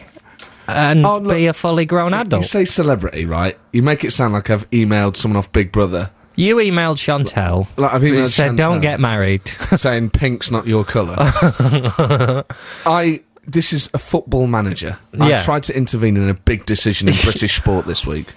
[0.67, 2.43] and Oh, look, be a fully grown adult.
[2.43, 3.57] You say celebrity, right?
[3.71, 6.11] You make it sound like I've emailed someone off Big Brother.
[6.35, 7.67] You emailed Chantel.
[7.77, 11.15] Like I've emailed said, "Don't get married." saying pink's not your colour.
[12.85, 14.97] I this is a football manager.
[15.19, 18.33] I tried to intervene in a big decision in British sport this week.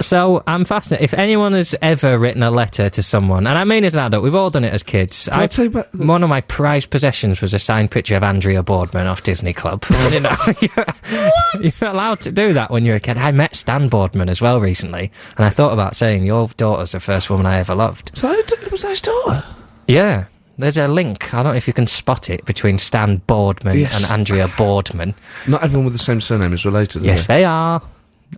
[0.00, 1.04] So I'm fascinated.
[1.04, 4.22] If anyone has ever written a letter to someone, and I mean as an adult,
[4.24, 5.24] we've all done it as kids.
[5.26, 8.14] Did I, tell you about the- One of my prized possessions was a signed picture
[8.16, 9.84] of Andrea Boardman off Disney Club.
[10.12, 10.86] you know, you're,
[11.60, 13.18] you're allowed to do that when you're a kid.
[13.18, 17.00] I met Stan Boardman as well recently, and I thought about saying, Your daughter's the
[17.00, 18.12] first woman I ever loved.
[18.14, 19.44] So it was that his daughter?
[19.88, 20.26] Yeah.
[20.58, 21.32] There's a link.
[21.32, 24.02] I don't know if you can spot it between Stan Boardman Yes.
[24.02, 25.14] and Andrea Boardman.
[25.48, 27.02] Not everyone with the same surname is related.
[27.02, 27.38] Yes, they?
[27.38, 27.80] they are.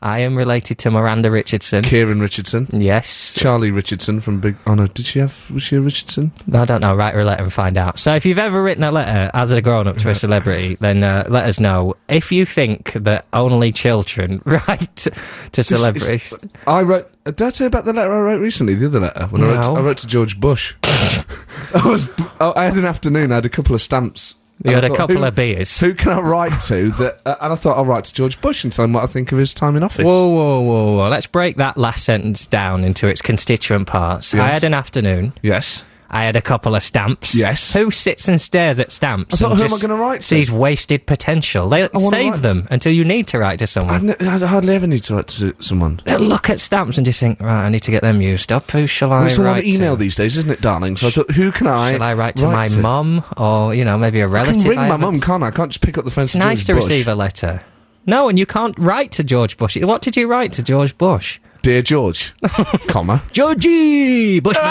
[0.00, 1.82] I am related to Miranda Richardson.
[1.82, 3.34] Kieran Richardson, Yes.
[3.36, 4.56] Charlie Richardson from Big.
[4.66, 5.50] Oh no, did she have?
[5.50, 6.32] Was she a Richardson?
[6.54, 6.94] I don't know.
[6.94, 7.98] Write her a letter and find out.
[7.98, 11.04] So, if you've ever written a letter as a grown up to a celebrity, then
[11.04, 11.94] uh, let us know.
[12.08, 15.08] If you think that only children write
[15.52, 16.34] to celebrities,
[16.66, 17.10] I wrote.
[17.24, 18.74] Did I tell you about the letter I wrote recently?
[18.74, 20.74] The other letter when I, wrote to, I wrote to George Bush.
[20.82, 22.08] I was.
[22.40, 23.30] oh, I had an afternoon.
[23.30, 24.36] I had a couple of stamps.
[24.64, 25.80] You And had a couple who- of beers.
[25.80, 26.90] Who can I write to?
[26.92, 29.06] That, uh, and I thought I'll write to George Bush and tell him what I
[29.06, 30.04] think of his time in office.
[30.04, 31.08] Whoa, whoa, whoa, whoa.
[31.08, 34.34] Let's break that last sentence down into its constituent parts.
[34.34, 35.32] I had an afternoon.
[35.42, 35.84] Yes.
[36.14, 37.34] I had a couple of stamps.
[37.34, 37.72] Yes.
[37.72, 40.26] Who sits and stares at stamps I thought, who am I gonna write to?
[40.26, 41.68] sees wasted potential?
[41.70, 44.10] They save write- them until you need to write to someone.
[44.10, 46.00] n- I hardly ever need to write to someone.
[46.04, 48.70] They look at stamps and just think, right, I need to get them used up.
[48.72, 50.00] Who shall I Well, it's a lot write of email to?
[50.00, 50.96] these days, isn't it, darling?
[50.96, 51.92] So I thought, who can I?
[51.92, 54.60] Shall I write to my mum or you know maybe a relative?
[54.62, 55.46] can ring I my mum, can't I?
[55.46, 56.24] I can't just pick up the phone.
[56.26, 56.82] It's nice to Bush.
[56.84, 57.62] receive a letter.
[58.04, 59.76] No, and you can't write to George Bush.
[59.80, 61.38] What did you write to George Bush?
[61.62, 62.34] Dear George,
[62.88, 63.22] comma.
[63.30, 64.64] Georgie Bushman.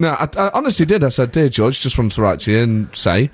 [0.00, 1.04] No, I, I honestly did.
[1.04, 3.30] I said, "Dear George, just wanted to write to you and say,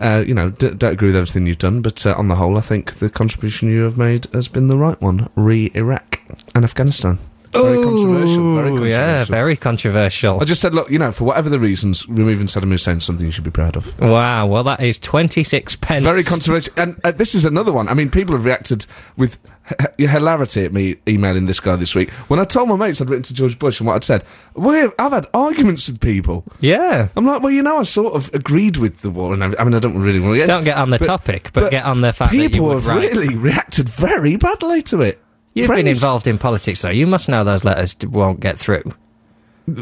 [0.00, 2.56] uh, you know, d- don't agree with everything you've done, but uh, on the whole,
[2.56, 5.30] I think the contribution you have made has been the right one.
[5.36, 6.20] Re Iraq
[6.54, 7.18] and Afghanistan.
[7.62, 8.54] Very controversial.
[8.54, 8.86] Very controversial.
[8.88, 10.40] Yeah, very controversial.
[10.40, 13.24] I just said, look, you know, for whatever the reasons, removing Saddam Hussein is something
[13.26, 13.98] you should be proud of.
[14.00, 16.04] Wow, well, that is 26 pence.
[16.04, 16.72] Very controversial.
[16.76, 17.88] And uh, this is another one.
[17.88, 18.86] I mean, people have reacted
[19.16, 19.38] with
[19.70, 22.10] h- hilarity at me emailing this guy this week.
[22.28, 24.92] When I told my mates I'd written to George Bush and what I'd said, well,
[24.98, 26.44] I've had arguments with people.
[26.60, 27.08] Yeah.
[27.16, 29.64] I'm like, well, you know, I sort of agreed with the war, and I, I
[29.64, 30.46] mean, I don't really want to get.
[30.46, 32.74] Don't get on the but- topic, but, get on the fact that you people would
[32.78, 33.12] have write.
[33.14, 35.20] really reacted very badly to it.
[35.56, 36.90] You've been involved in politics, though.
[36.90, 38.92] You must know those letters won't get through.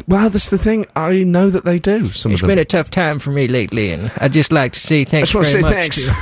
[0.08, 0.86] Well, that's the thing.
[0.96, 2.10] I know that they do.
[2.12, 2.52] Some It's of them.
[2.56, 5.44] been a tough time for me lately, and I'd just like to say thanks very
[5.44, 6.04] say much thanks.
[6.06, 6.14] to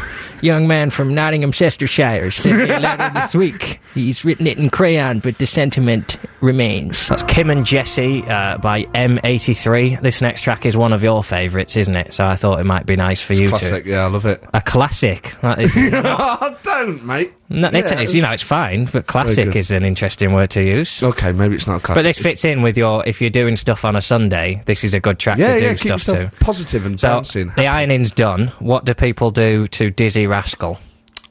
[0.45, 3.81] young man from Nottinghamcestershire sent me a letter this week.
[3.95, 7.07] He's written it in crayon, but the sentiment remains.
[7.07, 10.01] That's Kim and Jessie uh, by M83.
[10.01, 12.13] This next track is one of your favourites, isn't it?
[12.13, 13.49] So I thought it might be nice for you to.
[13.51, 13.85] Classic.
[13.85, 13.91] to.
[13.91, 14.43] Yeah, I love it.
[14.53, 15.37] A classic.
[15.43, 17.33] That is, oh, don't, mate.
[17.53, 21.03] No, it's, it's, you know, it's fine, but classic is an interesting word to use.
[21.03, 21.99] Okay, maybe it's not classic.
[21.99, 23.07] But this fits in with your.
[23.07, 25.65] If you're doing stuff on a Sunday, this is a good track yeah, to do
[25.67, 26.31] yeah, stuff to.
[26.41, 27.53] positive and So bouncing.
[27.57, 28.49] the ironing's done.
[28.59, 30.79] What do people do to Dizzee Rascal?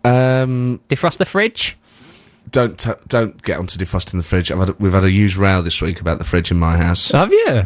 [0.03, 1.78] Um, Defrost the fridge?
[2.49, 4.51] don't t- don't get onto defrosting the fridge.
[4.51, 6.76] I've had a, we've had a huge row this week about the fridge in my
[6.76, 7.11] house.
[7.11, 7.63] Have you?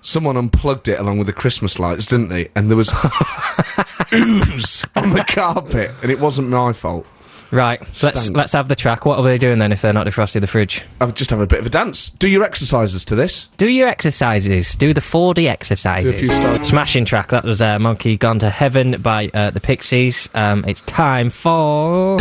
[0.00, 2.50] Someone unplugged it along with the Christmas lights, didn't they?
[2.54, 2.88] And there was
[4.12, 7.06] ooze on the carpet, and it wasn't my fault.
[7.50, 7.80] Right.
[8.02, 9.06] Let's let's have the track.
[9.06, 10.82] What are they doing then if they're not defrosting the fridge?
[11.00, 12.10] I've just have a bit of a dance.
[12.10, 13.48] Do your exercises to this.
[13.56, 14.74] Do your exercises.
[14.74, 16.10] Do the 4D exercises.
[16.10, 16.68] Do a few styles.
[16.68, 17.28] Smashing track.
[17.28, 20.28] That was uh, Monkey Gone to Heaven by uh, the Pixies.
[20.34, 22.18] Um, it's time for.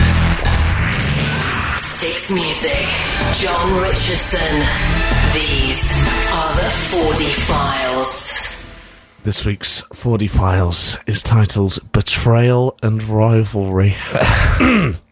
[1.77, 2.87] Six Music.
[3.39, 4.63] Jon Richardson.
[5.33, 5.91] These
[6.31, 8.33] are the Forde Files.
[9.23, 13.93] This week's Forde Files is titled Betrayal and Rivalry.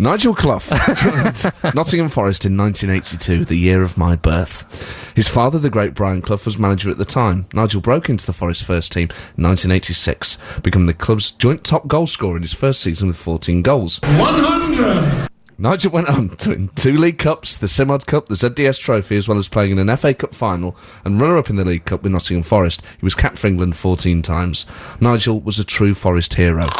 [0.00, 0.62] Nigel Clough
[1.74, 5.12] Nottingham Forest in 1982, the year of my birth.
[5.14, 7.46] His father, the great Brian Clough, was manager at the time.
[7.52, 12.06] Nigel broke into the Forest first team in 1986, becoming the club's joint top goal
[12.06, 14.00] scorer in his first season with 14 goals.
[14.00, 15.28] 100!
[15.58, 19.28] Nigel went on to win two League Cups, the Simod Cup, the ZDS Trophy, as
[19.28, 20.74] well as playing in an FA Cup final
[21.04, 22.80] and runner-up in the League Cup with Nottingham Forest.
[22.98, 24.64] He was capped for England 14 times.
[24.98, 26.70] Nigel was a true Forest hero.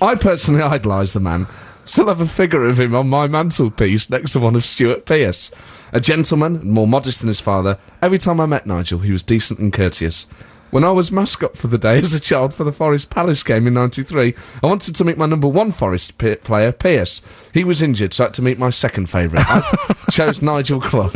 [0.00, 1.46] I personally idolise the man.
[1.84, 5.50] Still have a figure of him on my mantelpiece next to one of Stuart Pearce.
[5.92, 9.22] A gentleman, and more modest than his father, every time I met Nigel, he was
[9.22, 10.26] decent and courteous.
[10.70, 13.66] When I was mascot for the day as a child for the Forest Palace game
[13.66, 17.22] in 93, I wanted to meet my number one Forest pe- player, Pearce.
[17.54, 19.46] He was injured, so I had to meet my second favourite.
[19.48, 19.62] I
[20.10, 21.12] chose Nigel Clough.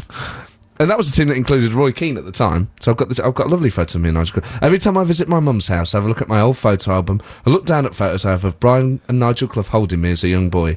[0.82, 2.68] And that was a team that included Roy Keane at the time.
[2.80, 3.20] So I've got this.
[3.20, 4.42] I've got a lovely photo of me and Nigel.
[4.42, 4.58] Clough.
[4.60, 6.90] Every time I visit my mum's house, I have a look at my old photo
[6.90, 7.22] album.
[7.46, 10.24] I look down at photos I have of Brian and Nigel Clough holding me as
[10.24, 10.76] a young boy.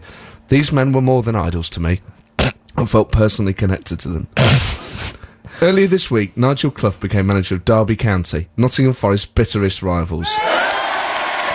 [0.50, 2.02] These men were more than idols to me.
[2.38, 4.28] I felt personally connected to them.
[5.64, 10.30] Earlier this week, Nigel Clough became manager of Derby County, Nottingham Forest's bitterest rivals.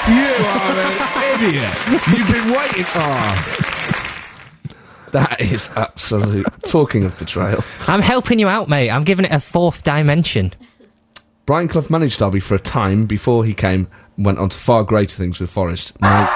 [0.09, 1.71] You are an idiot.
[1.89, 2.85] You've been waiting.
[2.97, 3.70] Ah.
[5.13, 6.47] That is absolute.
[6.63, 7.63] Talking of betrayal.
[7.89, 8.91] I'm helping you out, mate.
[8.91, 10.53] I'm giving it a fourth dimension.
[11.47, 14.85] Brian Clough managed Derby for a time before he came and went on to far
[14.85, 16.01] greater things with Forest.
[16.01, 16.27] Ni-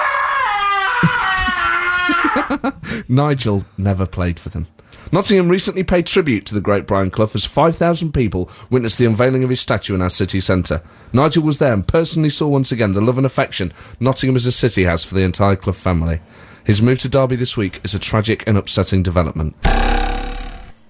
[3.07, 4.67] Nigel never played for them.
[5.11, 9.43] Nottingham recently paid tribute to the great Brian Clough as 5,000 people witnessed the unveiling
[9.43, 10.81] of his statue in our city centre.
[11.13, 14.51] Nigel was there and personally saw once again the love and affection Nottingham as a
[14.51, 16.19] city has for the entire Clough family.
[16.65, 19.55] His move to Derby this week is a tragic and upsetting development.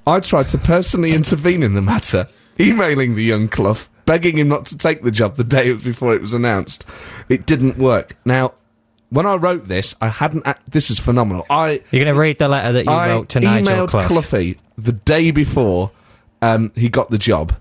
[0.08, 4.66] I tried to personally intervene in the matter, emailing the young Clough, begging him not
[4.68, 6.88] to take the job the day before it was announced.
[7.28, 8.16] It didn't work.
[8.24, 8.54] Now,
[9.10, 10.48] when I wrote this, I hadn't.
[10.48, 11.46] Act- this is phenomenal.
[11.50, 14.08] I You're going to read the letter that you I wrote to Nigel emailed Clough.
[14.08, 15.92] Cloughie the day before
[16.42, 17.56] um, he got the job,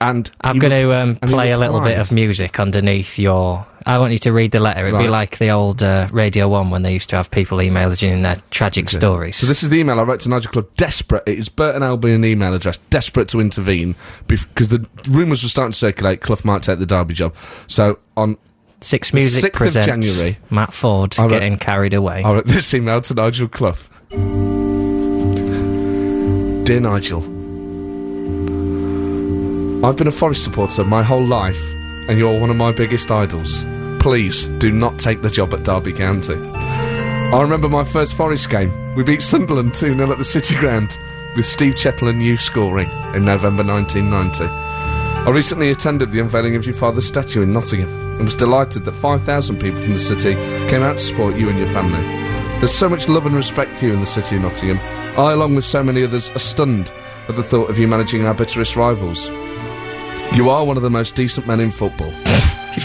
[0.00, 3.66] and I'm going to um, play a little bit of music underneath your.
[3.88, 4.88] I want you to read the letter.
[4.88, 7.88] It'd be like the old uh, Radio 1 when they used to have people email
[7.88, 9.36] us in their tragic stories.
[9.36, 10.66] So this is the email I wrote to Nigel Clough.
[10.76, 12.78] Desperate, it is Burton Albion email address.
[12.90, 13.94] Desperate to intervene
[14.26, 16.20] because the rumours were starting to circulate.
[16.20, 17.32] Clough might take the Derby job.
[17.68, 18.36] So on
[18.80, 22.24] Six Music 6th of January, Matt Forde wrote- getting carried away.
[22.24, 23.76] I wrote this email to Nigel Clough.
[26.64, 27.22] Dear Nigel,
[29.86, 31.60] I've been a Forest supporter my whole life,
[32.08, 33.62] and you're one of my biggest idols.
[34.00, 36.34] Please do not take the job at Derby County.
[36.34, 38.70] I remember my first Forest game.
[38.94, 40.96] We beat Sunderland 2 0 at the City Ground,
[41.34, 44.44] with Steve Chettle and you scoring in November 1990.
[44.44, 48.92] I recently attended the unveiling of your father's statue in Nottingham and was delighted that
[48.92, 50.34] 5,000 people from the city
[50.68, 52.00] came out to support you and your family.
[52.58, 54.78] There's so much love and respect for you in the city of Nottingham.
[55.18, 56.92] I, along with so many others, are stunned
[57.28, 59.28] at the thought of you managing our bitterest rivals.
[60.32, 62.12] You are one of the most decent men in football.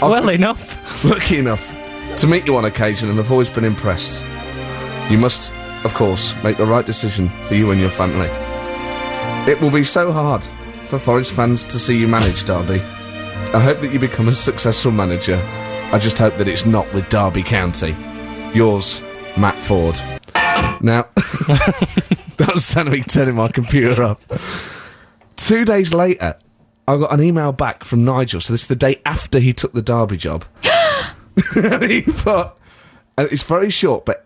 [0.00, 1.04] Well enough.
[1.04, 1.76] Lucky enough
[2.16, 4.22] to meet you on occasion and I've always been impressed.
[5.10, 5.52] You must,
[5.84, 8.28] of course, make the right decision for you and your family.
[9.50, 10.44] It will be so hard
[10.86, 12.80] for Forest fans to see you manage Derby.
[13.54, 15.36] I hope that you become a successful manager.
[15.92, 17.96] I just hope that it's not with Derby County.
[18.54, 19.02] Yours,
[19.36, 20.00] Matt Forde.
[20.80, 21.06] Now,
[22.42, 24.18] That was me turning my computer off.
[25.36, 26.36] Two days later,
[26.88, 28.40] I got an email back from Nigel.
[28.40, 30.44] So this is the day after he took the Derby job.
[31.56, 32.52] and he put,
[33.16, 34.24] and it's very short, but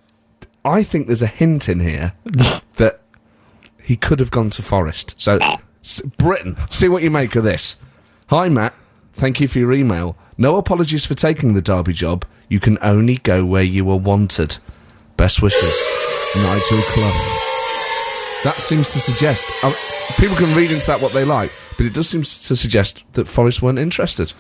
[0.65, 2.15] I think there's a hint in here
[2.77, 3.01] that
[3.83, 5.15] he could have gone to Forest.
[5.19, 5.39] So,
[5.85, 7.77] s- Britain, see what you make of this.
[8.29, 8.75] Hi, Matt.
[9.13, 10.17] Thank you for your email.
[10.37, 12.25] No apologies for taking the Derby job.
[12.49, 14.59] You can only go where you were wanted.
[15.17, 15.73] Best wishes,
[16.37, 17.36] Nigel Clough.
[18.47, 19.75] That seems to suggest um,
[20.19, 23.27] people can read into that what they like, but it does seem to suggest that
[23.27, 24.31] Forest weren't interested.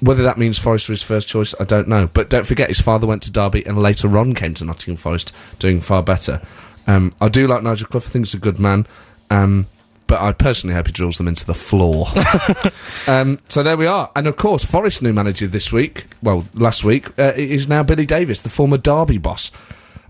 [0.00, 2.08] Whether that means Forest was his first choice, I don't know.
[2.12, 5.30] But don't forget, his father went to Derby and later on came to Nottingham Forest,
[5.60, 6.42] doing far better.
[6.88, 8.00] Um, I do like Nigel Clough.
[8.00, 8.88] I think he's a good man.
[9.30, 9.66] Um,
[10.08, 12.08] but I personally hope he drills them into the floor.
[13.06, 14.10] um, so there we are.
[14.16, 18.04] And of course, Forest's new manager this week, well, last week, uh, is now Billy
[18.04, 19.52] Davis, the former Derby boss.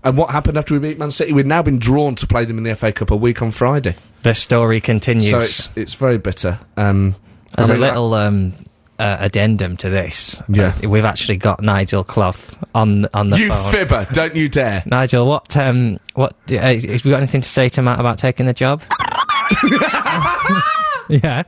[0.03, 1.31] And what happened after we beat Man City?
[1.31, 3.95] We've now been drawn to play them in the FA Cup a week on Friday.
[4.21, 5.29] The story continues.
[5.29, 6.59] So it's it's very bitter.
[6.77, 7.15] Um,
[7.57, 8.53] As I a mean, little um,
[8.97, 10.73] uh, addendum to this, Yeah.
[10.83, 12.33] uh, we've actually got Nigel Clough
[12.73, 13.71] on on the you phone.
[13.71, 14.81] fibber, don't you dare.
[14.87, 18.45] Nigel, what um, what uh, have you got anything to say to Matt about taking
[18.47, 18.81] the job?
[21.09, 21.43] yeah.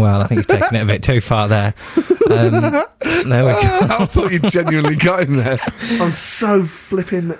[0.00, 1.74] Well, I think you've taken it a bit too far there.
[2.30, 2.52] Um,
[3.28, 3.60] there we go.
[3.90, 5.58] I thought you genuinely got him there.
[6.00, 7.34] I'm so flipping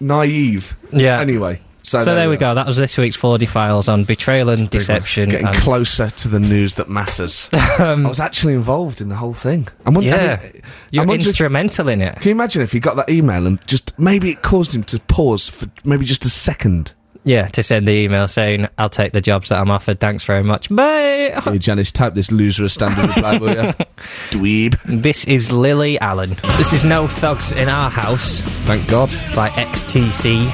[0.00, 0.76] naive.
[0.92, 1.20] Yeah.
[1.20, 2.54] Anyway, so, So there we go.
[2.54, 5.30] That was this week's Forde Files on betrayal and deception.
[5.30, 7.48] Getting and- closer to the news that matters.
[7.52, 9.68] I was actually involved in the whole thing.
[9.86, 12.14] I'm wondering, Um, yeah, I mean, you're I'm instrumental in it.
[12.16, 14.98] Can you imagine if he got that email and just maybe it caused him to
[15.00, 16.92] pause for maybe just a second?
[17.28, 20.00] Yeah, to send the email saying, "I'll take the jobs that I'm offered.
[20.00, 23.72] Thanks very much, bye." Hey, Janice, type this loser a standard reply, will you?
[24.30, 24.80] Dweeb.
[25.02, 26.36] This is Lily Allen.
[26.56, 29.10] This is No Thugs in Our House Thank God.
[29.34, 30.46] by XTC.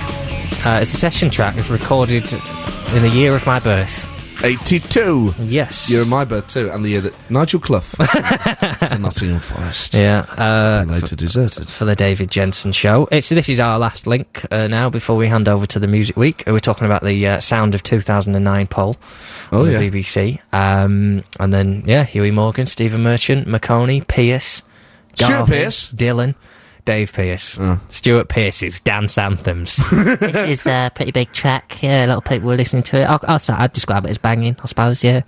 [0.66, 1.56] Uh, it's a session track.
[1.56, 4.10] It's recorded in the year of my birth.
[4.44, 5.34] 82.
[5.40, 5.90] Yes.
[5.90, 7.80] Year of my birth, too, and the year that Nigel Clough
[8.88, 9.94] to Nottingham Forest.
[9.94, 10.20] yeah.
[10.36, 11.68] Uh, later deserted.
[11.70, 13.08] for the David Jensen show.
[13.10, 16.16] It's this is our last link uh, now before we hand over to the music
[16.16, 16.46] week.
[16.46, 18.96] Uh, We're talking about the uh, Sound of 2009 poll
[19.50, 19.78] Oh, on yeah.
[19.78, 24.62] the BBC, um, and then yeah, Huey Morgan, Stephen Merchant, McConey, Pierce,
[25.16, 25.90] Garvey, Pearce?
[25.92, 26.34] Dylan.
[26.84, 27.80] Dave Pearce, Oh.
[27.88, 29.76] Stuart Pearce's dance anthems.
[29.90, 31.82] this is a pretty big track.
[31.82, 33.04] Yeah, a lot of people were listening to it.
[33.04, 35.02] I'll, I'll, say- I'd describe it as banging, I suppose.
[35.02, 35.22] Yeah,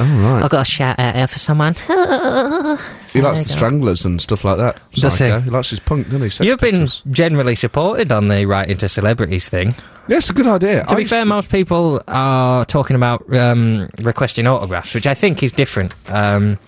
[0.00, 0.42] Oh, right.
[0.44, 1.74] I've got a shout out here for someone.
[3.14, 4.80] He likes the Stranglers and stuff like that.
[4.92, 5.38] Does Psycho.
[5.38, 5.44] he?
[5.44, 6.28] He likes his punk, doesn't he?
[6.30, 9.72] Sex You've been generally supported on the writing to celebrities thing.
[10.08, 10.84] Yeah, it's a good idea.
[10.84, 15.14] To I be used fair, most people are talking about um, requesting autographs, which I
[15.14, 15.94] think is different.
[16.10, 16.58] Um,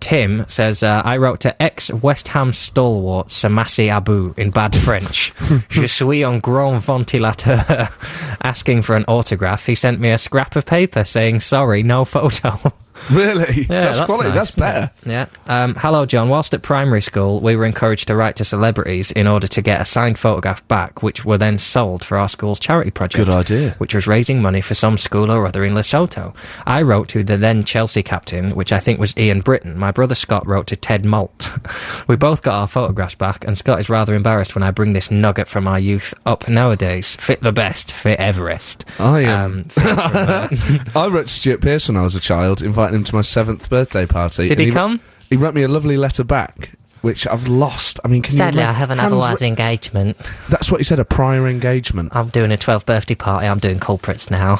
[0.00, 5.32] Tim says, uh, I wrote to ex West Ham stalwart Samassi Abou in bad French.
[5.68, 7.88] Je suis un grand ventilateur.
[8.42, 9.66] asking for an autograph.
[9.66, 12.72] He sent me a scrap of paper saying, sorry, no photo.
[13.10, 13.62] Really?
[13.62, 14.28] Yeah, that's, quality.
[14.28, 14.38] nice.
[14.38, 14.90] That's better.
[15.04, 15.26] Yeah.
[15.46, 16.28] Um, hello, Jon.
[16.28, 19.80] Whilst at primary school, we were encouraged to write to celebrities in order to get
[19.80, 23.24] a signed photograph back, which were then sold for our school's charity project.
[23.24, 23.74] Good idea.
[23.78, 26.34] Which was raising money for some school or other in Lesotho.
[26.66, 29.78] I wrote to the then Chelsea captain, which I think was Ian Britton.
[29.78, 31.50] My brother Scott wrote to Ted Moult.
[32.08, 35.10] we both got our photographs back, and Scott is rather embarrassed when I bring this
[35.10, 37.16] nugget from our youth up nowadays.
[37.16, 38.84] Fit the best, fit Everest.
[38.98, 39.40] I am.
[39.40, 40.48] Um, uh,
[40.94, 43.70] I wrote to Stuart Pearce when I was a child, inviting him to my seventh
[43.70, 44.48] birthday party.
[44.48, 45.00] Did and he come?
[45.28, 46.72] He wrote me a lovely letter back,
[47.02, 48.00] which I've lost.
[48.04, 48.66] I mean, can Sadly, you?
[48.68, 50.16] I have an otherwise engagement.
[50.48, 50.98] That's what he said.
[50.98, 52.14] A prior engagement.
[52.14, 53.46] I'm doing a 12th birthday party.
[53.46, 54.58] I'm doing culprits now.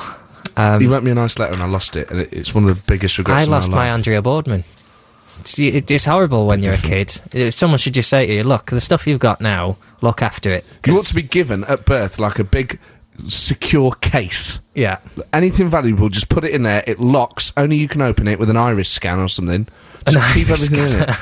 [0.56, 2.68] um, he wrote me a nice letter, and I lost it, and it, it's one
[2.68, 3.46] of the biggest regrets.
[3.46, 3.90] I lost my, my.
[3.90, 4.64] Andrea Boardman.
[5.44, 7.10] See, it- It's horrible when you're a kid.
[7.54, 10.64] Someone should just say to you, "Look, the stuff you've got now, look after it."
[10.86, 12.78] You want to be given at birth like a big,
[13.28, 14.60] secure case.
[14.74, 14.98] yeah,
[15.32, 16.82] Anything valuable, just put it in there.
[16.86, 17.52] It locks.
[17.56, 19.66] Only you can open it with an iris scan or something.
[20.06, 21.16] An Just keep iris everything in it.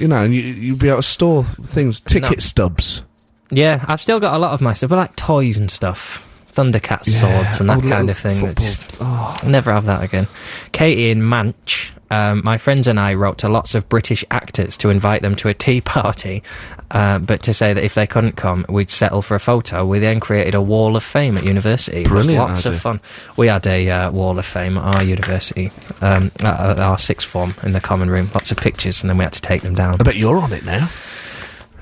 [0.00, 3.02] You know, and you, you'll be able to store things, ticket stubs.
[3.50, 3.84] yeah.
[3.86, 7.60] I've still got a lot of my stuff, but like toys and stuff, Thundercat swords
[7.60, 8.44] and that kind of thing.
[8.46, 9.36] It's, Oh.
[9.46, 10.26] Never have that again.
[10.72, 11.90] Katie in Manch.
[12.12, 15.48] Um, my friends and I wrote to lots of British actors to invite them to
[15.48, 16.42] a tea party,
[16.90, 19.86] uh, but to say that if they couldn't come, we'd settle for a photo.
[19.86, 22.02] We then created a wall of fame at university.
[22.02, 22.72] Brilliant lots idea.
[22.76, 23.00] of fun.
[23.36, 25.70] We had a uh, wall of fame at our university,
[26.00, 28.28] um, at, at our sixth form in the common room.
[28.34, 29.94] Lots of pictures, and then we had to take them down.
[30.00, 30.88] I bet you're on it now.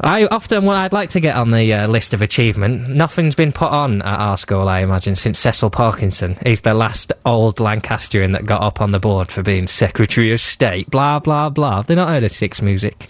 [0.01, 2.89] I often, well, I'd like to get on the uh, list of achievement.
[2.89, 6.37] Nothing's been put on at our school, I imagine, since Cecil Parkinson.
[6.45, 10.41] He's the last old Lancastrian that got up on the board for being Secretary of
[10.41, 10.89] State.
[10.91, 11.83] Blah blah blah.
[11.83, 13.09] They've not heard of Six Music.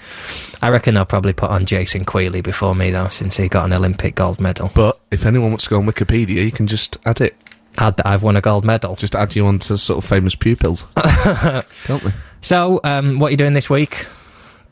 [0.63, 3.73] I reckon they'll probably put on Jason Queally before me though, since he got an
[3.73, 4.71] Olympic gold medal.
[4.75, 7.37] But if anyone wants to go on Wikipedia, you can just add it.
[7.77, 8.97] Add that I've won a gold medal.
[8.97, 10.85] Just add you onto sort of famous pupils.
[10.97, 12.11] Can't we?
[12.41, 14.07] So, um, what are you doing this week?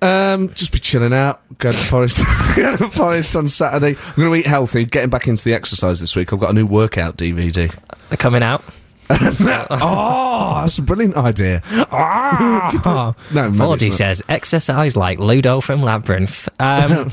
[0.02, 1.40] Um, just be chilling out.
[1.58, 2.18] Go to Forest.
[2.56, 3.96] go to Forest on Saturday.
[3.98, 4.84] I'm going to eat healthy.
[4.84, 6.32] Getting back into the exercise this week.
[6.32, 7.74] I've got a new workout DVD.
[8.08, 8.62] They're coming out.
[9.10, 11.62] oh, that's a brilliant idea.
[11.92, 16.48] Oh, No, Fordy says, exercise like Ludo from Labyrinth.
[16.58, 17.08] Um,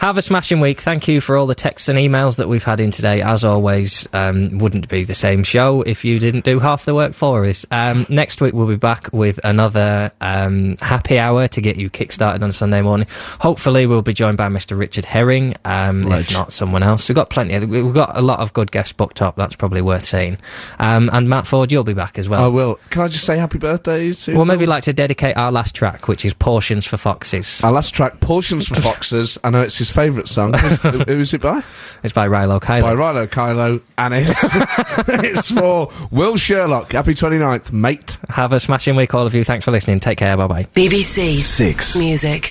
[0.00, 0.80] have a smashing week.
[0.80, 3.20] Thank you for all the texts and emails that we've had in today.
[3.20, 7.14] As always, um, wouldn't be the same show if you didn't do half the work
[7.14, 7.66] for us.
[7.70, 12.42] Um, next week, we'll be back with another um, happy hour to get you kick-started
[12.42, 13.08] on Sunday morning.
[13.40, 14.78] Hopefully, we'll be joined by Mr.
[14.78, 17.08] Richard Herring, um, if not someone else.
[17.08, 17.54] We've got plenty.
[17.54, 19.34] Of, we've got a lot of good guests booked up.
[19.36, 20.38] That's probably worth saying.
[20.78, 22.44] Um, and Matt Forde, you'll be back as well.
[22.44, 22.78] I will.
[22.90, 24.34] Can I just say happy birthday to?
[24.36, 27.62] We'll maybe like to dedicate our last track, which is Portions for Foxes.
[27.64, 29.38] Our last track, Portions for Foxes.
[29.42, 30.52] I know it's his favourite song.
[30.58, 31.62] Who's- it by?
[32.02, 32.82] It's by Rilo Kiley.
[32.82, 33.80] By Rilo Kylo.
[33.98, 34.38] And it's,
[35.24, 36.92] it's for Will Sherlock.
[36.92, 38.16] Happy 29th, mate.
[38.30, 39.44] Have a smashing week, all of you.
[39.44, 40.00] Thanks for listening.
[40.00, 40.36] Take care.
[40.36, 40.64] Bye bye.
[40.74, 41.96] BBC Six.
[41.96, 42.46] Music.